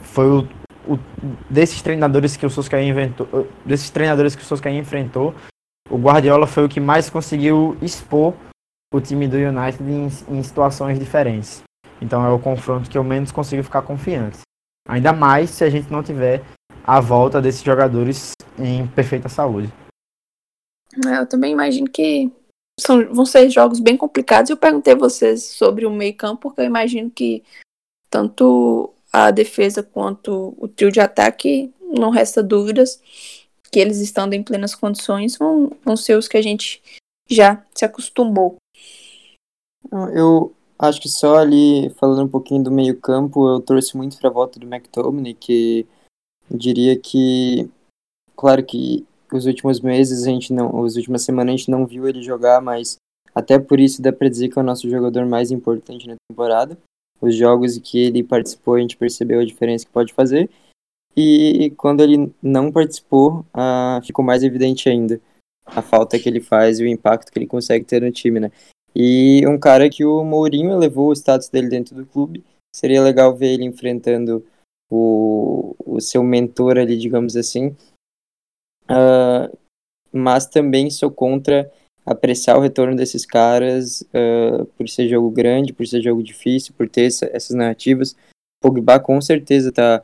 foi 0.00 0.26
o, 0.26 0.48
o 0.86 0.96
desses 1.50 1.82
treinadores 1.82 2.36
que 2.36 2.46
o 2.46 2.50
Solskjaer 2.50 2.86
inventou, 2.86 3.26
desses 3.66 3.90
treinadores 3.90 4.36
que 4.36 4.42
o 4.42 4.44
Solskjaer 4.44 4.76
enfrentou, 4.76 5.34
o 5.90 5.98
Guardiola 5.98 6.46
foi 6.46 6.64
o 6.64 6.68
que 6.68 6.78
mais 6.78 7.10
conseguiu 7.10 7.76
expor 7.82 8.34
o 8.94 9.00
time 9.00 9.26
do 9.26 9.36
United 9.36 9.82
em, 9.82 10.36
em 10.36 10.42
situações 10.42 11.00
diferentes. 11.00 11.64
Então 12.00 12.24
é 12.24 12.30
o 12.30 12.38
confronto 12.38 12.88
que 12.88 12.96
eu 12.96 13.02
menos 13.02 13.32
consigo 13.32 13.64
ficar 13.64 13.82
confiante. 13.82 14.38
Ainda 14.88 15.12
mais 15.12 15.50
se 15.50 15.64
a 15.64 15.70
gente 15.70 15.90
não 15.90 16.00
tiver 16.00 16.44
a 16.84 17.00
volta 17.00 17.42
desses 17.42 17.62
jogadores 17.62 18.32
em 18.56 18.86
perfeita 18.86 19.28
saúde. 19.28 19.72
É, 21.06 21.18
eu 21.18 21.26
também 21.26 21.52
imagino 21.52 21.90
que 21.90 22.30
são, 22.78 23.12
vão 23.12 23.26
ser 23.26 23.50
jogos 23.50 23.80
bem 23.80 23.96
complicados. 23.96 24.50
Eu 24.50 24.56
perguntei 24.56 24.92
a 24.92 24.96
vocês 24.96 25.42
sobre 25.42 25.86
o 25.86 25.90
meio 25.90 26.14
campo, 26.14 26.42
porque 26.42 26.60
eu 26.60 26.66
imagino 26.66 27.10
que 27.10 27.42
tanto 28.08 28.94
a 29.12 29.32
defesa 29.32 29.82
quanto 29.82 30.54
o 30.56 30.68
trio 30.68 30.92
de 30.92 31.00
ataque, 31.00 31.72
não 31.80 32.10
resta 32.10 32.42
dúvidas 32.42 33.00
que 33.72 33.80
eles 33.80 33.98
estando 33.98 34.34
em 34.34 34.42
plenas 34.42 34.72
condições 34.72 35.36
vão, 35.36 35.72
vão 35.84 35.96
ser 35.96 36.16
os 36.16 36.28
que 36.28 36.36
a 36.36 36.42
gente 36.42 36.80
já 37.28 37.60
se 37.74 37.84
acostumou. 37.84 38.56
Eu 39.90 40.54
acho 40.78 41.00
que 41.00 41.08
só 41.08 41.36
ali, 41.36 41.90
falando 41.90 42.24
um 42.24 42.28
pouquinho 42.28 42.62
do 42.62 42.70
meio 42.70 42.98
campo, 42.98 43.48
eu 43.48 43.60
trouxe 43.60 43.96
muito 43.96 44.18
para 44.18 44.28
a 44.28 44.32
volta 44.32 44.58
do 44.58 44.66
McTominay, 44.66 45.34
que 45.34 45.86
diria 46.50 46.98
que, 46.98 47.70
claro 48.36 48.64
que 48.64 49.06
os 49.32 49.46
últimos 49.46 49.80
meses 49.80 50.26
a 50.26 50.30
gente 50.30 50.52
não, 50.52 50.84
as 50.84 50.96
últimas 50.96 51.22
semanas 51.22 51.54
a 51.54 51.56
gente 51.56 51.70
não 51.70 51.86
viu 51.86 52.06
ele 52.06 52.22
jogar, 52.22 52.60
mas 52.60 52.96
até 53.34 53.58
por 53.58 53.80
isso 53.80 54.00
dá 54.00 54.12
para 54.12 54.28
dizer 54.28 54.48
que 54.48 54.58
é 54.58 54.62
o 54.62 54.64
nosso 54.64 54.88
jogador 54.88 55.26
mais 55.26 55.50
importante 55.50 56.06
na 56.06 56.14
temporada. 56.30 56.78
Os 57.20 57.34
jogos 57.34 57.78
que 57.78 57.98
ele 57.98 58.22
participou, 58.22 58.74
a 58.74 58.80
gente 58.80 58.96
percebeu 58.96 59.40
a 59.40 59.44
diferença 59.44 59.86
que 59.86 59.92
pode 59.92 60.12
fazer. 60.12 60.50
E 61.16 61.72
quando 61.76 62.02
ele 62.02 62.32
não 62.42 62.72
participou, 62.72 63.44
ah, 63.54 64.00
ficou 64.04 64.24
mais 64.24 64.42
evidente 64.42 64.88
ainda 64.88 65.20
a 65.64 65.80
falta 65.80 66.18
que 66.18 66.28
ele 66.28 66.40
faz 66.40 66.78
e 66.78 66.84
o 66.84 66.88
impacto 66.88 67.32
que 67.32 67.38
ele 67.38 67.46
consegue 67.46 67.84
ter 67.84 68.02
no 68.02 68.12
time, 68.12 68.38
né? 68.38 68.52
E 68.94 69.46
um 69.46 69.58
cara 69.58 69.90
que 69.90 70.04
o 70.04 70.22
Mourinho 70.24 70.72
elevou 70.72 71.08
o 71.08 71.12
status 71.12 71.48
dele 71.48 71.68
dentro 71.68 71.94
do 71.94 72.06
clube. 72.06 72.44
Seria 72.74 73.02
legal 73.02 73.34
ver 73.34 73.54
ele 73.54 73.64
enfrentando 73.64 74.44
o, 74.90 75.74
o 75.84 76.00
seu 76.00 76.22
mentor 76.22 76.78
ali, 76.78 76.96
digamos 76.96 77.36
assim. 77.36 77.76
Uh, 78.84 79.56
mas 80.12 80.46
também 80.46 80.90
sou 80.90 81.10
contra 81.10 81.70
apreciar 82.06 82.56
o 82.56 82.60
retorno 82.60 82.94
desses 82.94 83.24
caras 83.24 84.02
uh, 84.02 84.64
por 84.76 84.88
ser 84.88 85.08
jogo 85.08 85.30
grande, 85.30 85.72
por 85.72 85.86
ser 85.86 86.02
jogo 86.02 86.22
difícil, 86.22 86.74
por 86.76 86.88
ter 86.88 87.06
essa, 87.06 87.28
essas 87.32 87.56
narrativas. 87.56 88.14
Pogba 88.62 89.00
com 89.00 89.20
certeza 89.20 89.72
tá, 89.72 90.02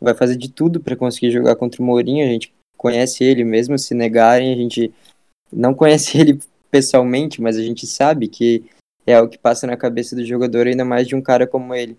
vai 0.00 0.14
fazer 0.14 0.36
de 0.36 0.50
tudo 0.50 0.80
para 0.80 0.96
conseguir 0.96 1.30
jogar 1.30 1.56
contra 1.56 1.82
o 1.82 1.84
Mourinho. 1.84 2.24
A 2.24 2.28
gente 2.28 2.52
conhece 2.76 3.22
ele, 3.22 3.44
mesmo 3.44 3.78
se 3.78 3.94
negarem, 3.94 4.52
a 4.52 4.56
gente 4.56 4.92
não 5.52 5.74
conhece 5.74 6.16
ele 6.18 6.40
pessoalmente, 6.72 7.40
mas 7.42 7.58
a 7.58 7.62
gente 7.62 7.86
sabe 7.86 8.26
que 8.26 8.64
é 9.06 9.20
o 9.20 9.28
que 9.28 9.36
passa 9.36 9.66
na 9.66 9.76
cabeça 9.76 10.16
do 10.16 10.24
jogador, 10.24 10.66
ainda 10.66 10.84
mais 10.84 11.06
de 11.06 11.14
um 11.14 11.20
cara 11.20 11.46
como 11.46 11.74
ele. 11.74 11.98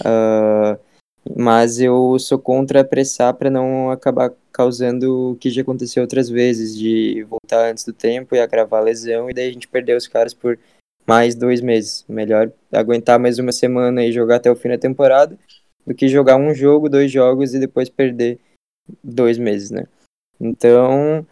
Uh, 0.00 0.78
mas 1.36 1.80
eu 1.80 2.16
sou 2.20 2.38
contra 2.38 2.80
apressar 2.80 3.34
para 3.34 3.50
não 3.50 3.90
acabar 3.90 4.32
causando 4.52 5.32
o 5.32 5.36
que 5.36 5.50
já 5.50 5.62
aconteceu 5.62 6.02
outras 6.02 6.28
vezes, 6.28 6.76
de 6.76 7.24
voltar 7.24 7.70
antes 7.70 7.84
do 7.84 7.92
tempo 7.92 8.36
e 8.36 8.40
agravar 8.40 8.80
a 8.80 8.84
lesão, 8.84 9.28
e 9.28 9.34
daí 9.34 9.48
a 9.48 9.52
gente 9.52 9.66
perder 9.66 9.96
os 9.96 10.06
caras 10.06 10.32
por 10.32 10.58
mais 11.04 11.34
dois 11.34 11.60
meses. 11.60 12.04
Melhor 12.08 12.52
aguentar 12.70 13.18
mais 13.18 13.38
uma 13.40 13.52
semana 13.52 14.04
e 14.04 14.12
jogar 14.12 14.36
até 14.36 14.50
o 14.50 14.56
fim 14.56 14.68
da 14.68 14.78
temporada, 14.78 15.36
do 15.84 15.94
que 15.94 16.06
jogar 16.06 16.36
um 16.36 16.54
jogo, 16.54 16.88
dois 16.88 17.10
jogos 17.10 17.52
e 17.52 17.58
depois 17.58 17.88
perder 17.88 18.38
dois 19.02 19.38
meses, 19.38 19.70
né? 19.70 19.86
Então, 20.40 21.26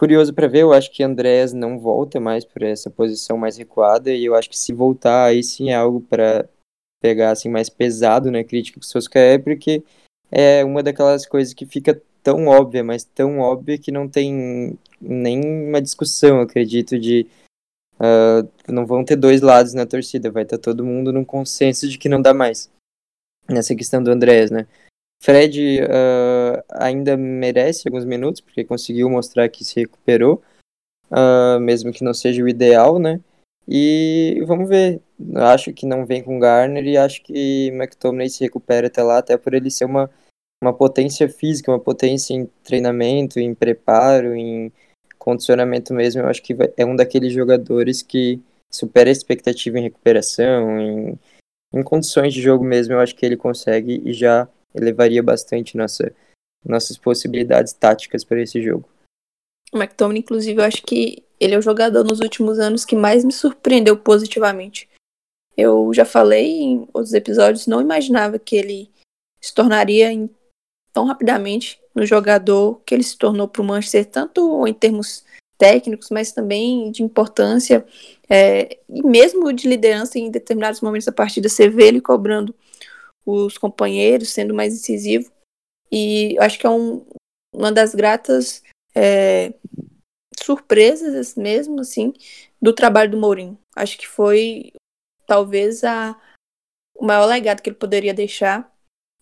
curioso 0.00 0.32
para 0.32 0.48
ver, 0.48 0.62
eu 0.62 0.72
acho 0.72 0.90
que 0.90 1.02
Andrés 1.02 1.52
não 1.52 1.78
volta 1.78 2.18
mais 2.18 2.42
para 2.42 2.66
essa 2.66 2.88
posição 2.88 3.36
mais 3.36 3.58
recuada, 3.58 4.10
e 4.10 4.24
eu 4.24 4.34
acho 4.34 4.48
que 4.48 4.56
se 4.56 4.72
voltar, 4.72 5.26
aí 5.26 5.42
sim 5.42 5.68
é 5.68 5.74
algo 5.74 6.00
para 6.00 6.48
pegar 7.02 7.32
assim 7.32 7.50
mais 7.50 7.68
pesado 7.68 8.30
na 8.30 8.38
né, 8.38 8.44
crítica 8.44 8.80
que 8.80 8.86
o 8.86 8.88
Solskjaer, 8.88 9.44
porque 9.44 9.84
é 10.30 10.64
uma 10.64 10.82
daquelas 10.82 11.26
coisas 11.26 11.52
que 11.52 11.66
fica 11.66 12.00
tão 12.22 12.46
óbvia, 12.46 12.82
mas 12.82 13.04
tão 13.04 13.40
óbvia 13.40 13.76
que 13.76 13.92
não 13.92 14.08
tem 14.08 14.78
nenhuma 14.98 15.82
discussão, 15.82 16.40
acredito, 16.40 16.98
de 16.98 17.26
uh, 17.96 18.48
não 18.72 18.86
vão 18.86 19.04
ter 19.04 19.16
dois 19.16 19.42
lados 19.42 19.74
na 19.74 19.84
torcida, 19.84 20.30
vai 20.30 20.44
estar 20.44 20.56
todo 20.56 20.82
mundo 20.82 21.12
num 21.12 21.26
consenso 21.26 21.86
de 21.86 21.98
que 21.98 22.08
não 22.08 22.22
dá 22.22 22.32
mais. 22.32 22.70
Nessa 23.46 23.74
questão 23.76 24.02
do 24.02 24.10
Andrés, 24.10 24.50
né? 24.50 24.66
Fred 25.22 25.82
uh, 25.82 26.64
ainda 26.70 27.16
merece 27.16 27.86
alguns 27.86 28.06
minutos, 28.06 28.40
porque 28.40 28.64
conseguiu 28.64 29.08
mostrar 29.10 29.48
que 29.50 29.64
se 29.64 29.78
recuperou, 29.78 30.42
uh, 31.10 31.60
mesmo 31.60 31.92
que 31.92 32.02
não 32.02 32.14
seja 32.14 32.42
o 32.42 32.48
ideal, 32.48 32.98
né? 32.98 33.20
E 33.68 34.42
vamos 34.46 34.68
ver. 34.68 35.00
Acho 35.36 35.72
que 35.72 35.84
não 35.86 36.06
vem 36.06 36.22
com 36.22 36.38
Garner 36.38 36.84
e 36.86 36.96
acho 36.96 37.22
que 37.22 37.68
McTominay 37.68 38.30
se 38.30 38.42
recupera 38.42 38.86
até 38.86 39.02
lá, 39.02 39.18
até 39.18 39.36
por 39.36 39.52
ele 39.52 39.70
ser 39.70 39.84
uma, 39.84 40.10
uma 40.62 40.72
potência 40.72 41.28
física, 41.28 41.70
uma 41.70 41.78
potência 41.78 42.32
em 42.32 42.46
treinamento, 42.64 43.38
em 43.38 43.54
preparo, 43.54 44.34
em 44.34 44.72
condicionamento 45.18 45.92
mesmo. 45.92 46.22
Eu 46.22 46.28
acho 46.28 46.42
que 46.42 46.56
é 46.76 46.84
um 46.84 46.96
daqueles 46.96 47.32
jogadores 47.32 48.02
que 48.02 48.40
supera 48.70 49.10
a 49.10 49.12
expectativa 49.12 49.78
em 49.78 49.82
recuperação, 49.82 50.80
em, 50.80 51.18
em 51.74 51.82
condições 51.82 52.32
de 52.32 52.40
jogo 52.40 52.64
mesmo. 52.64 52.94
Eu 52.94 53.00
acho 53.00 53.14
que 53.14 53.26
ele 53.26 53.36
consegue 53.36 54.02
e 54.04 54.14
já 54.14 54.48
elevaria 54.74 55.22
bastante 55.22 55.76
nossa, 55.76 56.12
nossas 56.64 56.96
possibilidades 56.96 57.72
táticas 57.72 58.24
para 58.24 58.42
esse 58.42 58.62
jogo. 58.62 58.88
O 59.72 59.78
McTominay, 59.78 60.20
inclusive, 60.20 60.60
eu 60.60 60.64
acho 60.64 60.82
que 60.82 61.22
ele 61.38 61.54
é 61.54 61.58
o 61.58 61.62
jogador 61.62 62.04
nos 62.04 62.20
últimos 62.20 62.58
anos 62.58 62.84
que 62.84 62.96
mais 62.96 63.24
me 63.24 63.32
surpreendeu 63.32 63.96
positivamente. 63.96 64.88
Eu 65.56 65.92
já 65.94 66.04
falei 66.04 66.60
em 66.60 66.88
outros 66.92 67.14
episódios, 67.14 67.66
não 67.66 67.80
imaginava 67.80 68.38
que 68.38 68.56
ele 68.56 68.90
se 69.40 69.54
tornaria 69.54 70.12
em, 70.12 70.28
tão 70.92 71.06
rapidamente 71.06 71.80
no 71.94 72.04
jogador 72.04 72.80
que 72.84 72.94
ele 72.94 73.02
se 73.02 73.16
tornou 73.16 73.48
para 73.48 73.62
o 73.62 73.64
Manchester, 73.64 74.04
tanto 74.06 74.66
em 74.66 74.74
termos 74.74 75.24
técnicos, 75.56 76.08
mas 76.10 76.32
também 76.32 76.90
de 76.90 77.02
importância 77.02 77.84
é, 78.28 78.78
e 78.88 79.02
mesmo 79.02 79.52
de 79.52 79.68
liderança 79.68 80.18
em 80.18 80.30
determinados 80.30 80.80
momentos 80.80 81.06
da 81.06 81.12
partida. 81.12 81.48
Você 81.48 81.68
vê 81.68 81.88
ele 81.88 82.00
cobrando 82.00 82.54
os 83.24 83.58
companheiros, 83.58 84.30
sendo 84.30 84.54
mais 84.54 84.74
incisivo. 84.74 85.30
E 85.90 86.36
acho 86.38 86.58
que 86.58 86.66
é 86.66 86.70
um, 86.70 87.04
uma 87.54 87.72
das 87.72 87.94
gratas 87.94 88.62
é, 88.94 89.54
surpresas 90.38 91.34
mesmo, 91.34 91.80
assim, 91.80 92.12
do 92.60 92.72
trabalho 92.72 93.10
do 93.10 93.16
Mourinho. 93.16 93.58
Acho 93.74 93.98
que 93.98 94.06
foi 94.06 94.72
talvez 95.26 95.84
a, 95.84 96.20
o 96.96 97.04
maior 97.04 97.26
legado 97.26 97.62
que 97.62 97.70
ele 97.70 97.76
poderia 97.76 98.14
deixar 98.14 98.70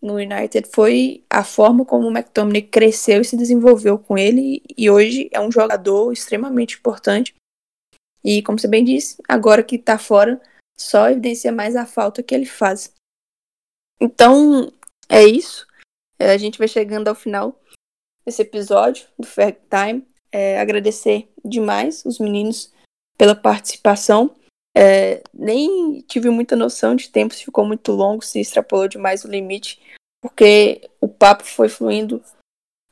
no 0.00 0.14
United 0.14 0.68
foi 0.72 1.24
a 1.28 1.42
forma 1.42 1.84
como 1.84 2.06
o 2.06 2.10
McTominay 2.10 2.62
cresceu 2.62 3.20
e 3.20 3.24
se 3.24 3.36
desenvolveu 3.36 3.98
com 3.98 4.16
ele 4.16 4.62
e 4.76 4.88
hoje 4.88 5.28
é 5.32 5.40
um 5.40 5.50
jogador 5.50 6.12
extremamente 6.12 6.76
importante. 6.76 7.34
E 8.24 8.42
como 8.42 8.58
você 8.58 8.68
bem 8.68 8.84
disse, 8.84 9.20
agora 9.28 9.62
que 9.62 9.78
tá 9.78 9.98
fora, 9.98 10.40
só 10.78 11.10
evidencia 11.10 11.50
mais 11.50 11.74
a 11.74 11.84
falta 11.86 12.22
que 12.22 12.34
ele 12.34 12.46
faz. 12.46 12.92
Então, 14.00 14.72
é 15.08 15.24
isso. 15.24 15.66
É, 16.18 16.32
a 16.32 16.38
gente 16.38 16.58
vai 16.58 16.68
chegando 16.68 17.08
ao 17.08 17.14
final 17.14 17.58
desse 18.24 18.42
episódio 18.42 19.06
do 19.18 19.26
Fair 19.26 19.58
Time. 19.70 20.06
É, 20.30 20.60
agradecer 20.60 21.28
demais 21.44 22.04
os 22.04 22.18
meninos 22.18 22.72
pela 23.16 23.34
participação. 23.34 24.34
É, 24.76 25.22
nem 25.32 26.02
tive 26.02 26.30
muita 26.30 26.54
noção 26.54 26.94
de 26.94 27.08
tempo, 27.08 27.34
se 27.34 27.44
ficou 27.44 27.64
muito 27.64 27.90
longo, 27.92 28.22
se 28.22 28.38
extrapolou 28.38 28.86
demais 28.86 29.24
o 29.24 29.28
limite, 29.28 29.80
porque 30.22 30.88
o 31.00 31.08
papo 31.08 31.44
foi 31.44 31.68
fluindo 31.68 32.22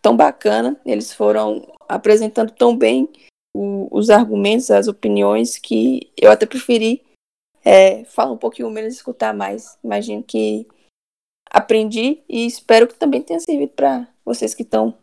tão 0.03 0.17
bacana, 0.17 0.81
eles 0.85 1.13
foram 1.13 1.73
apresentando 1.89 2.51
tão 2.51 2.77
bem 2.77 3.09
o, 3.55 3.89
os 3.91 4.11
argumentos, 4.11 4.71
as 4.71 4.89
opiniões, 4.89 5.59
que 5.59 6.11
eu 6.17 6.31
até 6.31 6.45
preferi 6.47 7.05
é, 7.65 8.05
falar 8.05 8.33
um 8.33 8.39
pouquinho 8.39 8.71
menos 8.71 8.95
e 8.95 8.97
escutar 8.97 9.35
mais. 9.35 9.79
Imagino 9.85 10.23
que 10.23 10.67
aprendi 11.51 12.23
e 12.29 12.47
espero 12.47 12.87
que 12.87 12.95
também 12.95 13.23
tenha 13.23 13.41
servido 13.41 13.73
para 13.73 14.07
vocês 14.25 14.55
que 14.55 14.63
estão 14.63 14.95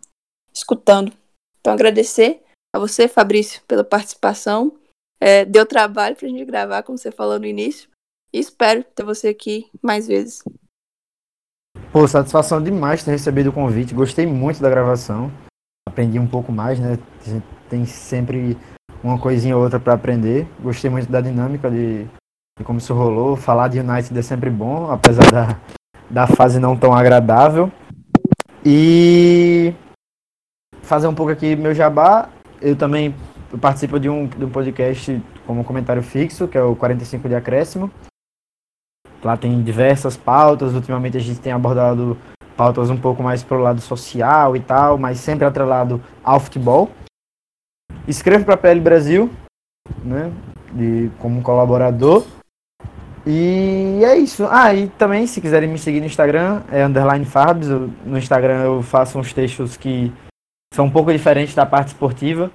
escutando. 0.53 1.11
Então, 1.59 1.73
agradecer 1.73 2.43
a 2.75 2.79
você, 2.79 3.07
Fabrício, 3.07 3.61
pela 3.67 3.83
participação. 3.83 4.77
É, 5.19 5.45
deu 5.45 5.65
trabalho 5.65 6.15
para 6.15 6.27
a 6.27 6.29
gente 6.29 6.43
gravar, 6.45 6.83
como 6.83 6.97
você 6.97 7.11
falou 7.11 7.39
no 7.39 7.45
início. 7.45 7.89
E 8.33 8.39
espero 8.39 8.83
ter 8.83 9.03
você 9.03 9.29
aqui 9.29 9.69
mais 9.81 10.07
vezes. 10.07 10.43
Pô, 11.91 12.07
satisfação 12.07 12.61
demais 12.61 13.03
ter 13.03 13.11
recebido 13.11 13.49
o 13.49 13.53
convite. 13.53 13.93
Gostei 13.93 14.25
muito 14.25 14.61
da 14.61 14.69
gravação. 14.69 15.31
Aprendi 15.87 16.19
um 16.19 16.27
pouco 16.27 16.51
mais, 16.51 16.79
né? 16.79 16.97
Tem 17.69 17.85
sempre 17.85 18.57
uma 19.03 19.19
coisinha 19.19 19.55
ou 19.55 19.63
outra 19.63 19.79
para 19.79 19.93
aprender. 19.93 20.47
Gostei 20.59 20.89
muito 20.89 21.11
da 21.11 21.21
dinâmica 21.21 21.69
de, 21.69 22.05
de, 22.57 22.63
como 22.65 22.79
isso 22.79 22.93
rolou. 22.93 23.35
Falar 23.35 23.67
de 23.67 23.79
United 23.79 24.17
é 24.17 24.21
sempre 24.21 24.49
bom, 24.49 24.91
apesar 24.91 25.31
da, 25.31 25.61
da 26.09 26.27
fase 26.27 26.59
não 26.59 26.77
tão 26.77 26.93
agradável. 26.93 27.71
E 28.65 29.73
fazer 30.81 31.07
um 31.07 31.15
pouco 31.15 31.31
aqui 31.31 31.55
meu 31.55 31.73
jabá. 31.73 32.29
Eu 32.61 32.75
também 32.75 33.13
participo 33.59 33.99
de 33.99 34.09
um, 34.09 34.27
de 34.27 34.45
um 34.45 34.49
podcast 34.49 35.21
como 35.45 35.63
comentário 35.63 36.01
fixo, 36.01 36.47
que 36.47 36.57
é 36.57 36.63
o 36.63 36.75
45 36.75 37.27
de 37.27 37.35
Acréscimo. 37.35 37.91
Lá 39.23 39.37
tem 39.37 39.61
diversas 39.61 40.15
pautas. 40.15 40.73
Ultimamente 40.73 41.17
a 41.17 41.19
gente 41.19 41.39
tem 41.39 41.51
abordado 41.51 42.17
pautas 42.55 42.89
um 42.89 42.97
pouco 42.97 43.23
mais 43.23 43.43
pro 43.43 43.59
lado 43.59 43.81
social 43.81 44.55
e 44.55 44.59
tal, 44.59 44.97
mas 44.97 45.19
sempre 45.19 45.45
atrelado 45.45 46.01
ao 46.23 46.39
futebol. 46.39 46.89
Escrevo 48.07 48.45
para 48.45 48.55
a 48.55 48.57
PL 48.57 48.79
Brasil, 48.81 49.29
né, 50.03 50.31
de, 50.73 51.09
como 51.19 51.41
colaborador. 51.41 52.25
E 53.25 54.01
é 54.03 54.17
isso. 54.17 54.45
Ah, 54.49 54.73
e 54.73 54.89
também, 54.89 55.25
se 55.25 55.39
quiserem 55.39 55.69
me 55.69 55.79
seguir 55.79 56.01
no 56.01 56.05
Instagram, 56.05 56.63
é 56.71 56.83
underline 56.83 57.25
Fabs. 57.25 57.69
No 57.69 58.17
Instagram 58.17 58.63
eu 58.63 58.81
faço 58.81 59.17
uns 59.17 59.31
textos 59.31 59.77
que 59.77 60.11
são 60.73 60.85
um 60.85 60.91
pouco 60.91 61.11
diferentes 61.11 61.55
da 61.55 61.65
parte 61.65 61.89
esportiva. 61.89 62.51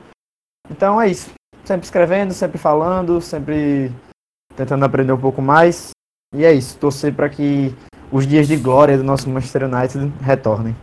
Então 0.71 1.01
é 1.01 1.09
isso. 1.11 1.31
Sempre 1.65 1.85
escrevendo, 1.85 2.35
sempre 2.35 2.59
falando, 2.59 3.21
sempre 3.21 3.91
tentando 4.55 4.85
aprender 4.85 5.13
um 5.13 5.21
pouco 5.21 5.41
mais. 5.41 5.91
E 6.35 6.45
é 6.45 6.53
isso. 6.53 6.79
Torcer 6.79 7.15
para 7.15 7.31
que 7.31 7.75
os 8.13 8.27
dias 8.27 8.47
de 8.47 8.57
glória 8.57 8.97
do 8.99 9.05
nosso 9.05 9.29
Manchester 9.31 9.65
United 9.65 10.13
retornem. 10.21 10.77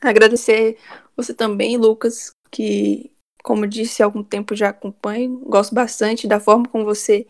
Agradecer 0.00 0.78
você 1.16 1.34
também, 1.34 1.76
Lucas, 1.76 2.30
que, 2.50 3.10
como 3.42 3.66
disse, 3.66 4.02
há 4.02 4.06
algum 4.06 4.22
tempo 4.22 4.54
já 4.54 4.68
acompanho. 4.68 5.38
Gosto 5.46 5.74
bastante 5.74 6.28
da 6.28 6.38
forma 6.38 6.68
como 6.68 6.84
você 6.84 7.26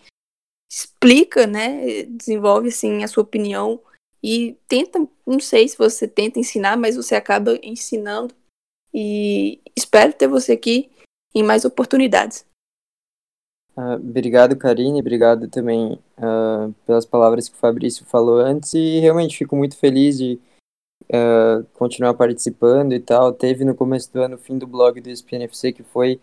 explica, 0.71 1.47
né? 1.47 2.03
Desenvolve 2.05 2.69
assim 2.69 3.05
a 3.05 3.09
sua 3.09 3.23
opinião 3.23 3.81
e 4.23 4.57
tenta, 4.67 4.99
não 5.27 5.39
sei 5.39 5.69
se 5.69 5.79
você 5.79 6.09
tenta 6.09 6.39
ensinar, 6.39 6.77
mas 6.77 6.97
você 6.97 7.15
acaba 7.15 7.59
ensinando. 7.63 8.35
E 8.93 9.61
espero 9.77 10.13
ter 10.13 10.27
você 10.27 10.53
aqui 10.53 10.91
em 11.35 11.43
mais 11.43 11.65
oportunidades. 11.65 12.45
Uh, 13.77 13.97
obrigado, 13.97 14.57
Karine, 14.57 15.01
obrigado 15.01 15.49
também 15.49 16.01
uh, 16.17 16.73
pelas 16.87 17.05
palavras 17.05 17.47
que 17.47 17.55
o 17.55 17.59
Fabrício 17.59 18.07
falou 18.07 18.39
antes 18.39 18.73
e 18.73 19.01
realmente 19.01 19.37
fico 19.37 19.55
muito 19.55 19.77
feliz 19.77 20.17
de 20.17 20.41
uh, 21.11 21.63
continuar 21.75 22.15
participando 22.15 22.95
e 22.95 23.01
tal. 23.01 23.35
Teve 23.35 23.67
no 23.67 23.75
começo 23.75 24.11
do 24.11 24.23
ano 24.23 24.37
o 24.37 24.39
fim 24.39 24.57
do 24.57 24.67
blog 24.67 24.99
do 24.99 25.11
ESPNFC 25.11 25.75
que 25.75 25.83
foi 25.83 26.19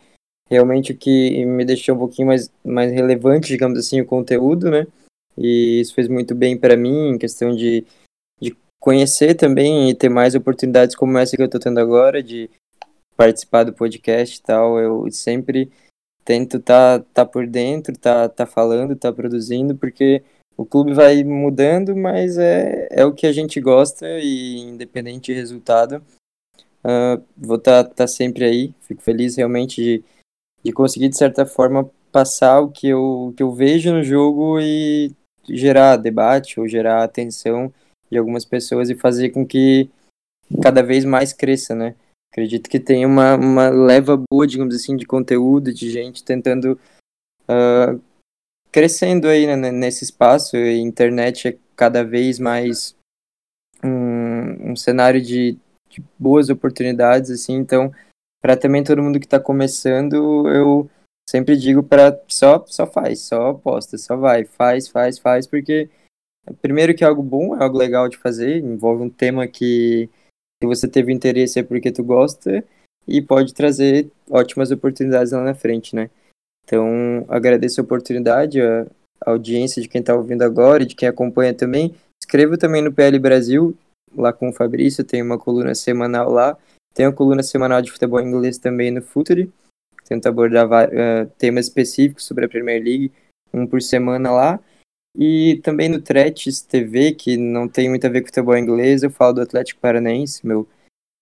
realmente 0.49 0.91
o 0.91 0.97
que 0.97 1.45
me 1.45 1.65
deixou 1.65 1.95
um 1.95 1.99
pouquinho 1.99 2.27
mais, 2.27 2.51
mais 2.63 2.91
relevante, 2.91 3.47
digamos 3.47 3.79
assim, 3.79 4.01
o 4.01 4.05
conteúdo, 4.05 4.69
né? 4.69 4.85
E 5.37 5.79
isso 5.79 5.93
fez 5.93 6.07
muito 6.07 6.35
bem 6.35 6.57
para 6.57 6.77
mim, 6.77 7.09
em 7.09 7.17
questão 7.17 7.55
de, 7.55 7.85
de 8.39 8.55
conhecer 8.79 9.35
também 9.35 9.89
e 9.89 9.95
ter 9.95 10.09
mais 10.09 10.35
oportunidades 10.35 10.95
como 10.95 11.17
essa 11.17 11.35
que 11.35 11.41
eu 11.41 11.47
estou 11.47 11.59
tendo 11.59 11.79
agora, 11.79 12.21
de 12.21 12.49
participar 13.15 13.63
do 13.63 13.73
podcast 13.73 14.37
e 14.37 14.41
tal. 14.41 14.79
Eu 14.79 15.11
sempre 15.11 15.71
tento 16.23 16.59
tá, 16.59 16.99
tá 17.13 17.25
por 17.25 17.47
dentro, 17.47 17.97
tá, 17.97 18.29
tá 18.29 18.45
falando, 18.45 18.95
tá 18.95 19.11
produzindo, 19.11 19.75
porque 19.75 20.23
o 20.55 20.65
clube 20.65 20.93
vai 20.93 21.23
mudando, 21.23 21.95
mas 21.95 22.37
é, 22.37 22.87
é 22.91 23.05
o 23.05 23.13
que 23.13 23.25
a 23.25 23.33
gente 23.33 23.59
gosta 23.59 24.07
e 24.19 24.59
independente 24.59 25.31
de 25.31 25.33
resultado, 25.33 26.03
uh, 26.83 27.21
vou 27.35 27.57
estar 27.57 27.83
tá, 27.83 27.89
tá 27.89 28.07
sempre 28.07 28.45
aí. 28.45 28.73
Fico 28.81 29.01
feliz 29.01 29.35
realmente 29.35 29.81
de, 29.81 30.03
de 30.63 30.71
conseguir, 30.71 31.09
de 31.09 31.17
certa 31.17 31.45
forma, 31.45 31.89
passar 32.11 32.61
o 32.61 32.69
que 32.69 32.87
eu, 32.87 33.33
que 33.35 33.43
eu 33.43 33.51
vejo 33.51 33.91
no 33.91 34.03
jogo 34.03 34.59
e 34.59 35.11
gerar 35.49 35.97
debate 35.97 36.59
ou 36.59 36.67
gerar 36.67 37.03
atenção 37.03 37.73
de 38.09 38.17
algumas 38.17 38.45
pessoas 38.45 38.89
e 38.89 38.95
fazer 38.95 39.31
com 39.31 39.45
que 39.45 39.89
cada 40.61 40.81
vez 40.81 41.03
mais 41.03 41.33
cresça, 41.33 41.73
né? 41.73 41.95
Acredito 42.31 42.69
que 42.69 42.79
tem 42.79 43.05
uma, 43.05 43.35
uma 43.35 43.69
leva 43.69 44.17
boa, 44.31 44.47
digamos 44.47 44.75
assim, 44.75 44.95
de 44.95 45.05
conteúdo, 45.05 45.73
de 45.73 45.89
gente 45.91 46.23
tentando 46.23 46.79
uh, 47.43 48.01
crescendo 48.71 49.27
aí 49.27 49.45
né, 49.45 49.71
nesse 49.71 50.03
espaço. 50.03 50.55
A 50.55 50.73
internet 50.73 51.47
é 51.47 51.57
cada 51.75 52.03
vez 52.03 52.39
mais 52.39 52.95
um, 53.83 54.71
um 54.71 54.75
cenário 54.75 55.21
de, 55.21 55.57
de, 55.87 56.03
boas 56.17 56.49
oportunidades, 56.49 57.29
assim. 57.29 57.53
Então, 57.53 57.93
para 58.43 58.57
também 58.57 58.83
todo 58.83 59.01
mundo 59.01 59.21
que 59.21 59.25
está 59.25 59.39
começando, 59.39 60.49
eu 60.49 60.89
sempre 61.29 61.55
digo 61.55 61.81
para 61.81 62.21
só 62.27 62.65
só 62.67 62.85
faz, 62.85 63.21
só 63.21 63.51
aposta, 63.51 63.97
só 63.97 64.17
vai, 64.17 64.43
faz, 64.43 64.89
faz, 64.89 65.17
faz, 65.17 65.47
porque 65.47 65.89
primeiro 66.61 66.93
que 66.93 67.05
é 67.05 67.07
algo 67.07 67.23
bom, 67.23 67.55
é 67.55 67.63
algo 67.63 67.77
legal 67.77 68.09
de 68.09 68.17
fazer, 68.17 68.57
envolve 68.57 69.01
um 69.01 69.09
tema 69.09 69.47
que 69.47 70.09
você 70.61 70.89
teve 70.89 71.13
interesse 71.13 71.59
é 71.59 71.63
porque 71.63 71.89
tu 71.89 72.03
gosta 72.03 72.63
e 73.07 73.21
pode 73.21 73.53
trazer 73.53 74.11
ótimas 74.29 74.71
oportunidades 74.71 75.31
lá 75.31 75.41
na 75.41 75.53
frente, 75.53 75.95
né? 75.95 76.09
Então, 76.65 77.25
agradeço 77.29 77.79
a 77.79 77.83
oportunidade, 77.83 78.61
a, 78.61 78.85
a 79.21 79.31
audiência 79.31 79.81
de 79.81 79.87
quem 79.87 79.99
está 79.99 80.15
ouvindo 80.15 80.41
agora 80.41 80.83
e 80.83 80.85
de 80.85 80.95
quem 80.95 81.07
acompanha 81.07 81.53
também. 81.53 81.93
Escrevo 82.21 82.57
também 82.57 82.81
no 82.81 82.93
PL 82.93 83.19
Brasil, 83.19 83.77
lá 84.15 84.31
com 84.31 84.49
o 84.49 84.53
Fabrício, 84.53 85.03
tem 85.03 85.21
uma 85.21 85.37
coluna 85.37 85.75
semanal 85.75 86.29
lá. 86.29 86.57
Uma 86.99 87.11
coluna 87.11 87.41
semanal 87.41 87.81
de 87.81 87.91
futebol 87.91 88.21
inglês 88.21 88.57
também 88.57 88.91
no 88.91 89.01
Futuri. 89.01 89.51
Tento 90.05 90.27
abordar 90.27 90.67
uh, 90.67 91.25
temas 91.37 91.67
específicos 91.67 92.25
sobre 92.25 92.45
a 92.45 92.49
Premier 92.49 92.83
League, 92.83 93.11
um 93.53 93.65
por 93.65 93.81
semana 93.81 94.31
lá. 94.31 94.59
E 95.17 95.59
também 95.63 95.89
no 95.89 96.01
Tretes 96.01 96.61
TV, 96.61 97.13
que 97.13 97.37
não 97.37 97.67
tem 97.67 97.89
muito 97.89 98.05
a 98.05 98.09
ver 98.09 98.21
com 98.21 98.27
futebol 98.27 98.57
inglês, 98.57 99.03
eu 99.03 99.11
falo 99.11 99.33
do 99.33 99.41
Atlético 99.41 99.79
Paranaense, 99.79 100.45
meu, 100.45 100.67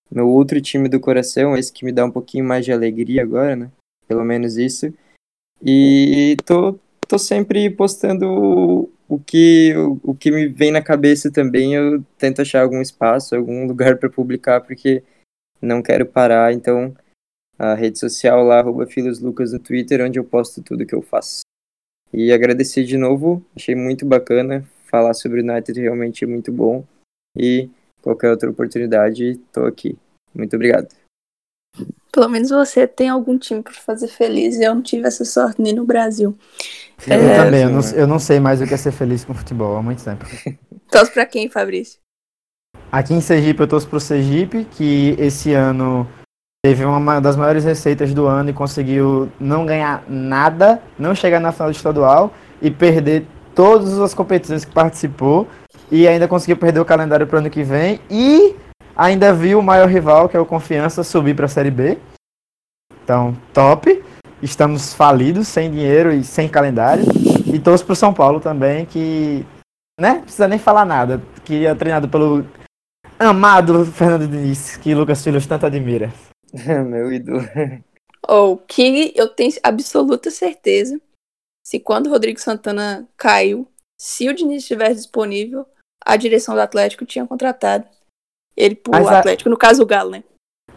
meu 0.10 0.30
outro 0.30 0.62
time 0.62 0.88
do 0.88 1.00
coração, 1.00 1.58
esse 1.58 1.72
que 1.74 1.84
me 1.84 1.92
dá 1.92 2.06
um 2.06 2.12
pouquinho 2.12 2.46
mais 2.46 2.64
de 2.64 2.72
alegria 2.72 3.22
agora, 3.22 3.56
né? 3.56 3.72
Pelo 4.08 4.24
menos 4.24 4.58
isso. 4.58 4.94
E 5.64 6.38
tô, 6.46 6.80
tô 7.08 7.20
sempre 7.20 7.70
postando 7.70 8.26
o, 8.28 8.90
o 9.08 9.20
que, 9.20 9.76
o, 9.76 10.00
o 10.04 10.16
que 10.16 10.32
me 10.32 10.48
vem 10.48 10.72
na 10.72 10.82
cabeça 10.82 11.30
também. 11.30 11.76
Eu 11.76 12.04
tento 12.18 12.42
achar 12.42 12.62
algum 12.62 12.82
espaço, 12.82 13.36
algum 13.36 13.68
lugar 13.68 13.98
para 13.98 14.10
publicar, 14.10 14.62
porque 14.62 15.04
não 15.62 15.82
quero 15.82 16.06
parar. 16.06 16.54
Então, 16.54 16.96
a 17.58 17.76
rede 17.76 18.00
social 18.00 18.44
lá, 18.44 18.60
arroba 18.60 18.86
Lucas 19.22 19.54
no 19.54 19.60
Twitter, 19.60 20.02
onde 20.04 20.18
eu 20.18 20.24
posto 20.24 20.62
tudo 20.62 20.86
que 20.86 20.96
eu 20.96 21.02
faço. 21.02 21.42
E 22.14 22.34
agradecer 22.34 22.84
de 22.84 22.98
novo, 22.98 23.46
achei 23.56 23.76
muito 23.76 24.06
bacana. 24.06 24.68
Falar 24.86 25.14
sobre 25.14 25.40
o 25.40 25.44
United 25.44 25.80
realmente 25.80 26.26
é 26.26 26.28
muito 26.28 26.52
bom. 26.52 26.84
E 27.38 27.70
qualquer 28.02 28.32
outra 28.32 28.50
oportunidade, 28.50 29.32
estou 29.32 29.66
aqui. 29.66 29.98
Muito 30.34 30.56
obrigado. 30.56 30.90
Pelo 32.12 32.28
menos 32.28 32.50
você 32.50 32.86
tem 32.86 33.08
algum 33.08 33.38
time 33.38 33.62
para 33.62 33.74
fazer 33.74 34.10
feliz. 34.10 34.60
Eu 34.60 34.76
não 34.76 34.82
tive 34.82 35.08
essa 35.08 35.24
sorte 35.24 35.62
nem 35.62 35.74
no 35.74 35.86
Brasil. 35.86 36.38
Eu 37.08 37.14
é... 37.14 37.36
também, 37.46 37.62
eu 37.64 37.70
não, 37.70 37.92
eu 37.92 38.08
não, 38.08 38.20
sei 38.20 38.40
mais 38.40 38.62
o 38.62 38.68
que 38.68 38.74
é 38.74 38.78
ser 38.78 38.92
feliz 38.92 39.24
com 39.24 39.34
futebol 39.34 39.78
há 39.78 39.82
muito 39.82 40.04
tempo. 40.04 40.26
Torce 40.92 41.14
para 41.14 41.26
quem, 41.26 41.48
Fabrício? 41.48 42.01
Aqui 42.92 43.14
em 43.14 43.22
Sergipe 43.22 43.62
eu 43.62 43.68
torço 43.68 43.88
pro 43.88 44.02
Sergipe, 44.02 44.66
que 44.66 45.16
esse 45.18 45.54
ano 45.54 46.06
teve 46.64 46.84
uma 46.84 47.22
das 47.22 47.38
maiores 47.38 47.64
receitas 47.64 48.14
do 48.14 48.28
ano 48.28 48.50
e 48.50 48.54
conseguiu 48.54 49.32
não 49.40 49.66
ganhar 49.66 50.04
nada, 50.10 50.82
não 51.00 51.16
chegar 51.16 51.40
na 51.40 51.54
final 51.54 51.70
do 51.70 51.76
estadual 51.76 52.34
e 52.62 52.70
perder 52.70 53.26
todas 53.56 53.98
as 53.98 54.14
competições 54.14 54.66
que 54.66 54.74
participou 54.74 55.48
e 55.90 56.06
ainda 56.06 56.28
conseguiu 56.28 56.58
perder 56.58 56.82
o 56.82 56.86
calendário 56.86 57.26
para 57.26 57.38
o 57.38 57.40
ano 57.40 57.50
que 57.50 57.64
vem 57.64 58.00
e 58.10 58.56
ainda 58.94 59.34
viu 59.34 59.60
o 59.60 59.64
maior 59.64 59.88
rival, 59.88 60.28
que 60.28 60.36
é 60.36 60.40
o 60.40 60.46
Confiança, 60.46 61.02
subir 61.02 61.34
para 61.34 61.46
a 61.46 61.50
Série 61.50 61.72
B. 61.72 61.98
Então, 63.04 63.36
top. 63.54 64.04
Estamos 64.42 64.94
falidos, 64.94 65.48
sem 65.48 65.70
dinheiro 65.70 66.12
e 66.12 66.24
sem 66.24 66.50
calendário. 66.50 67.06
E 67.46 67.60
torço 67.60 67.86
pro 67.86 67.96
São 67.96 68.14
Paulo 68.14 68.40
também, 68.40 68.86
que 68.86 69.46
né? 70.00 70.20
Precisa 70.24 70.48
nem 70.48 70.58
falar 70.58 70.84
nada. 70.84 71.22
Que 71.46 71.66
é 71.66 71.76
treinado 71.76 72.10
pelo 72.10 72.44
amado 73.30 73.86
Fernando 73.86 74.28
Diniz, 74.28 74.78
que 74.78 74.94
Lucas 74.96 75.24
Filhos 75.24 75.46
tanto 75.46 75.66
admira. 75.66 76.12
Meu 76.88 77.12
ídolo. 77.12 77.40
Ou 78.28 78.58
que 78.58 79.14
eu 79.16 79.28
tenho 79.30 79.54
absoluta 79.64 80.30
certeza, 80.30 81.00
se 81.66 81.80
quando 81.80 82.08
o 82.08 82.10
Rodrigo 82.10 82.40
Santana 82.40 83.08
caiu, 83.18 83.68
se 84.00 84.28
o 84.30 84.34
Diniz 84.34 84.64
estivesse 84.64 84.96
disponível, 84.96 85.66
a 86.04 86.16
direção 86.16 86.56
do 86.56 86.62
Atlético 86.62 87.06
tinha 87.06 87.26
contratado 87.26 87.88
ele 88.56 88.76
pro 88.76 88.92
Mas 88.92 89.08
a- 89.08 89.20
Atlético, 89.20 89.50
no 89.50 89.58
caso 89.58 89.82
o 89.82 89.86
Galo, 89.86 90.12
né? 90.12 90.24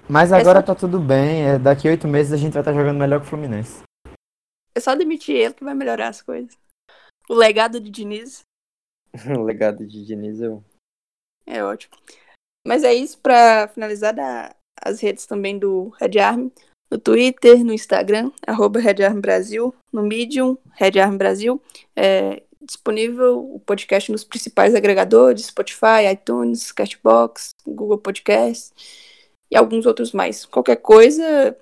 Mas 0.08 0.32
É 0.32 0.36
agora 0.40 0.60
só- 0.60 0.66
tá 0.66 0.74
tudo 0.74 0.98
bem. 1.00 1.44
é, 1.48 1.58
daqui 1.58 1.88
oito 1.88 2.06
meses 2.06 2.32
a 2.32 2.36
gente 2.36 2.52
vai 2.52 2.60
estar 2.62 2.72
jogando 2.74 2.98
melhor 2.98 3.20
que 3.20 3.26
o 3.26 3.28
Fluminense. 3.30 3.82
É 4.74 4.80
só 4.80 4.94
demitir 4.94 5.36
ele 5.36 5.54
que 5.54 5.64
vai 5.64 5.74
melhorar 5.74 6.08
as 6.08 6.20
coisas. 6.20 6.56
O 7.28 7.34
legado 7.34 7.80
de 7.80 7.90
Diniz 7.90 8.42
O 9.38 9.42
legado 9.42 9.86
de 9.86 10.04
Diniz 10.04 10.40
é 10.42 10.48
o- 10.48 10.62
é 11.46 11.62
ótimo. 11.64 11.94
Mas 12.66 12.82
é 12.82 12.94
isso 12.94 13.18
pra 13.18 13.68
finalizar 13.68 14.14
da, 14.14 14.54
as 14.82 15.00
redes 15.00 15.26
também 15.26 15.58
do 15.58 15.90
Red 16.00 16.18
Army. 16.18 16.52
No 16.90 16.98
Twitter, 16.98 17.64
no 17.64 17.72
Instagram, 17.72 18.30
arroba 18.46 18.78
Red 18.78 19.02
Army 19.04 19.20
Brasil, 19.20 19.74
no 19.92 20.02
Medium, 20.02 20.56
Red 20.72 21.00
Army 21.00 21.18
Brasil. 21.18 21.60
É 21.96 22.42
disponível 22.64 23.38
o 23.54 23.60
podcast 23.60 24.10
nos 24.10 24.24
principais 24.24 24.74
agregadores, 24.74 25.46
Spotify, 25.46 26.10
iTunes, 26.12 26.72
Cashbox, 26.72 27.50
Google 27.66 27.98
Podcast 27.98 28.72
e 29.50 29.56
alguns 29.56 29.86
outros 29.86 30.12
mais. 30.12 30.44
Qualquer 30.46 30.76
coisa, 30.76 31.56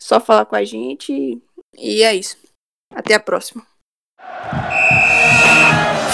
só 0.00 0.20
falar 0.20 0.46
com 0.46 0.56
a 0.56 0.64
gente 0.64 1.40
e 1.76 2.02
é 2.02 2.14
isso. 2.14 2.36
Até 2.94 3.14
a 3.14 3.20
próxima. 3.20 3.66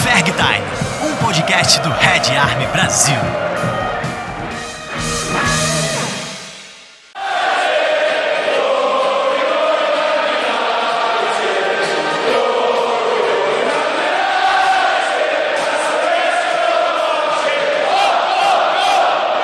Ferg 0.02 0.30
Time, 0.32 1.10
um 1.10 1.24
podcast 1.24 1.80
do 1.80 1.88
Red 1.88 2.36
Army 2.36 2.66
Brasil. 2.72 3.51